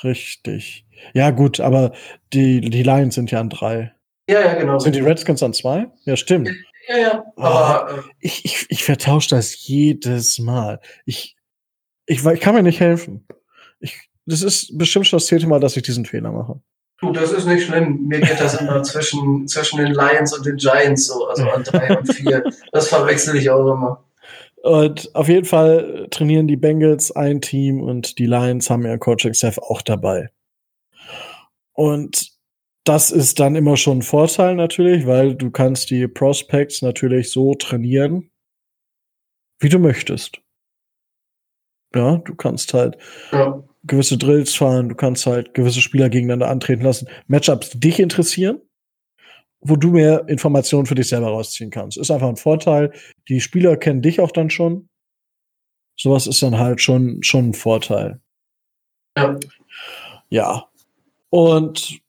Richtig. 0.05 0.87
Ja, 1.15 1.31
gut, 1.31 1.61
aber 1.61 1.93
die, 2.33 2.61
die 2.61 2.83
Lions 2.83 3.15
sind 3.15 3.31
ja 3.31 3.41
an 3.41 3.51
drei. 3.51 3.95
Ja, 4.29 4.41
ja, 4.41 4.55
genau. 4.55 4.79
Sind 4.79 4.95
die 4.95 5.01
Redskins 5.01 5.43
an 5.43 5.55
zwei? 5.55 5.87
Ja, 6.05 6.17
stimmt. 6.17 6.51
Ja, 6.89 6.97
ja. 6.97 7.25
Aber, 7.37 7.89
oh, 7.91 8.11
ich, 8.21 8.45
ich, 8.45 8.67
ich 8.69 8.85
vertausche 8.85 9.31
das 9.31 9.67
jedes 9.67 10.39
Mal. 10.39 10.81
Ich, 11.05 11.37
ich, 12.07 12.25
ich 12.25 12.41
kann 12.41 12.55
mir 12.55 12.63
nicht 12.63 12.81
helfen. 12.81 13.27
Ich, 13.81 14.09
das 14.27 14.43
ist 14.43 14.77
bestimmt 14.77 15.07
schon 15.07 15.19
das 15.19 15.27
zehnte 15.27 15.47
Mal, 15.47 15.61
dass 15.61 15.77
ich 15.77 15.83
diesen 15.83 16.05
Fehler 16.05 16.33
mache. 16.33 16.61
Du, 17.01 17.13
das 17.13 17.33
ist 17.33 17.47
nicht 17.47 17.67
schlimm. 17.67 18.07
Mir 18.09 18.21
geht 18.21 18.41
das 18.41 18.61
immer 18.61 18.83
zwischen, 18.83 19.47
zwischen 19.47 19.79
den 19.79 19.93
Lions 19.93 20.37
und 20.37 20.45
den 20.45 20.57
Giants 20.57 21.07
so, 21.07 21.27
also 21.27 21.49
an 21.49 21.63
drei 21.63 21.97
und 21.97 22.13
vier. 22.13 22.43
Das 22.73 22.89
verwechsel 22.89 23.37
ich 23.37 23.49
auch 23.51 23.73
immer. 23.73 24.05
Und 24.69 25.15
auf 25.15 25.29
jeden 25.29 25.47
Fall 25.47 26.09
trainieren 26.11 26.47
die 26.47 26.59
Bengals 26.59 27.11
ein 27.11 27.41
Team 27.41 27.81
und 27.81 28.19
die 28.19 28.27
Lions 28.27 28.69
haben 28.69 28.85
ihren 28.85 29.01
Coaching-Staff 29.01 29.57
auch 29.57 29.81
dabei. 29.81 30.29
Und 31.73 32.33
das 32.85 33.11
ist 33.11 33.41
dann 33.41 33.57
immer 33.57 33.79
schon 33.79 33.99
ein 33.99 34.03
Vorteil 34.03 34.57
natürlich, 34.57 35.07
weil 35.07 35.35
du 35.35 35.51
kannst 35.51 35.89
die 35.89 36.07
Prospects 36.07 36.83
natürlich 36.83 37.31
so 37.31 37.55
trainieren, 37.55 38.31
wie 39.59 39.71
du 39.71 39.79
möchtest. 39.79 40.43
Ja, 41.95 42.19
du 42.19 42.35
kannst 42.35 42.75
halt 42.75 42.99
ja 43.33 43.65
gewisse 43.85 44.19
Drills 44.19 44.55
fahren, 44.55 44.91
du 44.91 44.95
kannst 44.95 45.27
halt 45.27 45.55
gewisse 45.55 45.81
Spieler 45.81 46.11
gegeneinander 46.11 46.49
antreten 46.49 46.83
lassen, 46.83 47.09
Matchups, 47.27 47.71
die 47.71 47.81
dich 47.81 48.01
interessieren, 48.01 48.61
wo 49.61 49.77
du 49.77 49.91
mehr 49.91 50.29
Informationen 50.29 50.87
für 50.87 50.95
dich 50.95 51.09
selber 51.09 51.29
rausziehen 51.29 51.71
kannst. 51.71 51.99
Ist 51.99 52.11
einfach 52.11 52.29
ein 52.29 52.37
Vorteil. 52.37 52.93
Die 53.29 53.41
Spieler 53.41 53.77
kennen 53.77 54.03
dich 54.03 54.21
auch 54.21 54.31
dann 54.31 54.51
schon. 54.51 54.89
Sowas 55.97 56.27
ist 56.27 56.43
dann 56.43 56.59
halt 56.59 56.81
schon, 56.81 57.23
schon 57.23 57.51
ein 57.51 57.55
Vorteil. 57.55 58.21
Ja. 59.17 59.39
Ja. 60.31 60.69
Und 61.31 62.01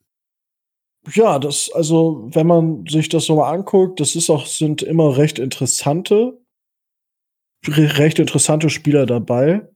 ja, 1.14 1.40
das, 1.40 1.72
also, 1.74 2.30
wenn 2.34 2.46
man 2.46 2.86
sich 2.86 3.10
das 3.10 3.26
so 3.26 3.36
mal 3.36 3.52
anguckt, 3.52 4.00
das 4.00 4.16
ist 4.16 4.30
auch, 4.30 4.46
sind 4.46 4.84
immer 4.84 5.18
recht 5.18 5.40
interessante, 5.40 6.38
recht 7.68 8.20
interessante 8.20 8.70
Spieler 8.70 9.06
dabei 9.06 9.68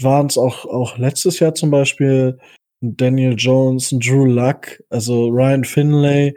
waren 0.00 0.26
es 0.26 0.38
auch, 0.38 0.64
auch 0.64 0.96
letztes 0.96 1.38
Jahr 1.38 1.54
zum 1.54 1.70
Beispiel 1.70 2.38
Daniel 2.80 3.34
Jones, 3.36 3.90
Drew 3.90 4.24
Luck, 4.24 4.82
also 4.90 5.28
Ryan 5.28 5.64
Finlay 5.64 6.34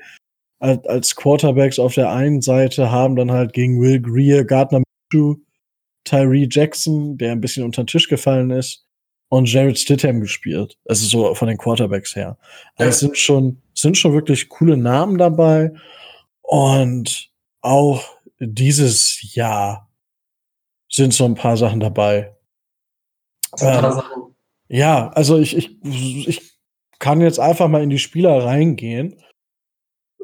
als 0.65 1.15
Quarterbacks 1.15 1.79
auf 1.79 1.93
der 1.93 2.11
einen 2.11 2.41
Seite 2.41 2.91
haben 2.91 3.15
dann 3.15 3.31
halt 3.31 3.53
gegen 3.53 3.79
Will 3.81 4.01
Greer, 4.01 4.43
Gardner 4.43 4.83
Minshew, 5.11 5.35
Tyree 6.03 6.47
Jackson, 6.49 7.17
der 7.17 7.31
ein 7.31 7.41
bisschen 7.41 7.63
unter 7.63 7.83
den 7.83 7.87
Tisch 7.87 8.07
gefallen 8.07 8.51
ist, 8.51 8.85
und 9.29 9.51
Jared 9.51 9.79
Stidham 9.79 10.21
gespielt. 10.21 10.77
Also 10.85 11.07
so 11.07 11.33
von 11.35 11.47
den 11.47 11.57
Quarterbacks 11.57 12.15
her. 12.15 12.37
Also 12.75 12.89
es 12.89 12.99
sind 12.99 13.17
schon, 13.17 13.61
sind 13.73 13.97
schon 13.97 14.13
wirklich 14.13 14.49
coole 14.49 14.77
Namen 14.77 15.17
dabei. 15.17 15.71
Und 16.41 17.31
auch 17.61 18.03
dieses 18.39 19.33
Jahr 19.33 19.89
sind 20.89 21.13
so 21.13 21.25
ein 21.25 21.35
paar 21.35 21.57
Sachen 21.57 21.79
dabei, 21.79 22.35
ähm, 23.61 24.01
ja, 24.67 25.09
also 25.09 25.37
ich, 25.37 25.55
ich, 25.55 26.27
ich 26.27 26.41
kann 26.99 27.21
jetzt 27.21 27.39
einfach 27.39 27.67
mal 27.67 27.83
in 27.83 27.89
die 27.89 27.99
Spieler 27.99 28.43
reingehen, 28.43 29.21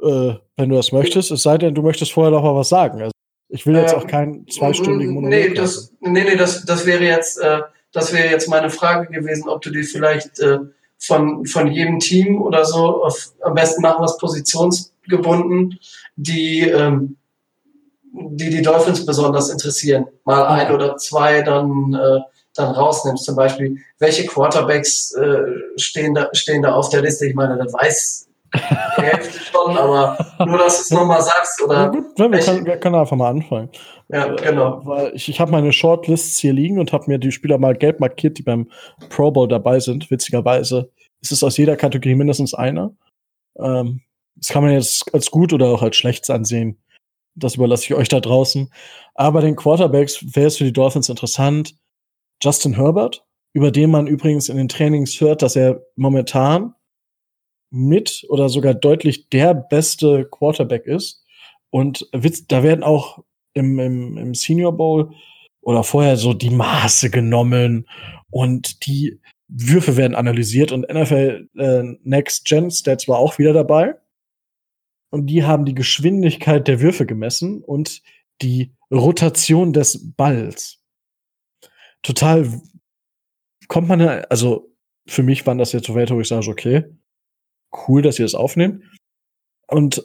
äh, 0.02 0.36
wenn 0.58 0.70
du 0.70 0.76
das 0.76 0.92
möchtest. 0.92 1.32
Es 1.32 1.44
sei 1.44 1.58
denn, 1.58 1.76
du 1.76 1.82
möchtest 1.82 2.12
vorher 2.12 2.32
noch 2.32 2.44
mal 2.44 2.56
was 2.56 2.70
sagen. 2.70 3.02
Also 3.02 3.12
ich 3.50 3.66
will 3.66 3.76
jetzt 3.76 3.94
ähm, 3.94 4.00
auch 4.00 4.08
keinen 4.08 4.48
zweistündigen 4.48 5.14
Monolog. 5.14 5.30
Nee, 5.30 5.54
das, 5.54 5.92
nee, 6.00 6.24
nee, 6.24 6.36
das, 6.36 6.66
das 6.66 6.86
wäre 6.86 7.04
jetzt, 7.04 7.40
äh, 7.40 7.60
das 7.92 8.14
wäre 8.14 8.30
jetzt 8.30 8.48
meine 8.48 8.70
Frage 8.70 9.12
gewesen, 9.12 9.50
ob 9.50 9.62
du 9.62 9.70
dir 9.70 9.84
vielleicht 9.84 10.40
äh, 10.40 10.60
von, 10.98 11.46
von 11.46 11.68
jedem 11.68 12.00
Team 12.00 12.42
oder 12.42 12.64
so. 12.64 13.04
Auf, 13.04 13.34
am 13.42 13.54
besten 13.54 13.82
machen 13.82 14.06
es 14.06 14.18
positionsgebunden, 14.18 15.78
die, 16.16 16.62
ähm, 16.62 17.18
die 18.14 18.50
die 18.50 18.62
Dolphins 18.62 19.06
besonders 19.06 19.50
interessieren. 19.50 20.08
Mal 20.24 20.46
ein 20.46 20.74
oder 20.74 20.96
zwei 20.98 21.42
dann, 21.42 21.94
äh, 21.94 22.20
dann 22.56 22.74
rausnimmst. 22.74 23.26
Zum 23.26 23.36
Beispiel, 23.36 23.78
welche 24.00 24.26
Quarterbacks 24.26 25.14
äh, 25.16 25.42
stehen, 25.76 26.14
da, 26.14 26.30
stehen 26.32 26.62
da 26.62 26.74
auf 26.74 26.90
der 26.90 27.02
Liste? 27.02 27.26
Ich 27.26 27.36
meine, 27.36 27.58
das 27.58 27.74
weiß 27.74 28.30
die 28.54 29.02
Hälfte 29.02 29.40
schon, 29.40 29.78
aber 29.78 30.18
nur, 30.46 30.58
dass 30.58 30.78
du 30.78 30.82
es 30.82 30.92
nochmal 30.92 31.22
sagst. 31.22 31.62
Oder 31.64 31.76
ja, 31.76 31.88
gut, 31.88 32.06
wir, 32.18 32.40
können, 32.40 32.66
wir 32.66 32.78
können 32.78 32.96
einfach 32.96 33.16
mal 33.16 33.30
anfangen. 33.30 33.70
Ja, 34.10 34.28
genau. 34.28 34.82
Weil 34.84 35.14
ich, 35.16 35.30
ich 35.30 35.40
habe 35.40 35.52
meine 35.52 35.72
Shortlists 35.72 36.38
hier 36.38 36.54
liegen 36.54 36.80
und 36.80 36.92
habe 36.92 37.06
mir 37.08 37.18
die 37.18 37.32
Spieler 37.32 37.58
mal 37.58 37.76
gelb 37.76 38.00
markiert, 38.00 38.38
die 38.38 38.44
beim 38.44 38.70
Pro 39.10 39.32
Bowl 39.32 39.48
dabei 39.48 39.80
sind. 39.80 40.12
Witzigerweise 40.12 40.92
ist 41.22 41.32
es 41.32 41.44
aus 41.44 41.58
jeder 41.58 41.78
Kategorie 41.78 42.16
mindestens 42.16 42.54
einer. 42.54 42.94
Ähm, 43.58 44.02
das 44.36 44.50
kann 44.50 44.64
man 44.64 44.74
jetzt 44.74 45.14
als 45.14 45.32
gut 45.32 45.54
oder 45.54 45.68
auch 45.68 45.82
als 45.82 45.96
schlecht 45.96 46.30
ansehen. 46.30 46.82
Das 47.36 47.56
überlasse 47.56 47.86
ich 47.86 47.94
euch 47.94 48.10
da 48.10 48.20
draußen. 48.20 48.72
Aber 49.16 49.42
den 49.42 49.56
Quarterbacks 49.56 50.36
wäre 50.36 50.48
es 50.48 50.58
für 50.58 50.66
die 50.66 50.74
Dolphins 50.74 51.10
interessant. 51.10 51.76
Justin 52.44 52.76
Herbert, 52.76 53.26
über 53.54 53.72
den 53.72 53.92
man 53.92 54.08
übrigens 54.08 54.50
in 54.50 54.58
den 54.58 54.68
Trainings 54.68 55.22
hört, 55.22 55.42
dass 55.42 55.56
er 55.56 55.82
momentan 55.96 56.74
mit 57.72 58.26
oder 58.30 58.50
sogar 58.50 58.74
deutlich 58.74 59.30
der 59.30 59.54
beste 59.54 60.28
Quarterback 60.30 60.86
ist. 60.86 61.26
Und 61.70 62.08
da 62.48 62.64
werden 62.64 62.84
auch 62.84 63.24
im, 63.54 63.80
im, 63.80 64.18
im 64.18 64.34
Senior 64.36 64.76
Bowl 64.76 65.14
oder 65.62 65.84
vorher 65.84 66.18
so 66.18 66.34
die 66.34 66.50
Maße 66.50 67.10
genommen 67.10 67.88
und 68.30 68.86
die 68.86 69.20
Würfe 69.48 69.98
werden 69.98 70.16
analysiert 70.16 70.72
und 70.72 70.88
NFL 70.92 71.50
äh, 71.58 71.84
Next 72.04 72.46
Gen 72.46 72.72
Stats 72.72 73.08
war 73.08 73.18
auch 73.20 73.38
wieder 73.38 73.54
dabei. 73.54 73.96
Und 75.10 75.28
die 75.28 75.44
haben 75.44 75.66
die 75.66 75.76
Geschwindigkeit 75.76 76.68
der 76.70 76.80
Würfe 76.80 77.06
gemessen 77.06 77.62
und 77.62 78.02
die 78.42 78.72
Rotation 78.90 79.74
des 79.74 80.14
Balls. 80.16 80.82
Total 82.02 82.50
kommt 83.68 83.90
man, 83.90 84.02
also 84.02 84.74
für 85.06 85.24
mich 85.24 85.46
waren 85.46 85.58
das 85.58 85.74
jetzt 85.74 85.88
so 85.88 85.96
Werte, 85.96 86.16
wo 86.16 86.22
ich 86.22 86.30
sage, 86.30 86.50
okay, 86.50 86.86
cool, 87.88 88.02
dass 88.02 88.20
ihr 88.20 88.26
das 88.26 88.36
aufnehmt. 88.36 88.84
Und 89.68 90.04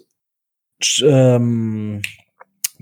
ähm, 1.03 2.03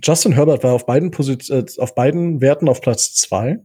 Justin 0.02 0.32
Herbert 0.32 0.64
war 0.64 0.74
auf 0.74 0.86
beiden, 0.86 1.10
Posit 1.10 1.48
äh, 1.50 1.64
auf 1.78 1.94
beiden 1.94 2.40
Werten 2.40 2.68
auf 2.68 2.80
Platz 2.80 3.14
zwei. 3.14 3.60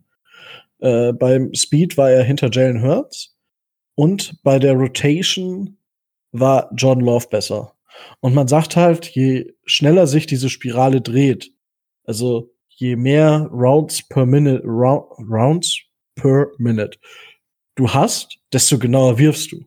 Äh, 0.79 1.13
beim 1.13 1.53
Speed 1.53 1.97
war 1.97 2.09
er 2.09 2.23
hinter 2.23 2.49
Jalen 2.51 2.81
Hurts 2.81 3.35
und 3.95 4.41
bei 4.43 4.59
der 4.59 4.73
Rotation 4.73 5.77
war 6.31 6.71
John 6.75 7.01
Love 7.01 7.27
besser. 7.29 7.73
Und 8.21 8.33
man 8.33 8.47
sagt 8.47 8.75
halt, 8.75 9.07
je 9.07 9.53
schneller 9.65 10.07
sich 10.07 10.25
diese 10.25 10.49
Spirale 10.49 11.01
dreht, 11.01 11.51
also 12.05 12.53
je 12.69 12.95
mehr 12.95 13.49
Rounds 13.51 14.07
per 14.07 14.25
Minute, 14.25 14.63
Rounds 14.63 15.81
per 16.15 16.47
Minute 16.57 16.97
du 17.79 17.89
hast, 17.89 18.37
desto 18.51 18.77
genauer 18.77 19.17
wirfst 19.17 19.51
du. 19.51 19.65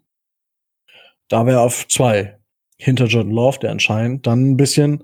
Da 1.32 1.46
wäre 1.46 1.60
auf 1.60 1.88
zwei 1.88 2.38
hinter 2.76 3.06
John 3.06 3.30
Love, 3.30 3.58
der 3.60 3.70
anscheinend 3.70 4.26
dann 4.26 4.50
ein 4.50 4.56
bisschen 4.58 5.02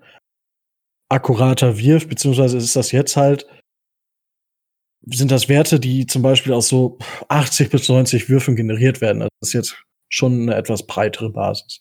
akkurater 1.09 1.79
wirft, 1.79 2.11
beziehungsweise 2.11 2.59
ist 2.59 2.77
das 2.77 2.93
jetzt 2.93 3.17
halt, 3.17 3.47
sind 5.07 5.31
das 5.31 5.49
Werte, 5.49 5.81
die 5.81 6.05
zum 6.05 6.21
Beispiel 6.21 6.53
aus 6.53 6.69
so 6.69 6.99
80 7.29 7.71
bis 7.71 7.89
90 7.89 8.29
Würfen 8.29 8.57
generiert 8.57 9.01
werden. 9.01 9.23
Also 9.23 9.31
das 9.41 9.49
ist 9.49 9.55
jetzt 9.55 9.85
schon 10.11 10.43
eine 10.43 10.55
etwas 10.55 10.87
breitere 10.87 11.31
Basis. 11.31 11.81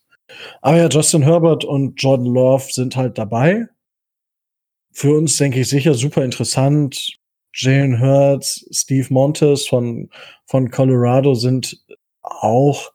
Aber 0.61 0.77
ja, 0.77 0.87
Justin 0.87 1.23
Herbert 1.23 1.65
und 1.65 2.01
Jordan 2.01 2.27
Love 2.27 2.71
sind 2.71 2.95
halt 2.95 3.17
dabei. 3.17 3.67
Für 4.93 5.17
uns, 5.17 5.35
denke 5.35 5.59
ich, 5.59 5.67
sicher 5.67 5.93
super 5.93 6.23
interessant. 6.23 7.17
Jalen 7.53 7.99
Hurts, 7.99 8.65
Steve 8.71 9.07
Montes 9.09 9.67
von, 9.67 10.09
von 10.45 10.71
Colorado 10.71 11.33
sind 11.33 11.83
auch 12.21 12.93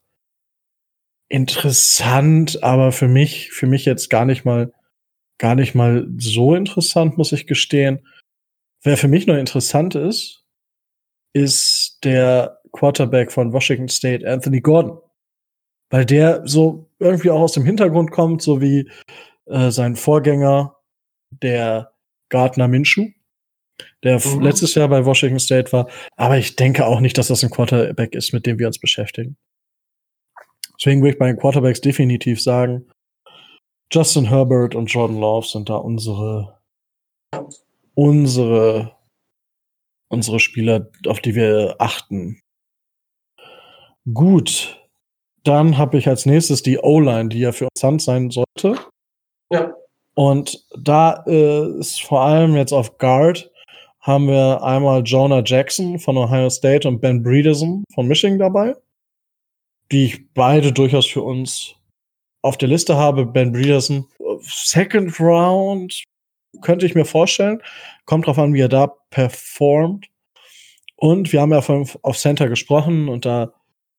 interessant, 1.33 2.63
aber 2.63 2.93
für 2.93 3.09
mich, 3.09 3.53
für 3.53 3.67
mich 3.67 3.87
jetzt 3.87 4.11
gar 4.11 4.27
nicht 4.27 4.45
mal, 4.45 4.71
gar 5.39 5.55
nicht 5.55 5.75
mal 5.75 6.07
so 6.19 6.55
interessant, 6.55 7.17
muss 7.17 7.33
ich 7.33 7.47
gestehen. 7.47 8.07
Wer 8.83 8.99
für 8.99 9.09
mich 9.09 9.27
noch 9.27 9.37
interessant 9.37 9.95
ist, 9.95 10.45
ist 11.33 12.01
der 12.05 12.61
Quarterback 12.73 13.33
von 13.33 13.55
Washington 13.55 13.89
State, 13.89 14.31
Anthony 14.31 14.61
Gordon. 14.61 14.99
Weil 15.89 16.05
der 16.05 16.47
so 16.47 16.91
irgendwie 16.99 17.31
auch 17.31 17.41
aus 17.41 17.53
dem 17.53 17.65
Hintergrund 17.65 18.11
kommt, 18.11 18.43
so 18.43 18.61
wie 18.61 18.91
äh, 19.47 19.71
sein 19.71 19.97
Vorgänger, 19.97 20.77
der 21.31 21.93
Gardner 22.29 22.69
Minshew, 22.69 23.09
der 24.05 24.21
mhm. 24.27 24.43
letztes 24.43 24.75
Jahr 24.75 24.89
bei 24.89 25.07
Washington 25.07 25.41
State 25.41 25.73
war. 25.73 25.89
Aber 26.17 26.37
ich 26.37 26.57
denke 26.57 26.85
auch 26.85 27.01
nicht, 27.01 27.17
dass 27.17 27.29
das 27.29 27.43
ein 27.43 27.51
Quarterback 27.51 28.15
ist, 28.15 28.35
mit 28.35 28.45
dem 28.45 28.59
wir 28.59 28.67
uns 28.67 28.79
beschäftigen. 28.79 29.39
Deswegen 30.83 31.01
würde 31.01 31.13
ich 31.13 31.19
bei 31.19 31.29
den 31.29 31.37
Quarterbacks 31.37 31.81
definitiv 31.81 32.43
sagen, 32.43 32.91
Justin 33.93 34.25
Herbert 34.25 34.75
und 34.75 34.87
Jordan 34.87 35.21
Love 35.21 35.47
sind 35.47 35.69
da 35.69 35.77
unsere, 35.77 36.59
unsere, 37.95 38.97
unsere 40.09 40.41
Spieler, 40.41 40.91
auf 41.07 41.21
die 41.21 41.37
wir 41.37 41.77
achten. 41.79 42.41
Gut. 44.13 44.77
Dann 45.45 45.79
habe 45.79 45.99
ich 45.99 46.09
als 46.09 46.27
nächstes 46.27 46.65
die 46.65 46.79
O-Line, 46.79 47.29
die 47.29 47.39
ja 47.39 47.53
für 47.53 47.69
uns 47.73 47.85
Hand 47.85 48.03
sein 48.03 48.31
sollte. 48.31 48.75
Ja. 49.53 49.73
Und 50.17 50.67
da 50.77 51.23
äh, 51.29 51.79
ist 51.79 52.03
vor 52.03 52.23
allem 52.23 52.57
jetzt 52.57 52.73
auf 52.73 52.99
Guard 52.99 53.53
haben 54.01 54.27
wir 54.27 54.61
einmal 54.65 55.03
Jonah 55.05 55.45
Jackson 55.45 56.01
von 56.01 56.17
Ohio 56.17 56.51
State 56.51 56.89
und 56.89 57.01
Ben 57.01 57.23
Breederson 57.23 57.85
von 57.95 58.09
Michigan 58.09 58.41
dabei 58.41 58.75
die 59.93 60.07
ich 60.07 60.33
beide 60.35 60.73
durchaus 60.73 61.07
für 61.07 61.23
uns 61.23 61.77
auf 62.43 62.57
der 62.57 62.69
Liste 62.69 62.97
habe. 62.97 63.27
Ben 63.27 63.53
Breederson, 63.53 64.07
Second 64.41 65.21
Round, 65.21 66.05
könnte 66.61 66.87
ich 66.87 66.95
mir 66.95 67.05
vorstellen. 67.05 67.63
Kommt 68.05 68.27
drauf 68.27 68.39
an, 68.39 68.55
wie 68.55 68.61
er 68.61 68.69
da 68.69 68.89
performt. 69.11 70.09
Und 70.97 71.33
wir 71.33 71.41
haben 71.41 71.53
ja 71.53 71.61
von, 71.61 71.89
auf 72.03 72.19
Center 72.19 72.49
gesprochen 72.49 73.09
und 73.09 73.25
da 73.25 73.53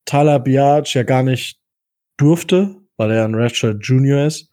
Tyler 0.05 0.39
Biage 0.39 0.93
ja 0.95 1.03
gar 1.03 1.23
nicht 1.23 1.59
durfte, 2.17 2.75
weil 2.97 3.11
er 3.11 3.25
ein 3.25 3.35
Redshirt 3.35 3.85
Junior 3.85 4.25
ist, 4.25 4.49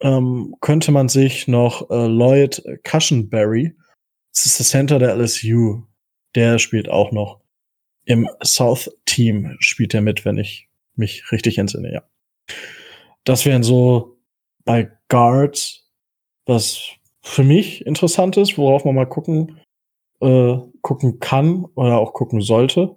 ähm, 0.00 0.54
könnte 0.60 0.92
man 0.92 1.08
sich 1.08 1.46
noch 1.46 1.90
äh, 1.90 2.06
Lloyd 2.06 2.62
Cushenberry, 2.84 3.76
das 4.32 4.46
ist 4.46 4.58
der 4.58 4.66
Center 4.66 4.98
der 4.98 5.16
LSU, 5.16 5.82
der 6.34 6.58
spielt 6.58 6.88
auch 6.88 7.12
noch 7.12 7.39
im 8.10 8.28
South-Team 8.42 9.56
spielt 9.60 9.94
er 9.94 10.00
mit, 10.00 10.24
wenn 10.24 10.36
ich 10.36 10.68
mich 10.96 11.30
richtig 11.30 11.58
entsinne, 11.58 11.92
ja. 11.92 12.02
Das 13.22 13.46
wären 13.46 13.62
so 13.62 14.18
bei 14.64 14.90
Guards, 15.08 15.88
was 16.44 16.90
für 17.22 17.44
mich 17.44 17.86
interessant 17.86 18.36
ist, 18.36 18.58
worauf 18.58 18.84
man 18.84 18.96
mal 18.96 19.06
gucken, 19.06 19.60
äh, 20.20 20.56
gucken 20.82 21.20
kann 21.20 21.66
oder 21.76 21.98
auch 21.98 22.12
gucken 22.12 22.40
sollte. 22.40 22.96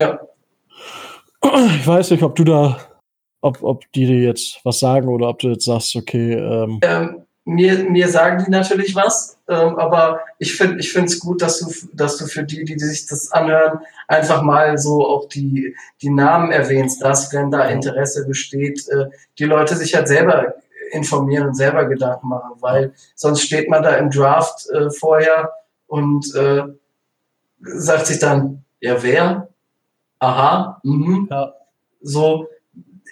Ja. 0.00 0.20
Ich 1.42 1.86
weiß 1.86 2.10
nicht, 2.10 2.22
ob 2.22 2.36
du 2.36 2.44
da, 2.44 2.78
ob, 3.40 3.62
ob 3.62 3.90
die 3.92 4.04
dir 4.04 4.20
jetzt 4.20 4.60
was 4.64 4.80
sagen 4.80 5.08
oder 5.08 5.28
ob 5.28 5.38
du 5.38 5.48
jetzt 5.48 5.64
sagst, 5.64 5.96
okay. 5.96 6.34
Ähm, 6.34 6.80
ähm, 6.82 7.25
mir, 7.46 7.88
mir 7.88 8.08
sagen 8.08 8.44
die 8.44 8.50
natürlich 8.50 8.94
was, 8.96 9.38
ähm, 9.48 9.76
aber 9.78 10.20
ich 10.38 10.56
finde 10.56 10.80
ich 10.80 10.92
finde 10.92 11.06
es 11.06 11.20
gut, 11.20 11.40
dass 11.40 11.60
du, 11.60 11.72
dass 11.92 12.16
du 12.16 12.26
für 12.26 12.42
die, 12.42 12.64
die 12.64 12.78
sich 12.78 13.06
das 13.06 13.30
anhören, 13.30 13.80
einfach 14.08 14.42
mal 14.42 14.76
so 14.76 15.06
auch 15.06 15.28
die, 15.28 15.76
die 16.02 16.10
Namen 16.10 16.50
erwähnst, 16.50 17.02
dass, 17.02 17.32
wenn 17.32 17.52
da 17.52 17.64
Interesse 17.66 18.26
besteht, 18.26 18.88
äh, 18.88 19.06
die 19.38 19.44
Leute 19.44 19.76
sich 19.76 19.94
halt 19.94 20.08
selber 20.08 20.54
informieren 20.90 21.46
und 21.48 21.54
selber 21.54 21.86
Gedanken 21.86 22.28
machen, 22.28 22.56
weil 22.60 22.92
sonst 23.14 23.42
steht 23.42 23.70
man 23.70 23.82
da 23.82 23.94
im 23.96 24.10
Draft 24.10 24.68
äh, 24.70 24.90
vorher 24.90 25.52
und 25.86 26.34
äh, 26.34 26.64
sagt 27.60 28.06
sich 28.06 28.18
dann, 28.18 28.64
ja, 28.80 29.00
wer? 29.02 29.48
Aha, 30.18 30.80
mhm. 30.82 31.28
Ja. 31.30 31.54
So, 32.02 32.48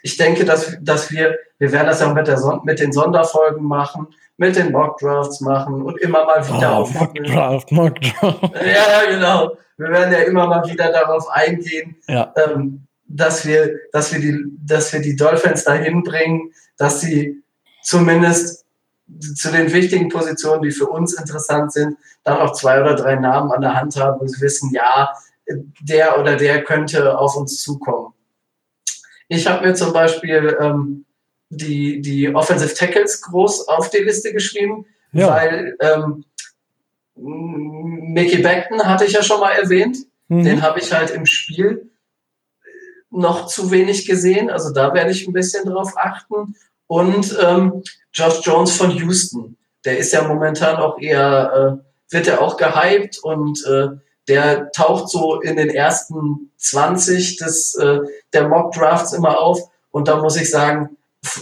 ich 0.02 0.16
denke, 0.16 0.44
dass, 0.44 0.76
dass 0.80 1.10
wir, 1.12 1.38
wir 1.58 1.72
werden 1.72 1.86
das 1.86 2.00
ja 2.00 2.12
mit, 2.12 2.26
der 2.26 2.36
Son 2.36 2.60
mit 2.64 2.80
den 2.80 2.92
Sonderfolgen 2.92 3.64
machen, 3.64 4.08
mit 4.36 4.56
den 4.56 4.72
Mockdrafts 4.72 5.40
machen 5.40 5.82
und 5.82 6.00
immer 6.00 6.24
mal 6.24 6.46
wieder 6.46 6.78
oh, 6.78 6.82
auf 6.82 6.94
Mockdraft, 6.94 7.72
Mockdraft. 7.72 8.54
Ja, 8.54 9.10
genau. 9.10 9.56
Wir 9.76 9.88
werden 9.90 10.12
ja 10.12 10.20
immer 10.20 10.46
mal 10.46 10.68
wieder 10.68 10.90
darauf 10.92 11.28
eingehen, 11.28 11.96
ja. 12.08 12.32
ähm, 12.36 12.86
dass 13.06 13.46
wir, 13.46 13.78
dass 13.92 14.12
wir 14.12 14.20
die, 14.20 14.44
dass 14.64 14.92
wir 14.92 15.00
die 15.00 15.16
Dolphins 15.16 15.64
dahin 15.64 16.02
bringen, 16.02 16.52
dass 16.76 17.00
sie 17.00 17.42
zumindest 17.82 18.64
zu 19.36 19.50
den 19.50 19.72
wichtigen 19.72 20.08
Positionen, 20.08 20.62
die 20.62 20.70
für 20.70 20.86
uns 20.86 21.14
interessant 21.14 21.72
sind, 21.72 21.96
dann 22.24 22.38
auch 22.38 22.52
zwei 22.52 22.80
oder 22.80 22.94
drei 22.94 23.16
Namen 23.16 23.52
an 23.52 23.60
der 23.60 23.74
Hand 23.74 23.96
haben, 23.96 24.20
wo 24.20 24.26
sie 24.26 24.40
wissen, 24.40 24.70
ja, 24.72 25.12
der 25.80 26.18
oder 26.18 26.36
der 26.36 26.64
könnte 26.64 27.18
auf 27.18 27.36
uns 27.36 27.60
zukommen. 27.62 28.14
Ich 29.28 29.46
habe 29.46 29.66
mir 29.66 29.74
zum 29.74 29.92
Beispiel 29.92 30.56
ähm, 30.60 31.04
die, 31.50 32.00
die 32.00 32.34
Offensive 32.34 32.74
Tackles 32.74 33.22
groß 33.22 33.68
auf 33.68 33.90
die 33.90 33.98
Liste 33.98 34.32
geschrieben, 34.32 34.86
ja. 35.12 35.28
weil 35.28 35.76
ähm, 35.80 36.24
Mickey 37.16 38.42
Beckton 38.42 38.84
hatte 38.84 39.04
ich 39.04 39.12
ja 39.12 39.22
schon 39.22 39.40
mal 39.40 39.52
erwähnt. 39.52 39.98
Mhm. 40.28 40.44
Den 40.44 40.62
habe 40.62 40.80
ich 40.80 40.92
halt 40.92 41.10
im 41.10 41.26
Spiel 41.26 41.90
noch 43.10 43.46
zu 43.46 43.70
wenig 43.70 44.06
gesehen. 44.06 44.50
Also 44.50 44.72
da 44.72 44.92
werde 44.94 45.10
ich 45.10 45.26
ein 45.26 45.32
bisschen 45.32 45.66
drauf 45.66 45.92
achten. 45.96 46.56
Und 46.86 47.36
ähm, 47.42 47.82
Josh 48.12 48.40
Jones 48.42 48.76
von 48.76 48.90
Houston, 48.90 49.56
der 49.84 49.98
ist 49.98 50.12
ja 50.12 50.26
momentan 50.26 50.76
auch 50.76 50.98
eher, 50.98 51.80
äh, 52.10 52.12
wird 52.12 52.26
ja 52.26 52.40
auch 52.40 52.56
gehypt 52.56 53.18
und 53.18 53.64
äh, 53.66 53.88
der 54.28 54.70
taucht 54.72 55.08
so 55.08 55.40
in 55.40 55.56
den 55.56 55.70
ersten 55.70 56.50
20 56.56 57.36
des, 57.36 57.74
äh, 57.74 58.00
der 58.32 58.48
Mock 58.48 58.72
Drafts 58.72 59.12
immer 59.12 59.40
auf. 59.40 59.60
Und 59.90 60.08
da 60.08 60.16
muss 60.16 60.36
ich 60.36 60.50
sagen, 60.50 60.96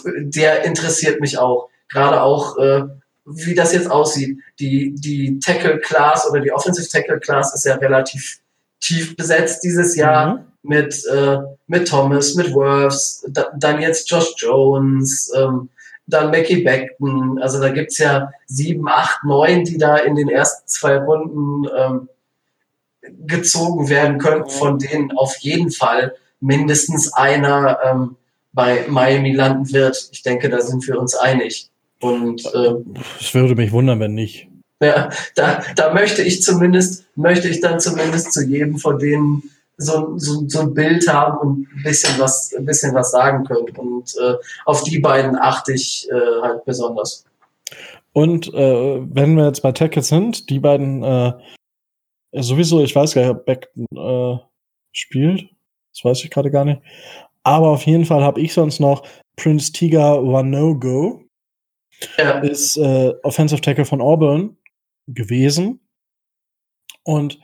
der 0.04 0.64
interessiert 0.64 1.20
mich 1.20 1.38
auch. 1.38 1.68
Gerade 1.88 2.22
auch, 2.22 2.56
äh, 2.58 2.84
wie 3.24 3.54
das 3.54 3.72
jetzt 3.72 3.90
aussieht. 3.90 4.38
Die, 4.58 4.94
die 4.94 5.38
Tackle 5.38 5.78
Class 5.78 6.28
oder 6.28 6.40
die 6.40 6.52
Offensive 6.52 6.88
Tackle 6.88 7.20
Class 7.20 7.54
ist 7.54 7.64
ja 7.64 7.74
relativ 7.76 8.38
tief 8.80 9.16
besetzt 9.16 9.62
dieses 9.62 9.96
Jahr. 9.96 10.34
Mhm 10.34 10.52
mit, 10.62 11.04
äh, 11.06 11.38
mit 11.66 11.88
Thomas, 11.88 12.34
mit 12.34 12.54
Worths, 12.54 13.24
da, 13.28 13.50
dann 13.56 13.80
jetzt 13.80 14.10
Josh 14.10 14.32
Jones, 14.36 15.32
ähm, 15.36 15.68
dann 16.06 16.30
Mackie 16.30 16.62
Beckton. 16.62 17.40
Also 17.40 17.60
da 17.60 17.70
gibt's 17.70 17.98
ja 17.98 18.30
sieben, 18.46 18.88
acht, 18.88 19.24
neun, 19.24 19.64
die 19.64 19.78
da 19.78 19.96
in 19.96 20.14
den 20.14 20.28
ersten 20.28 20.66
zwei 20.68 20.98
Runden 20.98 21.68
ähm, 21.76 22.08
gezogen 23.26 23.88
werden 23.88 24.18
könnten, 24.18 24.50
von 24.50 24.78
denen 24.78 25.12
auf 25.16 25.36
jeden 25.38 25.70
Fall 25.70 26.14
mindestens 26.40 27.12
einer 27.12 27.78
ähm, 27.84 28.16
bei 28.52 28.84
Miami 28.88 29.32
landen 29.32 29.72
wird. 29.72 30.08
Ich 30.12 30.22
denke, 30.22 30.48
da 30.48 30.60
sind 30.60 30.86
wir 30.86 30.98
uns 30.98 31.14
einig. 31.14 31.68
Und 32.00 32.44
äh, 32.46 32.74
es 33.20 33.32
würde 33.34 33.54
mich 33.54 33.72
wundern, 33.72 34.00
wenn 34.00 34.14
nicht. 34.14 34.48
Ja, 34.82 35.10
da, 35.36 35.62
da 35.76 35.94
möchte 35.94 36.22
ich 36.22 36.42
zumindest, 36.42 37.04
möchte 37.14 37.48
ich 37.48 37.60
dann 37.60 37.78
zumindest 37.78 38.32
zu 38.32 38.44
jedem 38.44 38.78
von 38.78 38.98
denen 38.98 39.44
so, 39.76 40.18
so, 40.18 40.48
so 40.48 40.60
ein 40.60 40.74
Bild 40.74 41.06
haben 41.08 41.38
und 41.38 41.68
ein 41.72 41.82
bisschen 41.84 42.18
was, 42.18 42.52
ein 42.52 42.64
bisschen 42.64 42.94
was 42.94 43.12
sagen 43.12 43.44
können. 43.44 43.70
Und 43.76 44.12
äh, 44.20 44.34
auf 44.64 44.82
die 44.82 44.98
beiden 44.98 45.36
achte 45.36 45.72
ich 45.72 46.08
äh, 46.10 46.42
halt 46.42 46.64
besonders. 46.64 47.24
Und 48.12 48.52
äh, 48.52 49.00
wenn 49.14 49.36
wir 49.36 49.46
jetzt 49.46 49.62
bei 49.62 49.72
Tackles 49.72 50.08
sind, 50.08 50.50
die 50.50 50.58
beiden 50.58 51.02
äh, 51.02 51.32
sowieso, 52.32 52.82
ich 52.82 52.94
weiß 52.94 53.14
gar 53.14 53.22
nicht, 53.22 53.30
ob 53.30 53.46
Beckton 53.46 53.86
äh, 53.96 54.38
spielt. 54.92 55.48
Das 55.94 56.04
weiß 56.04 56.24
ich 56.24 56.30
gerade 56.30 56.50
gar 56.50 56.64
nicht. 56.64 56.80
Aber 57.44 57.68
auf 57.68 57.86
jeden 57.86 58.04
Fall 58.04 58.22
habe 58.22 58.40
ich 58.40 58.52
sonst 58.52 58.80
noch 58.80 59.06
Prince 59.36 59.72
Tiga 59.72 60.14
Wanogo. 60.22 61.24
Ja. 62.18 62.40
Ist 62.40 62.76
äh, 62.76 63.12
Offensive 63.22 63.60
Tackle 63.60 63.84
von 63.84 64.00
Auburn 64.00 64.56
gewesen. 65.06 65.80
Und 67.04 67.38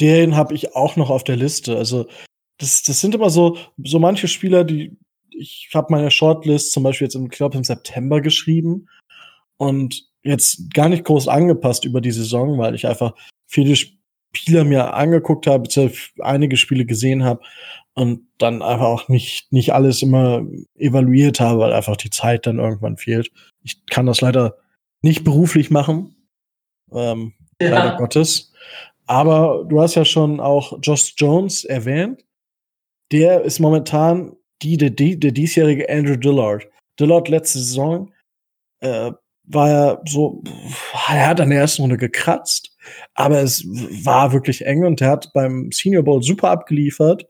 den 0.00 0.36
habe 0.36 0.54
ich 0.54 0.74
auch 0.74 0.96
noch 0.96 1.10
auf 1.10 1.24
der 1.24 1.36
Liste. 1.36 1.76
Also 1.76 2.06
das, 2.58 2.82
das 2.82 3.00
sind 3.00 3.14
immer 3.14 3.30
so, 3.30 3.56
so 3.82 3.98
manche 3.98 4.28
Spieler, 4.28 4.64
die 4.64 4.96
ich 5.40 5.70
habe 5.74 5.86
meine 5.90 6.10
Shortlist 6.10 6.72
zum 6.72 6.82
Beispiel 6.82 7.06
jetzt 7.06 7.14
im, 7.14 7.28
glaube 7.28 7.56
im 7.56 7.64
September 7.64 8.20
geschrieben 8.20 8.88
und 9.56 10.06
jetzt 10.22 10.72
gar 10.74 10.88
nicht 10.88 11.04
groß 11.04 11.28
angepasst 11.28 11.84
über 11.84 12.00
die 12.00 12.10
Saison, 12.10 12.58
weil 12.58 12.74
ich 12.74 12.86
einfach 12.86 13.14
viele 13.46 13.74
Spieler 14.32 14.64
mir 14.64 14.94
angeguckt 14.94 15.46
habe, 15.46 15.68
einige 16.20 16.56
Spiele 16.56 16.84
gesehen 16.86 17.24
habe 17.24 17.40
und 17.94 18.28
dann 18.38 18.62
einfach 18.62 18.86
auch 18.86 19.08
nicht, 19.08 19.52
nicht 19.52 19.72
alles 19.74 20.02
immer 20.02 20.46
evaluiert 20.76 21.40
habe, 21.40 21.60
weil 21.60 21.72
einfach 21.72 21.96
die 21.96 22.10
Zeit 22.10 22.46
dann 22.46 22.58
irgendwann 22.58 22.96
fehlt. 22.96 23.30
Ich 23.62 23.84
kann 23.86 24.06
das 24.06 24.20
leider 24.20 24.56
nicht 25.02 25.24
beruflich 25.24 25.70
machen, 25.70 26.14
ähm, 26.92 27.34
ja. 27.60 27.70
leider 27.70 27.96
Gottes. 27.96 28.52
Aber 29.06 29.64
du 29.68 29.80
hast 29.80 29.96
ja 29.96 30.04
schon 30.04 30.38
auch 30.40 30.78
Josh 30.82 31.14
Jones 31.16 31.64
erwähnt. 31.64 32.24
Der 33.10 33.42
ist 33.42 33.58
momentan 33.58 34.36
die, 34.62 34.76
der, 34.76 34.90
der 34.90 35.32
diesjährige 35.32 35.90
Andrew 35.90 36.16
Dillard. 36.16 36.68
Dillard 36.98 37.28
letzte 37.28 37.58
Saison 37.58 38.12
äh, 38.80 39.10
war 39.44 39.68
ja 39.68 40.00
so, 40.06 40.42
er 41.08 41.28
hat 41.28 41.40
an 41.40 41.50
der 41.50 41.60
ersten 41.60 41.82
Runde 41.82 41.96
gekratzt, 41.96 42.69
aber 43.14 43.42
es 43.42 43.64
war 44.04 44.32
wirklich 44.32 44.64
eng 44.66 44.84
und 44.84 45.00
er 45.00 45.10
hat 45.10 45.32
beim 45.32 45.70
Senior 45.72 46.02
Bowl 46.02 46.22
super 46.22 46.50
abgeliefert. 46.50 47.26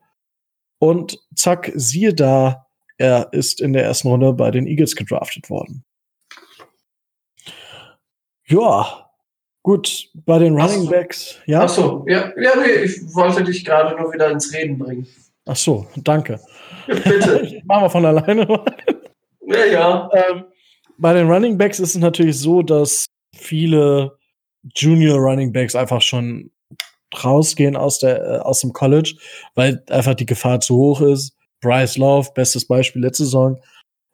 Und 0.78 1.18
zack, 1.34 1.72
siehe 1.74 2.14
da, 2.14 2.66
er 2.96 3.32
ist 3.32 3.60
in 3.60 3.72
der 3.72 3.84
ersten 3.84 4.08
Runde 4.08 4.32
bei 4.32 4.50
den 4.50 4.66
Eagles 4.66 4.96
gedraftet 4.96 5.50
worden. 5.50 5.84
Ja, 8.46 9.10
Gut, 9.62 10.08
bei 10.14 10.38
den 10.38 10.58
Running 10.58 10.88
Backs, 10.88 11.36
ja. 11.44 11.64
Ach 11.64 11.68
so, 11.68 12.04
ja, 12.08 12.32
ja, 12.40 12.52
nee, 12.56 12.82
ich 12.84 13.14
wollte 13.14 13.44
dich 13.44 13.62
gerade 13.62 13.94
nur 14.00 14.10
wieder 14.12 14.30
ins 14.30 14.54
Reden 14.54 14.78
bringen. 14.78 15.06
Ach 15.46 15.56
so, 15.56 15.86
danke. 15.96 16.40
bitte. 16.86 17.60
Machen 17.66 17.82
wir 17.82 17.90
von 17.90 18.06
alleine. 18.06 18.64
ja, 19.42 19.64
ja. 19.66 20.10
Ähm, 20.14 20.44
bei 20.96 21.12
den 21.12 21.30
Running 21.30 21.58
Backs 21.58 21.78
ist 21.78 21.94
es 21.94 22.00
natürlich 22.00 22.38
so, 22.38 22.62
dass 22.62 23.04
viele 23.36 24.18
Junior 24.74 25.18
Running 25.18 25.52
Backs 25.52 25.74
einfach 25.74 26.02
schon 26.02 26.50
rausgehen 27.24 27.76
aus 27.76 27.98
der 27.98 28.22
äh, 28.22 28.38
aus 28.38 28.60
dem 28.60 28.72
College, 28.72 29.14
weil 29.54 29.82
einfach 29.90 30.14
die 30.14 30.26
Gefahr 30.26 30.60
zu 30.60 30.76
hoch 30.76 31.00
ist. 31.00 31.36
Bryce 31.60 31.98
Love, 31.98 32.30
bestes 32.34 32.66
Beispiel 32.66 33.02
letzte 33.02 33.24
Saison. 33.24 33.60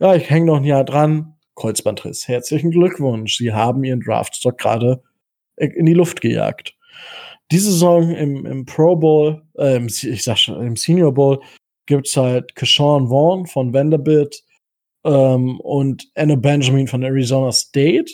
Ja, 0.01 0.14
ich 0.14 0.28
hänge 0.28 0.47
noch 0.47 0.57
ein 0.57 0.64
Jahr 0.64 0.84
dran. 0.84 1.34
Kreuzbandriss. 1.55 2.28
Herzlichen 2.28 2.70
Glückwunsch. 2.70 3.38
Sie 3.38 3.53
haben 3.53 3.82
Ihren 3.82 4.01
Draftstock 4.01 4.59
gerade 4.59 5.03
in 5.57 5.86
die 5.86 5.94
Luft 5.94 6.20
gejagt. 6.20 6.74
Diese 7.51 7.70
Saison 7.70 8.11
im, 8.11 8.44
im 8.44 8.66
Pro 8.66 8.97
Bowl, 8.97 9.42
äh, 9.57 9.84
ich 9.84 10.24
sag 10.24 10.36
schon, 10.36 10.62
im 10.66 10.76
Senior 10.76 11.14
Bowl 11.14 11.40
gibt's 11.86 12.16
halt 12.16 12.55
Keshawn 12.57 13.09
Vaughn 13.09 13.47
von 13.47 13.72
Vanderbilt 13.72 14.42
ähm, 15.05 15.61
und 15.61 16.09
Anna 16.14 16.34
Benjamin 16.34 16.88
von 16.88 17.03
Arizona 17.03 17.53
State. 17.53 18.12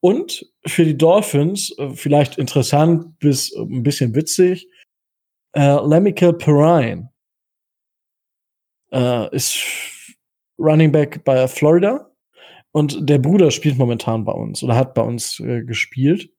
Und 0.00 0.44
für 0.66 0.84
die 0.84 0.96
Dolphins, 0.96 1.74
äh, 1.78 1.90
vielleicht 1.90 2.38
interessant 2.38 3.18
bis 3.18 3.52
äh, 3.52 3.60
ein 3.60 3.82
bisschen 3.82 4.14
witzig, 4.14 4.68
äh, 5.52 5.76
Lemical 5.86 6.32
Perrine 6.32 7.10
äh, 8.92 9.34
ist 9.34 9.58
Running 10.58 10.92
Back 10.92 11.24
bei 11.24 11.46
Florida 11.48 12.10
und 12.72 13.08
der 13.08 13.18
Bruder 13.18 13.50
spielt 13.50 13.78
momentan 13.78 14.24
bei 14.24 14.32
uns 14.32 14.62
oder 14.62 14.76
hat 14.76 14.94
bei 14.94 15.02
uns 15.02 15.40
äh, 15.40 15.62
gespielt. 15.62 16.30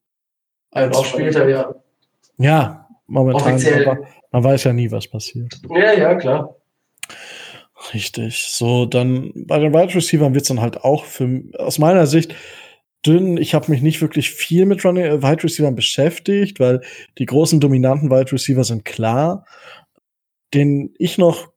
Als 0.71 0.95
auch 0.95 1.05
später, 1.05 1.47
ja. 1.47 1.73
Ja, 2.37 2.87
momentan. 3.07 3.55
Offiziell. 3.55 3.87
Aber 3.87 4.07
man 4.31 4.43
weiß 4.43 4.65
ja 4.65 4.73
nie, 4.73 4.91
was 4.91 5.07
passiert. 5.07 5.59
Ja, 5.69 5.93
ja, 5.93 6.15
klar. 6.15 6.55
Richtig. 7.93 8.43
So, 8.43 8.85
dann 8.85 9.31
bei 9.35 9.59
den 9.59 9.73
Wide 9.73 9.95
Receivers 9.95 10.33
wird 10.33 10.41
es 10.41 10.47
dann 10.47 10.61
halt 10.61 10.83
auch 10.83 11.05
für, 11.05 11.43
aus 11.57 11.79
meiner 11.79 12.05
Sicht 12.05 12.35
dünn. 13.07 13.37
Ich 13.37 13.53
habe 13.53 13.71
mich 13.71 13.81
nicht 13.81 14.01
wirklich 14.01 14.31
viel 14.31 14.65
mit 14.65 14.83
Running, 14.83 15.03
äh, 15.03 15.23
Wide 15.23 15.43
Receivers 15.43 15.75
beschäftigt, 15.75 16.59
weil 16.59 16.81
die 17.17 17.25
großen 17.25 17.59
dominanten 17.59 18.11
Wide 18.11 18.31
Receiver 18.31 18.63
sind 18.63 18.85
klar. 18.85 19.45
Den 20.53 20.93
ich 20.97 21.17
noch 21.17 21.47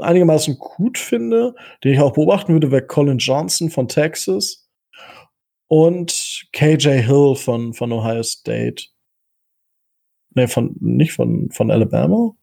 einigermaßen 0.00 0.58
gut 0.58 0.98
finde, 0.98 1.54
den 1.84 1.92
ich 1.94 2.00
auch 2.00 2.12
beobachten 2.12 2.52
würde, 2.52 2.70
wäre 2.70 2.86
Colin 2.86 3.18
Johnson 3.18 3.70
von 3.70 3.88
Texas 3.88 4.68
und 5.68 6.48
KJ 6.52 7.02
Hill 7.02 7.34
von, 7.36 7.72
von 7.74 7.92
Ohio 7.92 8.22
State. 8.22 8.84
Ne, 10.34 10.48
von, 10.48 10.74
nicht 10.80 11.12
von, 11.12 11.50
von 11.50 11.70
Alabama? 11.70 12.34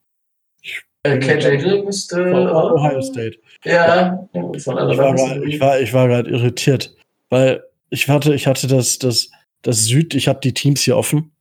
Äh, 1.03 1.17
KJ 1.19 1.59
Hill 1.59 1.83
müsste. 1.83 2.15
Von 2.15 2.47
Ohio 2.49 3.01
State. 3.01 3.37
Ja, 3.63 4.27
von 4.33 4.77
Alabama. 4.77 5.37
Ich 5.45 5.59
war, 5.59 5.79
ich 5.79 5.93
war 5.93 6.07
gerade 6.07 6.29
irritiert, 6.29 6.95
weil 7.29 7.63
ich 7.89 8.07
hatte, 8.07 8.33
ich 8.33 8.47
hatte 8.47 8.67
das, 8.67 8.99
das, 8.99 9.31
das 9.61 9.85
Süd, 9.85 10.13
ich 10.15 10.27
habe 10.27 10.39
die 10.41 10.53
Teams 10.53 10.81
hier 10.81 10.97
offen. 10.97 11.31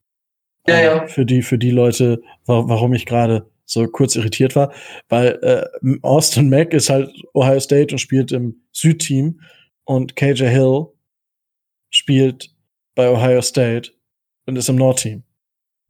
Ja, 0.66 0.80
ja. 0.80 1.06
Für 1.06 1.24
die, 1.24 1.42
für 1.42 1.58
die 1.58 1.70
Leute, 1.70 2.20
warum 2.46 2.92
ich 2.92 3.06
gerade 3.06 3.46
so 3.64 3.86
kurz 3.86 4.16
irritiert 4.16 4.56
war, 4.56 4.72
weil 5.08 5.38
äh, 5.42 5.98
Austin 6.02 6.48
Mack 6.48 6.72
ist 6.72 6.90
halt 6.90 7.10
Ohio 7.34 7.60
State 7.60 7.94
und 7.94 7.98
spielt 7.98 8.32
im 8.32 8.56
Südteam 8.72 9.40
und 9.84 10.16
KJ 10.16 10.44
Hill 10.44 10.86
spielt 11.90 12.50
bei 12.94 13.10
Ohio 13.10 13.42
State 13.42 13.90
und 14.46 14.56
ist 14.56 14.68
im 14.68 14.76
Nordteam. 14.76 15.22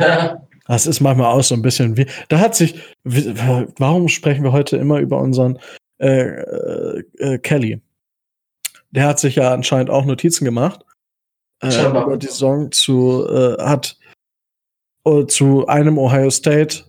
Ja. 0.01 0.47
Das 0.67 0.87
ist 0.87 1.01
manchmal 1.01 1.33
auch 1.33 1.43
so 1.43 1.55
ein 1.55 1.63
bisschen 1.63 1.97
wie. 1.97 2.07
Da 2.29 2.41
hat 2.41 2.55
sich. 2.55 2.79
Warum 3.05 4.09
sprechen 4.09 4.45
wir 4.45 4.53
heute 4.53 4.77
immer 4.77 4.99
über 4.99 5.19
unseren 5.19 5.59
äh, 5.99 6.29
äh, 6.29 7.03
äh, 7.19 7.39
Kelly? 7.39 7.81
Der 8.91 9.07
hat 9.07 9.19
sich 9.19 9.37
ja 9.37 9.53
anscheinend 9.53 9.91
auch 9.91 10.05
Notizen 10.05 10.45
gemacht 10.45 10.85
äh, 11.63 11.87
über 11.87 12.17
die 12.17 12.27
Saison 12.27 12.71
zu 12.73 13.27
äh, 13.29 13.63
hat 13.63 13.99
uh, 15.07 15.25
zu 15.25 15.67
einem 15.67 15.99
Ohio 15.99 16.31
State 16.31 16.85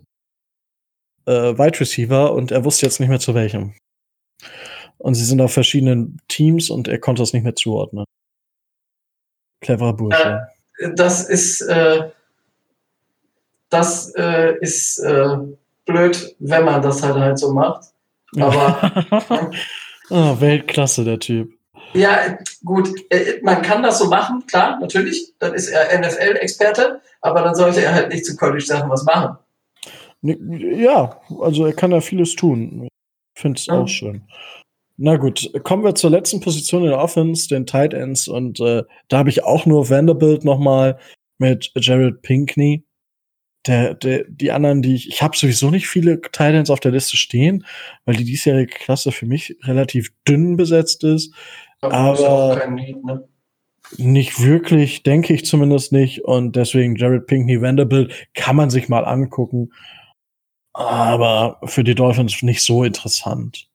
äh, 1.26 1.58
Wide 1.58 1.80
Receiver 1.80 2.34
und 2.34 2.52
er 2.52 2.66
wusste 2.66 2.86
jetzt 2.86 3.00
nicht 3.00 3.10
mehr 3.10 3.20
zu 3.20 3.34
welchem. 3.34 3.74
Und 4.98 5.16
sie 5.16 5.24
sind 5.24 5.42
auf 5.42 5.54
verschiedenen 5.54 6.20
Teams 6.28 6.70
und 6.70 6.88
er 6.88 7.00
konnte 7.00 7.22
das 7.22 7.34
nicht 7.34 7.44
mehr 7.44 7.56
zuordnen. 7.56 8.06
Cleverer 9.62 9.94
Bursche. 9.94 10.48
Äh, 10.80 10.94
das 10.96 11.28
ist, 11.28 11.62
äh, 11.62 12.10
das 13.70 14.14
äh, 14.16 14.58
ist 14.60 15.00
äh, 15.00 15.38
blöd, 15.86 16.36
wenn 16.40 16.66
man 16.66 16.82
das 16.82 17.04
halt 17.04 17.16
halt 17.16 17.40
so 17.40 17.54
macht. 17.54 17.86
Aber 18.38 19.52
oh, 20.10 20.40
Weltklasse, 20.40 21.04
der 21.04 21.20
Typ. 21.20 21.59
Ja, 21.94 22.38
gut, 22.64 22.90
äh, 23.10 23.40
man 23.42 23.62
kann 23.62 23.82
das 23.82 24.00
so 24.00 24.10
machen, 24.10 24.46
klar, 24.48 24.80
natürlich. 24.80 25.34
Dann 25.40 25.54
ist 25.54 25.70
er 25.70 26.00
NFL-Experte, 26.00 27.02
aber 27.22 27.42
dann 27.42 27.56
sollte 27.56 27.82
er 27.82 27.94
halt 27.94 28.10
nicht 28.10 28.26
zu 28.26 28.36
College-Sachen 28.36 28.90
was 28.90 29.04
machen. 29.04 29.38
Ja, 30.22 31.20
also 31.40 31.66
er 31.66 31.74
kann 31.74 31.92
ja 31.92 32.02
vieles 32.02 32.36
tun. 32.36 32.88
Ich 33.36 33.42
finde 33.42 33.60
es 33.60 33.66
ja. 33.68 33.74
auch 33.74 33.88
schön. 33.88 34.24
Na 34.98 35.16
gut, 35.16 35.50
kommen 35.64 35.86
wir 35.86 35.96
zur 35.96 36.10
letzten 36.10 36.42
Position 36.42 36.84
in 36.84 36.90
der 36.90 37.00
Offense, 37.00 37.48
den 37.48 37.66
Tight 37.66 37.94
Ends. 37.94 38.28
Und 38.28 38.60
äh, 38.60 38.84
da 39.08 39.20
habe 39.20 39.30
ich 39.30 39.46
auch 39.46 39.66
nur 39.66 39.90
Vanderbilt 39.90 40.44
nochmal 40.44 41.00
mit 41.38 41.72
Jared 41.76 42.22
Pinkney. 42.22 42.84
Der, 43.66 43.94
der, 43.94 44.26
die 44.28 44.52
anderen, 44.52 44.82
die 44.82 44.96
ich, 44.96 45.08
ich 45.08 45.22
habe 45.22 45.38
sowieso 45.38 45.70
nicht 45.70 45.88
viele 45.88 46.20
Tight 46.20 46.54
Ends 46.54 46.70
auf 46.70 46.82
der 46.82 46.92
Liste 46.92 47.16
stehen, 47.16 47.66
weil 48.04 48.16
die 48.16 48.26
diesjährige 48.26 48.74
Klasse 48.74 49.14
für 49.14 49.26
mich 49.26 49.56
relativ 49.64 50.12
dünn 50.28 50.58
besetzt 50.58 51.06
ist. 51.06 51.34
Aber 51.82 52.68
ne? 52.68 53.28
nicht 53.98 54.44
wirklich, 54.44 55.04
denke 55.04 55.34
ich 55.34 55.46
zumindest 55.46 55.92
nicht. 55.92 56.24
Und 56.26 56.56
deswegen 56.56 56.96
Jared 56.96 57.28
Pinkney 57.28 57.62
Vanderbilt 57.62 58.14
kann 58.34 58.56
man 58.56 58.70
sich 58.70 58.90
mal 58.90 59.06
angucken. 59.06 59.72
Aber 60.74 61.60
für 61.66 61.84
die 61.84 61.96
Dolphins 61.96 62.42
nicht 62.42 62.64
so 62.64 62.84
interessant. 62.84 63.68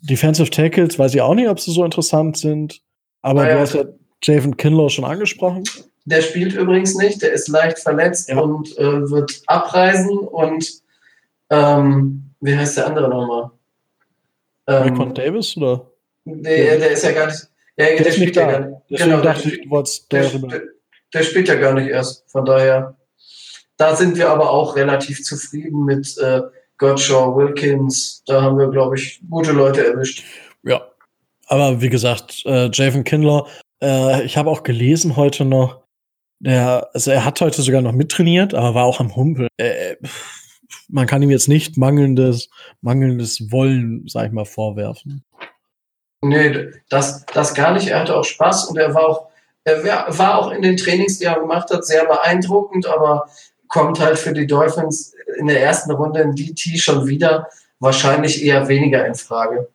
Defensive 0.00 0.50
Tackles 0.50 0.98
weiß 0.98 1.14
ich 1.14 1.20
auch 1.20 1.34
nicht, 1.34 1.48
ob 1.48 1.60
sie 1.60 1.72
so 1.72 1.84
interessant 1.84 2.36
sind. 2.36 2.80
Aber 3.22 3.42
naja. 3.42 3.54
du 3.54 3.60
hast 3.60 3.74
ja 3.74 3.84
Javen 4.22 4.56
Kinlaw 4.56 4.88
schon 4.88 5.04
angesprochen. 5.04 5.64
Der 6.06 6.20
spielt 6.20 6.54
übrigens 6.54 6.94
nicht, 6.94 7.22
der 7.22 7.32
ist 7.32 7.48
leicht 7.48 7.78
verletzt 7.78 8.28
ja. 8.28 8.38
und 8.38 8.76
äh, 8.76 9.10
wird 9.10 9.42
abreisen. 9.46 10.18
Und 10.18 10.82
ähm, 11.50 12.30
wie 12.40 12.56
heißt 12.56 12.76
der 12.76 12.86
andere 12.86 13.08
nochmal? 13.08 13.50
Ähm, 14.66 15.14
Davis 15.14 15.56
oder? 15.56 15.90
Nee, 16.24 16.78
der 16.78 16.90
ist 16.90 17.04
ja 17.04 17.12
gar 17.12 17.26
nicht. 17.26 17.48
Ja, 17.76 17.86
der, 17.86 18.02
der 18.02 18.12
spielt 18.12 18.36
ja 18.36 18.50
gar 18.50 18.60
nicht. 18.60 18.80
Genau, 18.88 19.20
der, 19.20 19.34
spielt, 19.34 19.64
der, 20.12 20.22
der, 20.22 20.62
der 21.12 21.22
spielt 21.22 21.48
ja 21.48 21.54
gar 21.56 21.74
nicht 21.74 21.88
erst. 21.88 22.24
Von 22.30 22.44
daher, 22.44 22.96
da 23.76 23.96
sind 23.96 24.16
wir 24.16 24.30
aber 24.30 24.50
auch 24.50 24.76
relativ 24.76 25.22
zufrieden 25.22 25.84
mit 25.84 26.16
äh, 26.18 26.42
Gottschall, 26.78 27.34
Wilkins. 27.36 28.22
Da 28.26 28.42
haben 28.42 28.58
wir, 28.58 28.68
glaube 28.68 28.96
ich, 28.96 29.20
gute 29.28 29.52
Leute 29.52 29.86
erwischt. 29.86 30.24
Ja. 30.62 30.82
Aber 31.46 31.82
wie 31.82 31.90
gesagt, 31.90 32.42
äh, 32.46 32.70
Javen 32.72 33.04
Kindler, 33.04 33.46
äh, 33.82 34.24
ich 34.24 34.36
habe 34.36 34.50
auch 34.50 34.62
gelesen 34.62 35.16
heute 35.16 35.44
noch, 35.44 35.82
der, 36.40 36.88
also 36.94 37.10
er 37.10 37.24
hat 37.24 37.40
heute 37.40 37.62
sogar 37.62 37.82
noch 37.82 37.92
mittrainiert, 37.92 38.54
aber 38.54 38.74
war 38.74 38.84
auch 38.84 39.00
am 39.00 39.14
Humpel. 39.14 39.48
Äh, 39.58 39.96
man 40.88 41.06
kann 41.06 41.22
ihm 41.22 41.30
jetzt 41.30 41.48
nicht 41.48 41.76
mangelndes, 41.76 42.48
mangelndes 42.80 43.50
Wollen, 43.50 44.04
sag 44.06 44.26
ich 44.26 44.32
mal, 44.32 44.44
vorwerfen. 44.44 45.24
Nee, 46.26 46.70
das, 46.88 47.26
das 47.26 47.54
gar 47.54 47.74
nicht. 47.74 47.88
Er 47.88 48.00
hatte 48.00 48.16
auch 48.16 48.24
Spaß 48.24 48.68
und 48.68 48.78
er 48.78 48.94
war 48.94 49.08
auch, 49.08 49.26
er 49.64 49.84
war 50.18 50.38
auch 50.38 50.50
in 50.50 50.62
den 50.62 50.78
Trainings, 50.78 51.18
die 51.18 51.24
er 51.24 51.38
gemacht 51.38 51.70
hat, 51.70 51.84
sehr 51.84 52.06
beeindruckend, 52.06 52.86
aber 52.86 53.28
kommt 53.68 54.00
halt 54.00 54.18
für 54.18 54.32
die 54.32 54.46
Dolphins 54.46 55.14
in 55.38 55.48
der 55.48 55.62
ersten 55.62 55.90
Runde 55.90 56.20
in 56.20 56.34
DT 56.34 56.78
schon 56.78 57.06
wieder 57.06 57.48
wahrscheinlich 57.78 58.42
eher 58.42 58.68
weniger 58.68 59.06
in 59.06 59.14
Frage. 59.14 59.68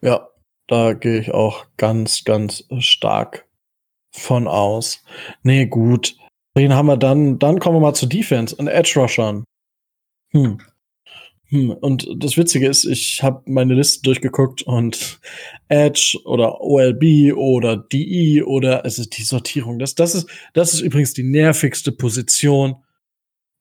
Ja, 0.00 0.28
da 0.68 0.92
gehe 0.92 1.18
ich 1.18 1.32
auch 1.32 1.66
ganz, 1.76 2.22
ganz 2.22 2.64
stark 2.78 3.46
von 4.12 4.46
aus. 4.46 5.02
Nee, 5.42 5.66
gut. 5.66 6.16
Den 6.56 6.74
haben 6.74 6.86
wir 6.86 6.96
dann, 6.96 7.40
dann 7.40 7.58
kommen 7.58 7.76
wir 7.76 7.80
mal 7.80 7.94
zur 7.94 8.08
Defense 8.08 8.54
und 8.54 8.68
Edge 8.68 9.00
Rushern. 9.00 9.44
Hm. 10.30 10.60
Hm, 11.50 11.70
und 11.70 12.06
das 12.16 12.36
Witzige 12.36 12.68
ist, 12.68 12.84
ich 12.84 13.22
habe 13.22 13.42
meine 13.46 13.74
Liste 13.74 14.02
durchgeguckt 14.02 14.62
und 14.62 15.18
Edge 15.68 16.18
oder 16.24 16.60
OLB 16.60 17.34
oder 17.34 17.76
DE 17.76 18.42
oder 18.42 18.84
es 18.84 18.98
ist 18.98 19.16
die 19.16 19.22
Sortierung. 19.22 19.78
Das, 19.78 19.94
das, 19.94 20.14
ist, 20.14 20.28
das 20.52 20.74
ist 20.74 20.80
übrigens 20.80 21.14
die 21.14 21.22
nervigste 21.22 21.92
Position, 21.92 22.76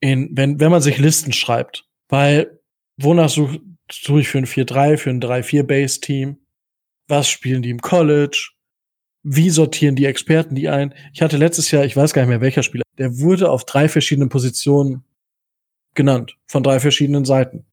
in, 0.01 0.29
wenn, 0.33 0.59
wenn 0.59 0.71
man 0.71 0.81
sich 0.81 0.97
Listen 0.97 1.31
schreibt. 1.31 1.85
Weil, 2.09 2.59
wonach 2.97 3.29
suche 3.29 3.61
such 3.89 4.19
ich 4.19 4.27
für 4.27 4.39
ein 4.39 4.45
4-3, 4.45 4.97
für 4.97 5.09
ein 5.09 5.21
3-4-Base-Team? 5.21 6.37
Was 7.07 7.29
spielen 7.29 7.61
die 7.61 7.69
im 7.69 7.79
College? 7.79 8.51
Wie 9.23 9.49
sortieren 9.49 9.95
die 9.95 10.05
Experten 10.05 10.55
die 10.55 10.67
ein? 10.67 10.93
Ich 11.13 11.21
hatte 11.21 11.37
letztes 11.37 11.71
Jahr, 11.71 11.85
ich 11.85 11.95
weiß 11.95 12.13
gar 12.13 12.23
nicht 12.23 12.29
mehr 12.29 12.41
welcher 12.41 12.63
Spieler, 12.63 12.83
der 12.97 13.17
wurde 13.19 13.49
auf 13.49 13.65
drei 13.65 13.87
verschiedenen 13.87 14.27
Positionen 14.27 15.05
genannt, 15.93 16.37
von 16.47 16.63
drei 16.63 16.81
verschiedenen 16.81 17.23
Seiten. 17.23 17.65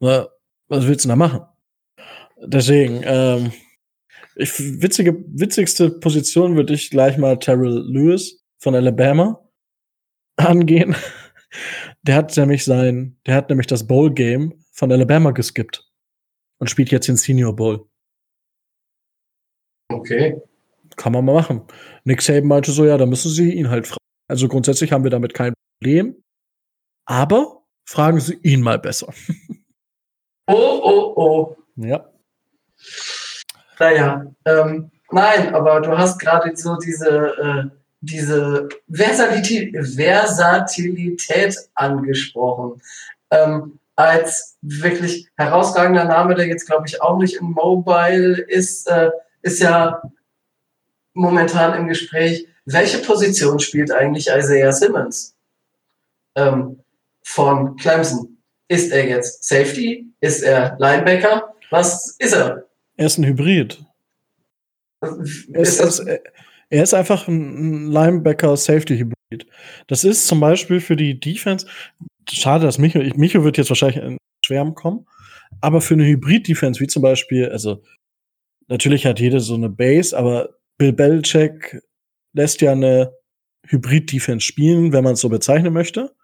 Na, 0.00 0.28
was 0.68 0.86
willst 0.86 1.04
du 1.04 1.08
da 1.08 1.16
machen? 1.16 1.42
Deswegen, 2.42 3.02
ähm, 3.04 3.52
ich, 4.34 4.58
witzige, 4.58 5.22
witzigste 5.28 5.90
Position 5.90 6.56
würde 6.56 6.72
ich 6.72 6.90
gleich 6.90 7.18
mal 7.18 7.38
Terrell 7.38 7.84
Lewis 7.86 8.42
von 8.58 8.74
Alabama 8.74 9.46
angehen. 10.36 10.96
Der 12.02 12.14
hat 12.14 12.34
nämlich 12.36 12.64
sein, 12.64 13.18
der 13.26 13.34
hat 13.34 13.50
nämlich 13.50 13.66
das 13.66 13.86
Bowl 13.86 14.12
Game 14.12 14.54
von 14.72 14.90
Alabama 14.90 15.32
geskippt 15.32 15.86
und 16.58 16.70
spielt 16.70 16.90
jetzt 16.90 17.08
den 17.08 17.16
Senior 17.16 17.54
Bowl. 17.54 17.86
Okay. 19.92 20.40
Kann 20.96 21.12
man 21.12 21.24
mal 21.24 21.34
machen. 21.34 21.62
Nick 22.04 22.22
Saban 22.22 22.46
meinte 22.46 22.72
so, 22.72 22.86
ja, 22.86 22.96
da 22.96 23.06
müssen 23.06 23.30
Sie 23.30 23.52
ihn 23.52 23.68
halt 23.68 23.86
fragen. 23.86 23.98
Also 24.28 24.48
grundsätzlich 24.48 24.92
haben 24.92 25.04
wir 25.04 25.10
damit 25.10 25.34
kein 25.34 25.52
Problem. 25.78 26.22
Aber 27.04 27.64
fragen 27.84 28.20
Sie 28.20 28.38
ihn 28.42 28.62
mal 28.62 28.78
besser. 28.78 29.12
Oh, 30.52 30.80
oh, 30.82 31.12
oh. 31.16 31.56
Ja. 31.76 32.04
Naja, 33.78 34.26
ähm, 34.44 34.90
nein, 35.10 35.54
aber 35.54 35.80
du 35.80 35.96
hast 35.96 36.18
gerade 36.18 36.54
so 36.56 36.76
diese, 36.76 37.08
äh, 37.08 37.64
diese 38.00 38.68
Versatilität, 38.92 39.74
Versatilität 39.96 41.56
angesprochen. 41.74 42.82
Ähm, 43.30 43.78
als 43.94 44.56
wirklich 44.62 45.28
herausragender 45.36 46.04
Name, 46.04 46.34
der 46.34 46.46
jetzt, 46.46 46.66
glaube 46.66 46.86
ich, 46.86 47.00
auch 47.00 47.18
nicht 47.18 47.36
in 47.36 47.50
Mobile 47.52 48.40
ist, 48.48 48.88
äh, 48.88 49.10
ist 49.42 49.60
ja 49.60 50.02
momentan 51.14 51.78
im 51.78 51.86
Gespräch, 51.86 52.46
welche 52.64 52.98
Position 52.98 53.60
spielt 53.60 53.92
eigentlich 53.92 54.28
Isaiah 54.28 54.72
Simmons 54.72 55.36
ähm, 56.34 56.80
von 57.22 57.76
Clemson? 57.76 58.39
Ist 58.70 58.92
er 58.92 59.08
jetzt 59.08 59.42
Safety? 59.42 60.06
Ist 60.20 60.42
er 60.44 60.76
Linebacker? 60.78 61.52
Was 61.70 62.14
ist 62.20 62.34
er? 62.34 62.68
Er 62.96 63.06
ist 63.06 63.18
ein 63.18 63.24
Hybrid. 63.24 63.84
Er 65.00 65.60
ist, 65.60 65.80
ist 65.80 66.06
er 66.68 66.82
ist 66.84 66.94
einfach 66.94 67.26
ein 67.26 67.90
Linebacker-Safety-Hybrid. 67.90 69.46
Das 69.88 70.04
ist 70.04 70.28
zum 70.28 70.38
Beispiel 70.38 70.78
für 70.78 70.94
die 70.94 71.18
Defense, 71.18 71.66
schade, 72.30 72.64
dass 72.64 72.78
Micho, 72.78 73.00
Micho 73.16 73.42
wird 73.42 73.58
jetzt 73.58 73.70
wahrscheinlich 73.70 74.04
in 74.04 74.18
Schwärmen 74.46 74.76
kommen, 74.76 75.04
aber 75.60 75.80
für 75.80 75.94
eine 75.94 76.06
Hybrid-Defense, 76.06 76.78
wie 76.78 76.86
zum 76.86 77.02
Beispiel, 77.02 77.48
also 77.48 77.82
natürlich 78.68 79.04
hat 79.04 79.18
jede 79.18 79.40
so 79.40 79.54
eine 79.54 79.68
Base, 79.68 80.16
aber 80.16 80.50
Bill 80.78 80.92
Belichick 80.92 81.82
lässt 82.34 82.60
ja 82.60 82.70
eine 82.70 83.12
Hybrid-Defense 83.66 84.46
spielen, 84.46 84.92
wenn 84.92 85.02
man 85.02 85.14
es 85.14 85.20
so 85.20 85.28
bezeichnen 85.28 85.72
möchte. 85.72 86.14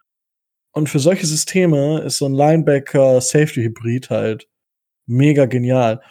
Und 0.76 0.90
für 0.90 0.98
solche 0.98 1.26
Systeme 1.26 2.00
ist 2.00 2.18
so 2.18 2.26
ein 2.26 2.34
Linebacker-Safety-Hybrid 2.34 4.10
halt 4.10 4.46
mega 5.06 5.46
genial. 5.46 6.02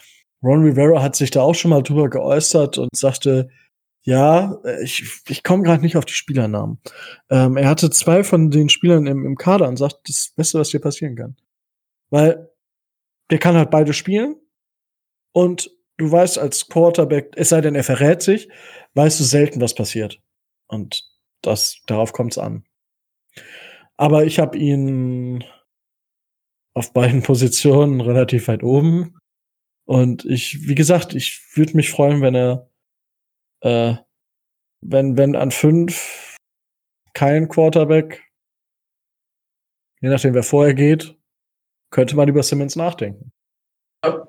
Ron 0.41 0.63
Rivera 0.63 1.03
hat 1.03 1.16
sich 1.16 1.30
da 1.30 1.43
auch 1.43 1.53
schon 1.53 1.70
mal 1.70 1.84
drüber 1.84 2.09
geäußert 2.09 2.80
und 2.80 2.89
sagte, 2.95 3.49
ja, 4.01 4.57
ich, 4.82 5.22
ich 5.28 5.43
komme 5.43 5.61
gerade 5.61 5.84
nicht 5.84 5.97
auf 5.97 6.05
die 6.05 6.16
Spielernamen. 6.16 6.80
Ähm, 7.30 7.57
er 7.57 7.70
hatte 7.70 7.91
zwei 7.91 8.24
von 8.24 8.49
den 8.49 8.70
Spielern 8.70 9.05
im, 9.05 9.24
im 9.24 9.36
Kader 9.36 9.68
und 9.68 9.78
sagt, 9.78 10.09
das 10.09 10.34
Beste, 10.36 10.57
was 10.57 10.70
dir 10.70 10.80
passieren 10.80 11.16
kann. 11.16 11.36
Weil 12.09 12.49
der 13.30 13.38
kann 13.38 13.55
halt 13.55 13.70
beide 13.70 13.93
spielen 13.93 14.36
und 15.32 15.70
du 15.97 16.11
weißt 16.11 16.39
als 16.39 16.70
Quarterback, 16.70 17.34
es 17.36 17.49
sei 17.49 17.61
denn, 17.61 17.76
er 17.76 17.84
verrät 17.84 18.24
sich, 18.24 18.49
weißt 18.95 19.20
du 19.20 19.26
selten, 19.26 19.61
was 19.61 19.76
passiert. 19.76 20.20
Und 20.66 21.03
das, 21.43 21.84
darauf 21.86 22.13
kommt 22.13 22.32
es 22.32 22.39
an. 22.39 22.66
Aber 23.97 24.25
ich 24.25 24.39
habe 24.39 24.57
ihn 24.57 25.43
auf 26.73 26.93
beiden 26.93 27.21
Positionen 27.23 28.01
relativ 28.01 28.47
weit 28.47 28.63
oben. 28.63 29.17
Und 29.87 30.25
ich, 30.25 30.67
wie 30.67 30.75
gesagt, 30.75 31.13
ich 31.13 31.41
würde 31.55 31.75
mich 31.75 31.91
freuen, 31.91 32.21
wenn 32.21 32.35
er, 32.35 32.69
äh, 33.61 33.95
wenn, 34.81 35.17
wenn 35.17 35.35
an 35.35 35.51
fünf 35.51 36.35
kein 37.13 37.47
Quarterback, 37.47 38.23
je 40.01 40.09
nachdem 40.09 40.33
wer 40.33 40.43
vorher 40.43 40.73
geht, 40.73 41.15
könnte 41.91 42.15
man 42.15 42.27
über 42.27 42.43
Simmons 42.43 42.75
nachdenken. 42.75 43.31
Ja, 44.03 44.27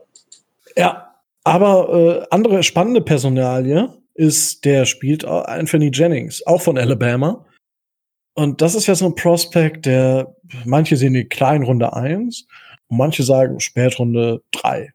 ja 0.76 1.22
aber 1.42 2.22
äh, 2.22 2.26
andere 2.30 2.62
spannende 2.62 3.00
Personalie 3.00 3.96
ist, 4.14 4.64
der 4.64 4.84
spielt 4.84 5.24
Anthony 5.24 5.90
Jennings, 5.92 6.46
auch 6.46 6.62
von 6.62 6.78
Alabama. 6.78 7.46
Und 8.38 8.60
das 8.60 8.74
ist 8.74 8.86
ja 8.86 8.94
so 8.94 9.06
ein 9.06 9.14
Prospect, 9.14 9.86
der, 9.86 10.36
manche 10.66 10.96
sehen 10.96 11.14
die 11.14 11.24
kleinen 11.24 11.64
Runde 11.64 11.94
1 11.94 12.46
und 12.88 12.98
manche 12.98 13.22
sagen 13.22 13.60
Spätrunde 13.60 14.42
3. 14.52 14.92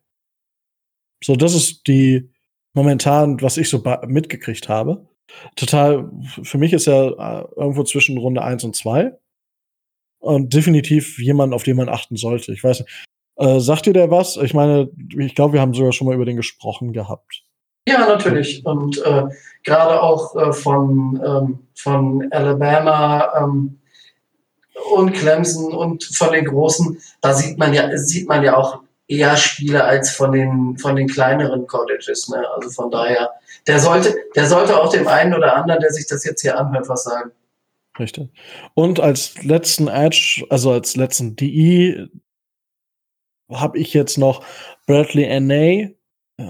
So, 1.23 1.35
das 1.35 1.55
ist 1.55 1.87
die 1.87 2.29
momentan, 2.73 3.41
was 3.41 3.57
ich 3.57 3.67
so 3.67 3.83
mitgekriegt 4.07 4.69
habe. 4.69 5.07
Total, 5.55 6.09
für 6.43 6.57
mich 6.59 6.73
ist 6.73 6.87
er 6.87 7.17
äh, 7.17 7.59
irgendwo 7.59 7.83
zwischen 7.83 8.17
Runde 8.17 8.43
1 8.43 8.63
und 8.63 8.75
2. 8.75 9.11
Und 10.19 10.53
definitiv 10.53 11.17
jemand, 11.17 11.53
auf 11.53 11.63
den 11.63 11.77
man 11.77 11.89
achten 11.89 12.17
sollte. 12.17 12.53
Ich 12.53 12.63
weiß 12.63 12.81
nicht. 12.81 13.07
Äh, 13.37 13.59
sagt 13.59 13.87
dir 13.87 13.93
der 13.93 14.11
was? 14.11 14.37
Ich 14.37 14.53
meine, 14.53 14.91
ich 15.17 15.33
glaube, 15.33 15.53
wir 15.53 15.61
haben 15.61 15.73
sogar 15.73 15.93
schon 15.93 16.05
mal 16.05 16.13
über 16.13 16.25
den 16.25 16.37
gesprochen 16.37 16.93
gehabt. 16.93 17.40
Ja, 17.87 18.05
natürlich. 18.05 18.65
Und 18.65 19.03
äh, 19.03 19.23
gerade 19.63 20.01
auch 20.01 20.35
äh, 20.35 20.53
von, 20.53 21.21
ähm, 21.25 21.59
von 21.75 22.27
Alabama 22.31 23.43
ähm, 23.43 23.79
und 24.93 25.13
Clemson 25.13 25.73
und 25.73 26.03
von 26.03 26.31
den 26.31 26.45
Großen, 26.45 26.99
da 27.21 27.33
sieht 27.33 27.57
man 27.57 27.73
ja, 27.73 27.95
sieht 27.97 28.27
man 28.27 28.43
ja 28.43 28.55
auch 28.55 28.81
eher 29.07 29.35
Spiele 29.35 29.83
als 29.83 30.11
von 30.11 30.31
den, 30.31 30.77
von 30.77 30.95
den 30.95 31.07
kleineren 31.07 31.67
Colleges. 31.67 32.29
Ne? 32.29 32.43
Also 32.55 32.69
von 32.69 32.91
daher, 32.91 33.31
der 33.67 33.79
sollte, 33.79 34.15
der 34.35 34.47
sollte 34.47 34.79
auch 34.79 34.89
dem 34.89 35.07
einen 35.07 35.33
oder 35.33 35.55
anderen, 35.55 35.81
der 35.81 35.91
sich 35.91 36.07
das 36.07 36.23
jetzt 36.23 36.41
hier 36.41 36.57
anhört, 36.57 36.87
was 36.87 37.03
sagen. 37.03 37.31
Richtig. 37.99 38.29
Und 38.73 38.99
als 38.99 39.41
letzten 39.43 39.89
Edge, 39.89 40.45
also 40.49 40.71
als 40.71 40.95
letzten 40.95 41.35
DE, 41.35 42.07
habe 43.51 43.77
ich 43.77 43.93
jetzt 43.93 44.17
noch 44.17 44.45
Bradley 44.87 45.25
N.A., 45.25 45.89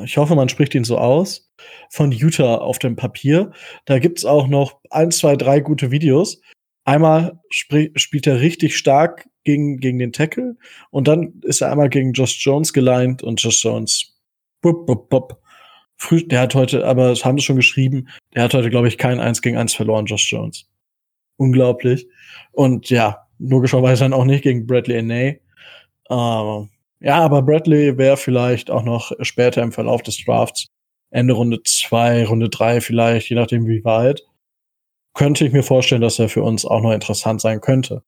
ich 0.04 0.18
hoffe, 0.18 0.36
man 0.36 0.50
spricht 0.50 0.76
ihn 0.76 0.84
so 0.84 0.98
aus, 0.98 1.52
von 1.90 2.12
Utah 2.12 2.56
auf 2.56 2.80
dem 2.80 2.96
Papier. 2.96 3.52
Da 3.86 4.00
gibt's 4.00 4.26
auch 4.26 4.48
noch 4.48 4.80
ein, 4.90 5.12
zwei, 5.12 5.36
drei 5.36 5.60
gute 5.60 5.92
Videos. 5.92 6.42
Einmal 6.84 7.40
spielt 7.50 8.28
er 8.28 8.42
richtig 8.42 8.78
stark 8.78 9.28
gegen, 9.44 9.78
gegen 9.78 10.00
den 10.00 10.14
Tackle 10.14 10.56
und 10.90 11.08
dann 11.08 11.42
ist 11.44 11.62
er 11.62 11.72
einmal 11.72 11.90
gegen 11.90 12.14
Josh 12.14 12.44
Jones 12.44 12.74
geleint 12.74 13.24
und 13.24 13.42
Josh 13.42 13.64
Jones, 13.64 14.18
bup, 14.62 14.86
bup, 14.86 15.10
bup. 15.10 15.42
Früh, 15.98 16.24
der 16.26 16.42
hat 16.42 16.56
heute, 16.56 16.86
aber 16.88 17.10
das 17.10 17.24
haben 17.24 17.38
sie 17.38 17.46
schon 17.46 17.58
geschrieben, 17.58 18.08
der 18.34 18.44
hat 18.44 18.56
heute, 18.56 18.72
glaube 18.72 18.88
ich, 18.88 18.98
kein 18.98 19.20
1 19.20 19.44
gegen 19.44 19.58
1 19.58 19.76
verloren, 19.76 20.08
Josh 20.08 20.32
Jones. 20.32 20.66
Unglaublich. 21.38 22.08
Und 22.52 22.90
ja, 22.90 23.28
logischerweise 23.38 24.06
dann 24.06 24.14
auch 24.14 24.26
nicht 24.26 24.44
gegen 24.44 24.66
Bradley 24.66 24.98
N.A. 24.98 25.36
Uh, 26.12 26.68
ja, 27.02 27.20
aber 27.20 27.42
Bradley 27.42 27.98
wäre 27.98 28.18
vielleicht 28.18 28.70
auch 28.70 28.84
noch 28.84 29.12
später 29.22 29.62
im 29.62 29.72
Verlauf 29.72 30.04
des 30.04 30.24
Drafts, 30.24 30.68
Ende 31.10 31.34
Runde 31.34 31.62
zwei, 31.64 32.26
Runde 32.26 32.50
drei 32.50 32.80
vielleicht, 32.80 33.30
je 33.30 33.36
nachdem 33.36 33.68
wie 33.68 33.84
weit, 33.84 34.22
könnte 35.14 35.46
ich 35.46 35.52
mir 35.52 35.64
vorstellen, 35.64 36.02
dass 36.02 36.20
er 36.20 36.30
für 36.30 36.44
uns 36.44 36.66
auch 36.66 36.82
noch 36.82 36.92
interessant 36.92 37.42
sein 37.42 37.60
könnte. 37.60 38.04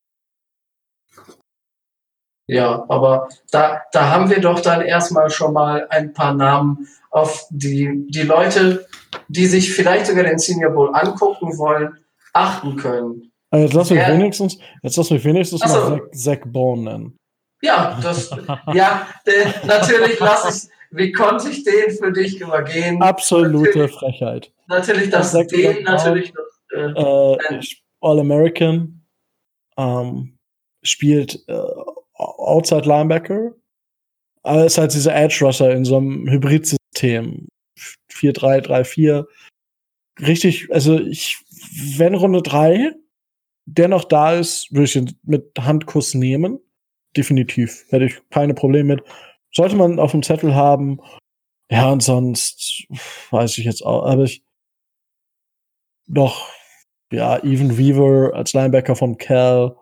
Ja, 2.48 2.86
aber 2.90 3.30
da, 3.52 3.82
da 3.92 4.10
haben 4.10 4.30
wir 4.30 4.42
doch 4.42 4.60
dann 4.60 4.82
erstmal 4.82 5.30
schon 5.30 5.54
mal 5.54 5.88
ein 5.90 6.14
paar 6.14 6.34
Namen, 6.34 6.88
auf 7.10 7.46
die 7.50 8.06
die 8.10 8.24
Leute, 8.24 8.88
die 9.28 9.46
sich 9.46 9.74
vielleicht 9.74 10.08
sogar 10.08 10.24
den 10.24 10.40
Senior 10.40 10.72
Bowl 10.72 10.94
angucken 10.94 11.58
wollen, 11.58 11.98
achten 12.34 12.76
können. 12.76 13.32
Also 13.50 13.66
jetzt 13.66 13.74
lass 13.74 13.90
mich 13.92 14.08
wenigstens, 14.08 14.58
jetzt 14.82 14.98
lass 14.98 15.10
mich 15.12 15.24
wenigstens 15.24 15.62
so. 15.62 15.68
mal 15.68 16.02
Zach, 16.12 16.12
Zach 16.12 16.40
Bone 16.46 16.84
nennen. 16.84 17.18
Ja, 17.64 17.98
das, 18.02 18.30
ja, 18.74 19.08
den, 19.26 19.68
natürlich 19.68 20.20
lasse 20.20 20.50
ich, 20.68 20.98
wie 20.98 21.12
konnte 21.14 21.50
ich 21.50 21.64
den 21.64 21.92
für 21.92 22.12
dich 22.12 22.42
übergehen? 22.42 23.02
Absolute 23.02 23.80
natürlich, 23.80 23.92
Frechheit. 23.92 24.52
Natürlich, 24.68 25.10
dass 25.10 25.32
das 25.32 25.48
den 25.48 25.84
natürlich 25.84 26.34
noch, 26.34 26.44
äh, 26.78 27.56
äh, 27.56 27.62
All-American, 28.02 29.06
ähm, 29.78 30.38
spielt 30.84 31.42
äh, 31.48 31.58
Outside 32.16 32.88
Linebacker, 32.88 33.54
aber 34.44 34.66
ist 34.66 34.78
halt 34.78 34.94
dieser 34.94 35.16
Edge 35.16 35.40
Rusher 35.42 35.72
in 35.72 35.86
so 35.86 35.98
einem 35.98 36.30
Hybridsystem. 36.30 37.48
4-3-3-4. 38.12 39.26
Richtig, 40.20 40.68
also 40.72 41.00
ich, 41.00 41.40
wenn 41.98 42.14
Runde 42.14 42.42
3 42.42 42.94
der 43.66 43.88
noch 43.88 44.04
da 44.04 44.34
ist, 44.34 44.72
würde 44.74 44.84
ich 44.84 44.96
ihn 44.96 45.18
mit 45.24 45.52
Handkuss 45.58 46.14
nehmen 46.14 46.60
definitiv. 47.14 47.86
Hätte 47.90 48.06
ich 48.06 48.22
keine 48.30 48.54
Probleme 48.54 48.96
mit. 48.96 49.04
Sollte 49.52 49.76
man 49.76 50.00
auf 50.00 50.12
dem 50.12 50.24
Zettel 50.24 50.56
haben. 50.56 51.00
Ja, 51.70 51.92
und 51.92 52.04
sonst 52.04 52.86
weiß 53.32 53.58
ich 53.58 53.66
jetzt 53.66 53.86
auch, 53.86 54.06
aber 54.06 54.24
ich 54.24 54.44
noch, 56.08 56.50
ja, 57.12 57.38
Even 57.44 57.78
Weaver 57.78 58.36
als 58.36 58.54
Linebacker 58.54 58.96
von 58.96 59.18
Cal. 59.18 59.76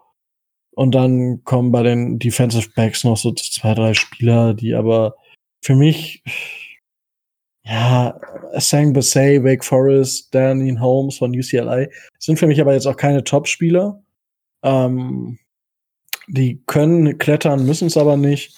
Und 0.73 0.95
dann 0.95 1.43
kommen 1.43 1.71
bei 1.71 1.83
den 1.83 2.19
Defensive 2.19 2.69
Backs 2.75 3.03
noch 3.03 3.17
so 3.17 3.33
zwei, 3.33 3.73
drei 3.73 3.93
Spieler, 3.93 4.53
die 4.53 4.73
aber 4.73 5.15
für 5.61 5.75
mich, 5.75 6.23
ja, 7.63 8.19
Sang 8.55 8.93
Bassey, 8.93 9.43
Wake 9.43 9.63
Forest, 9.63 10.33
Danny 10.33 10.75
Holmes 10.77 11.17
von 11.17 11.31
UCLA 11.31 11.87
sind 12.19 12.39
für 12.39 12.47
mich 12.47 12.59
aber 12.59 12.73
jetzt 12.73 12.87
auch 12.87 12.97
keine 12.97 13.23
Top-Spieler. 13.23 14.01
Ähm, 14.63 15.39
die 16.31 16.63
können 16.65 17.17
klettern, 17.17 17.65
müssen 17.65 17.87
es 17.87 17.97
aber 17.97 18.15
nicht. 18.15 18.57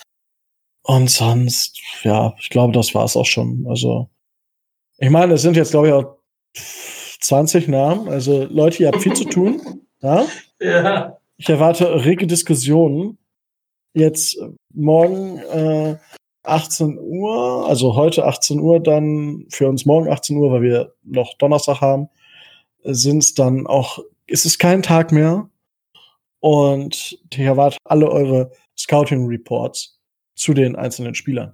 Und 0.83 1.09
sonst, 1.09 1.81
ja, 2.03 2.35
ich 2.39 2.49
glaube, 2.49 2.73
das 2.73 2.93
war 2.93 3.05
es 3.05 3.17
auch 3.17 3.25
schon. 3.25 3.65
Also, 3.67 4.09
ich 4.97 5.09
meine, 5.09 5.33
es 5.33 5.41
sind 5.41 5.57
jetzt, 5.57 5.71
glaube 5.71 5.87
ich, 5.87 5.93
auch 5.93 6.17
20 7.21 7.67
Namen. 7.69 8.09
Also, 8.09 8.45
Leute, 8.45 8.83
ihr 8.83 8.89
habt 8.89 9.01
viel 9.01 9.13
zu 9.13 9.25
tun. 9.25 9.81
Ja? 10.01 10.25
ja. 10.59 11.17
Ich 11.37 11.49
erwarte 11.49 12.05
rege 12.05 12.27
Diskussionen. 12.27 13.17
Jetzt 13.95 14.37
morgen 14.73 15.39
äh, 15.39 15.97
18 16.43 16.99
Uhr, 16.99 17.67
also 17.67 17.95
heute 17.95 18.25
18 18.25 18.59
Uhr, 18.59 18.81
dann 18.81 19.45
für 19.49 19.67
uns 19.67 19.85
morgen 19.85 20.09
18 20.09 20.37
Uhr, 20.37 20.51
weil 20.51 20.61
wir 20.61 20.93
noch 21.03 21.37
Donnerstag 21.37 21.81
haben, 21.81 22.09
sind 22.83 23.19
es 23.19 23.33
dann 23.33 23.65
auch, 23.65 23.99
ist 24.27 24.45
es 24.45 24.57
kein 24.57 24.81
Tag 24.83 25.11
mehr, 25.11 25.49
und 26.43 27.17
ich 27.31 27.39
erwarte 27.39 27.77
alle 27.85 28.11
eure 28.11 28.51
Scouting 28.77 29.27
Reports 29.27 29.97
zu 30.35 30.53
den 30.53 30.75
einzelnen 30.75 31.15
Spielern. 31.15 31.53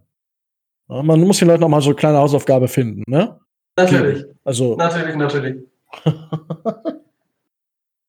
Ja, 0.90 1.04
man 1.04 1.22
muss 1.22 1.38
den 1.38 1.48
Leuten 1.48 1.64
auch 1.64 1.70
mal 1.70 1.80
so 1.80 1.90
eine 1.90 1.96
kleine 1.96 2.18
Hausaufgabe 2.18 2.68
finden, 2.68 3.04
ne? 3.06 3.40
Natürlich. 3.78 4.26
Also. 4.44 4.76
Natürlich, 4.78 5.16
natürlich. 5.16 5.58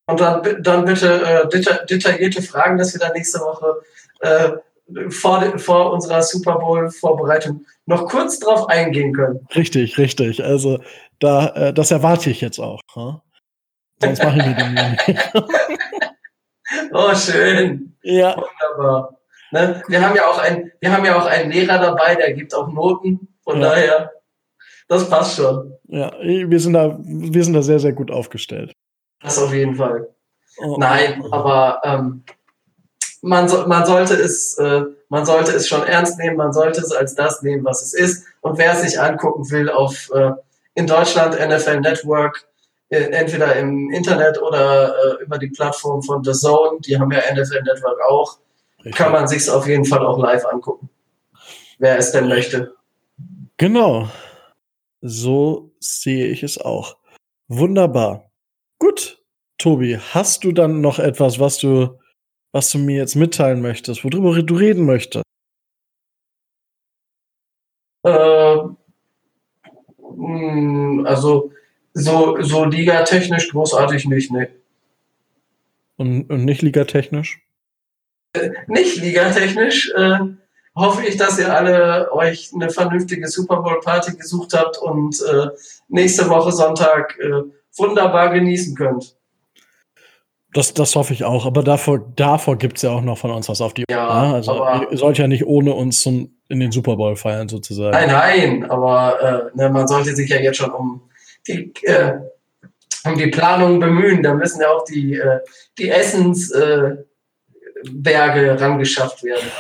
Und 0.07 0.21
dann, 0.21 0.63
dann 0.63 0.87
bitte 0.87 1.23
äh, 1.23 1.47
detaillierte 1.87 2.41
Fragen, 2.41 2.79
dass 2.79 2.95
wir 2.95 3.01
dann 3.01 3.13
nächste 3.13 3.41
Woche 3.41 3.83
äh, 4.21 4.53
vor, 5.11 5.59
vor 5.59 5.93
unserer 5.93 6.23
Super 6.23 6.59
Bowl-Vorbereitung 6.59 7.67
noch 7.85 8.09
kurz 8.09 8.39
drauf 8.39 8.71
eingehen 8.71 9.13
können. 9.13 9.47
Richtig, 9.55 9.99
richtig. 9.99 10.43
Also 10.43 10.81
da, 11.19 11.49
äh, 11.49 11.75
das 11.75 11.91
erwarte 11.91 12.31
ich 12.31 12.41
jetzt 12.41 12.59
auch. 12.59 12.81
Huh? 12.95 13.21
Sonst 14.01 14.25
machen 14.25 14.39
wir 14.39 14.55
den 14.55 14.73
nicht. 14.73 15.31
Oh, 16.93 17.15
schön. 17.15 17.97
Ja. 18.03 18.37
Wunderbar. 18.37 19.17
Ne? 19.53 19.83
Wir 19.89 20.05
haben 20.07 20.15
ja 20.15 20.27
auch 20.27 20.39
ein, 20.39 20.71
wir 20.81 20.93
haben 20.93 21.05
ja 21.05 21.21
auch 21.21 21.27
einen 21.27 21.51
Lehrer 21.51 21.79
dabei, 21.79 22.15
der 22.15 22.33
gibt 22.33 22.55
auch 22.55 22.69
Noten. 22.69 23.29
Von 23.43 23.61
ja. 23.61 23.69
daher, 23.69 24.13
das 24.89 25.09
passt 25.09 25.37
schon. 25.37 25.73
Ja, 25.89 26.13
wir 26.21 26.61
sind 26.61 26.75
da, 26.75 26.97
wir 27.01 27.45
sind 27.45 27.55
da 27.55 27.63
sehr, 27.63 27.81
sehr 27.81 27.93
gut 27.93 28.11
aufgestellt. 28.11 28.73
Das 29.21 29.39
auf 29.39 29.53
jeden 29.53 29.75
Fall. 29.75 30.09
Oh. 30.59 30.77
Nein, 30.79 31.25
aber 31.31 31.81
ähm, 31.85 32.23
man, 33.23 33.49
so, 33.49 33.67
man 33.67 33.85
sollte 33.87 34.15
es, 34.15 34.57
äh, 34.59 34.83
man 35.09 35.27
sollte 35.27 35.53
es 35.53 35.69
schon 35.69 35.87
ernst 35.87 36.19
nehmen, 36.19 36.37
man 36.37 36.53
sollte 36.53 36.81
es 36.81 36.93
als 36.93 37.15
das 37.15 37.43
nehmen, 37.43 37.65
was 37.65 37.83
es 37.83 37.93
ist. 37.93 38.27
Und 38.41 38.59
wer 38.59 38.73
es 38.73 38.83
sich 38.83 39.01
angucken 39.01 39.51
will 39.51 39.69
auf 39.69 40.11
äh, 40.15 40.33
in 40.75 40.87
Deutschland 40.87 41.35
NFL 41.35 41.81
Network, 41.81 42.47
entweder 42.91 43.57
im 43.57 43.91
Internet 43.91 44.41
oder 44.43 44.95
äh, 44.95 45.23
über 45.23 45.39
die 45.39 45.49
Plattform 45.49 46.03
von 46.03 46.25
The 46.25 46.33
Zone, 46.33 46.81
die 46.81 46.99
haben 46.99 47.11
ja 47.13 47.21
NFL 47.33 47.63
Network 47.63 48.01
auch, 48.09 48.39
Richtig. 48.79 48.95
kann 48.97 49.13
man 49.13 49.29
sich 49.29 49.49
auf 49.49 49.67
jeden 49.67 49.85
Fall 49.85 50.05
auch 50.05 50.19
live 50.19 50.45
angucken. 50.47 50.89
Wer 51.79 51.99
es 51.99 52.13
denn 52.13 52.29
möchte. 52.29 52.75
Genau. 53.57 54.09
So 55.01 55.71
sehe 55.79 56.27
ich 56.27 56.43
es 56.43 56.59
auch. 56.59 56.97
Wunderbar. 57.49 58.31
Gut, 58.79 59.23
Tobi, 59.59 59.99
hast 59.99 60.45
du 60.45 60.53
dann 60.53 60.81
noch 60.81 60.99
etwas, 60.99 61.39
was 61.39 61.59
du, 61.59 61.99
was 62.53 62.71
du 62.71 62.79
mir 62.79 62.97
jetzt 62.97 63.15
mitteilen 63.15 63.61
möchtest, 63.61 64.05
worüber 64.05 64.43
du 64.43 64.55
reden 64.55 64.85
möchtest? 64.85 65.25
Äh, 68.03 68.57
hm, 69.99 71.05
also 71.07 71.53
so, 71.93 72.41
so 72.41 72.65
ligatechnisch 72.65 73.51
großartig 73.51 74.07
nicht, 74.07 74.31
ne. 74.31 74.49
Und, 75.97 76.31
und 76.31 76.45
nicht 76.45 76.63
ligatechnisch? 76.63 77.43
nicht 78.69 78.97
ligatechnisch, 78.97 79.93
äh, 79.97 80.19
hoffe 80.75 81.05
ich, 81.07 81.17
dass 81.17 81.39
ihr 81.39 81.55
alle 81.55 82.13
euch 82.13 82.51
eine 82.55 82.71
vernünftige 82.71 83.29
Super 83.29 83.57
Bowl 83.63 83.81
Party 83.81 84.17
gesucht 84.17 84.55
habt 84.55 84.79
und 84.79 85.21
äh, 85.23 85.49
nächste 85.89 86.29
Woche 86.29 86.53
Sonntag 86.53 87.19
äh, 87.19 87.43
wunderbar 87.77 88.31
genießen 88.33 88.77
könnt. 88.77 89.17
Das, 90.53 90.75
das 90.75 90.97
hoffe 90.97 91.13
ich 91.13 91.25
auch, 91.25 91.47
aber 91.47 91.63
davor, 91.63 92.01
davor 92.17 92.57
gibt 92.57 92.77
es 92.77 92.83
ja 92.83 92.91
auch 92.91 93.03
noch 93.03 93.19
von 93.19 93.31
uns 93.31 93.49
was 93.49 93.61
auf 93.61 93.73
die 93.73 93.85
ja, 93.89 94.09
Uhr. 94.09 94.29
Ne? 94.29 94.35
Also 94.35 94.67
ihr 94.91 94.99
sollt 94.99 95.19
ja 95.19 95.29
nicht 95.29 95.47
ohne 95.47 95.75
uns 95.75 96.01
zum, 96.01 96.35
in 96.49 96.59
den 96.59 96.73
Super 96.73 96.97
Bowl 96.97 97.15
feiern, 97.15 97.49
sozusagen. 97.49 97.93
Nein, 97.93 98.09
nein, 98.09 98.71
aber 98.71 99.53
äh, 99.55 99.57
ne, 99.57 99.71
man 99.71 99.87
sollte 99.87 100.17
sich 100.17 100.29
ja 100.29 100.39
jetzt 100.39 100.57
schon 100.57 100.73
um 100.73 101.03
die, 101.47 101.73
äh, 101.83 102.19
um 103.05 103.17
die 103.17 103.29
Planung 103.29 103.81
bemühen. 103.81 104.23
Da 104.23 104.35
müssen 104.35 104.61
ja 104.61 104.71
auch 104.71 104.85
die, 104.85 105.15
äh, 105.15 105.41
die 105.79 105.89
Essensberge 105.91 107.07
äh, 107.95 108.51
rangeschafft 108.53 109.23
werden. 109.23 109.51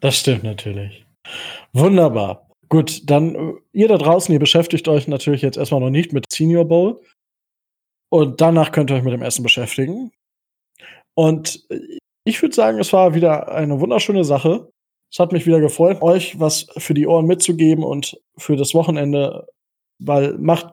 Das 0.00 0.16
stimmt 0.18 0.44
natürlich. 0.44 1.04
Wunderbar. 1.72 2.48
Gut, 2.68 3.02
dann 3.08 3.34
äh, 3.34 3.52
ihr 3.72 3.88
da 3.88 3.98
draußen, 3.98 4.32
ihr 4.32 4.40
beschäftigt 4.40 4.88
euch 4.88 5.08
natürlich 5.08 5.42
jetzt 5.42 5.58
erstmal 5.58 5.80
noch 5.80 5.90
nicht 5.90 6.12
mit 6.12 6.26
Senior 6.30 6.64
Bowl. 6.64 7.00
Und 8.10 8.40
danach 8.40 8.72
könnt 8.72 8.90
ihr 8.90 8.96
euch 8.96 9.02
mit 9.02 9.14
dem 9.14 9.22
Essen 9.22 9.42
beschäftigen. 9.42 10.12
Und 11.14 11.66
ich 12.24 12.40
würde 12.40 12.54
sagen, 12.54 12.78
es 12.78 12.92
war 12.92 13.14
wieder 13.14 13.52
eine 13.52 13.80
wunderschöne 13.80 14.24
Sache. 14.24 14.70
Es 15.10 15.18
hat 15.18 15.32
mich 15.32 15.46
wieder 15.46 15.60
gefreut, 15.60 16.00
euch 16.00 16.38
was 16.38 16.66
für 16.76 16.94
die 16.94 17.06
Ohren 17.06 17.26
mitzugeben 17.26 17.84
und 17.84 18.18
für 18.36 18.56
das 18.56 18.74
Wochenende, 18.74 19.46
weil 20.04 20.38
macht, 20.38 20.66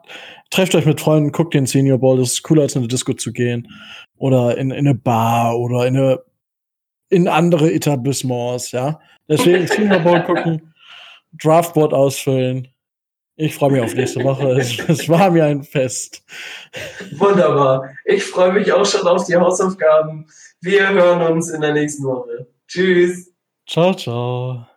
trefft 0.49 0.75
euch 0.75 0.85
mit 0.85 1.01
Freunden, 1.01 1.31
guckt 1.31 1.53
den 1.53 1.65
Senior 1.65 1.99
Bowl, 1.99 2.17
das 2.17 2.33
ist 2.33 2.43
cooler 2.43 2.63
als 2.63 2.75
in 2.75 2.79
eine 2.79 2.87
Disco 2.87 3.13
zu 3.13 3.31
gehen 3.31 3.67
oder 4.17 4.57
in, 4.57 4.71
in 4.71 4.87
eine 4.87 4.95
Bar 4.95 5.57
oder 5.57 5.85
in 5.87 5.97
eine 5.97 6.19
in 7.11 7.27
andere 7.27 7.71
Etablissements, 7.73 8.71
ja. 8.71 8.99
Deswegen 9.27 9.67
Senior 9.67 9.99
Bowl 9.99 10.21
gucken, 10.23 10.73
Draftboard 11.33 11.93
ausfüllen 11.93 12.67
ich 13.41 13.55
freue 13.55 13.71
mich 13.71 13.81
auf 13.81 13.95
nächste 13.95 14.21
Woche. 14.21 14.49
Es, 14.59 14.77
es, 14.89 15.07
war 15.07 15.31
mir 15.31 15.45
ein 15.45 15.63
Fest. 15.63 16.21
Wunderbar. 17.17 17.89
Ich 18.03 18.25
freue 18.25 18.51
mich 18.51 18.71
auch 18.73 18.85
schon 18.85 19.07
auf 19.07 19.25
die 19.25 19.37
Hausaufgaben. 19.37 20.27
Wir 20.59 20.89
hören 20.89 21.21
uns 21.31 21.49
in 21.49 21.61
der 21.61 21.71
nächsten 21.71 22.03
Woche. 22.03 22.47
Tschüss. 22.67 23.33
Ciao, 23.65 23.93
ciao. 23.93 24.68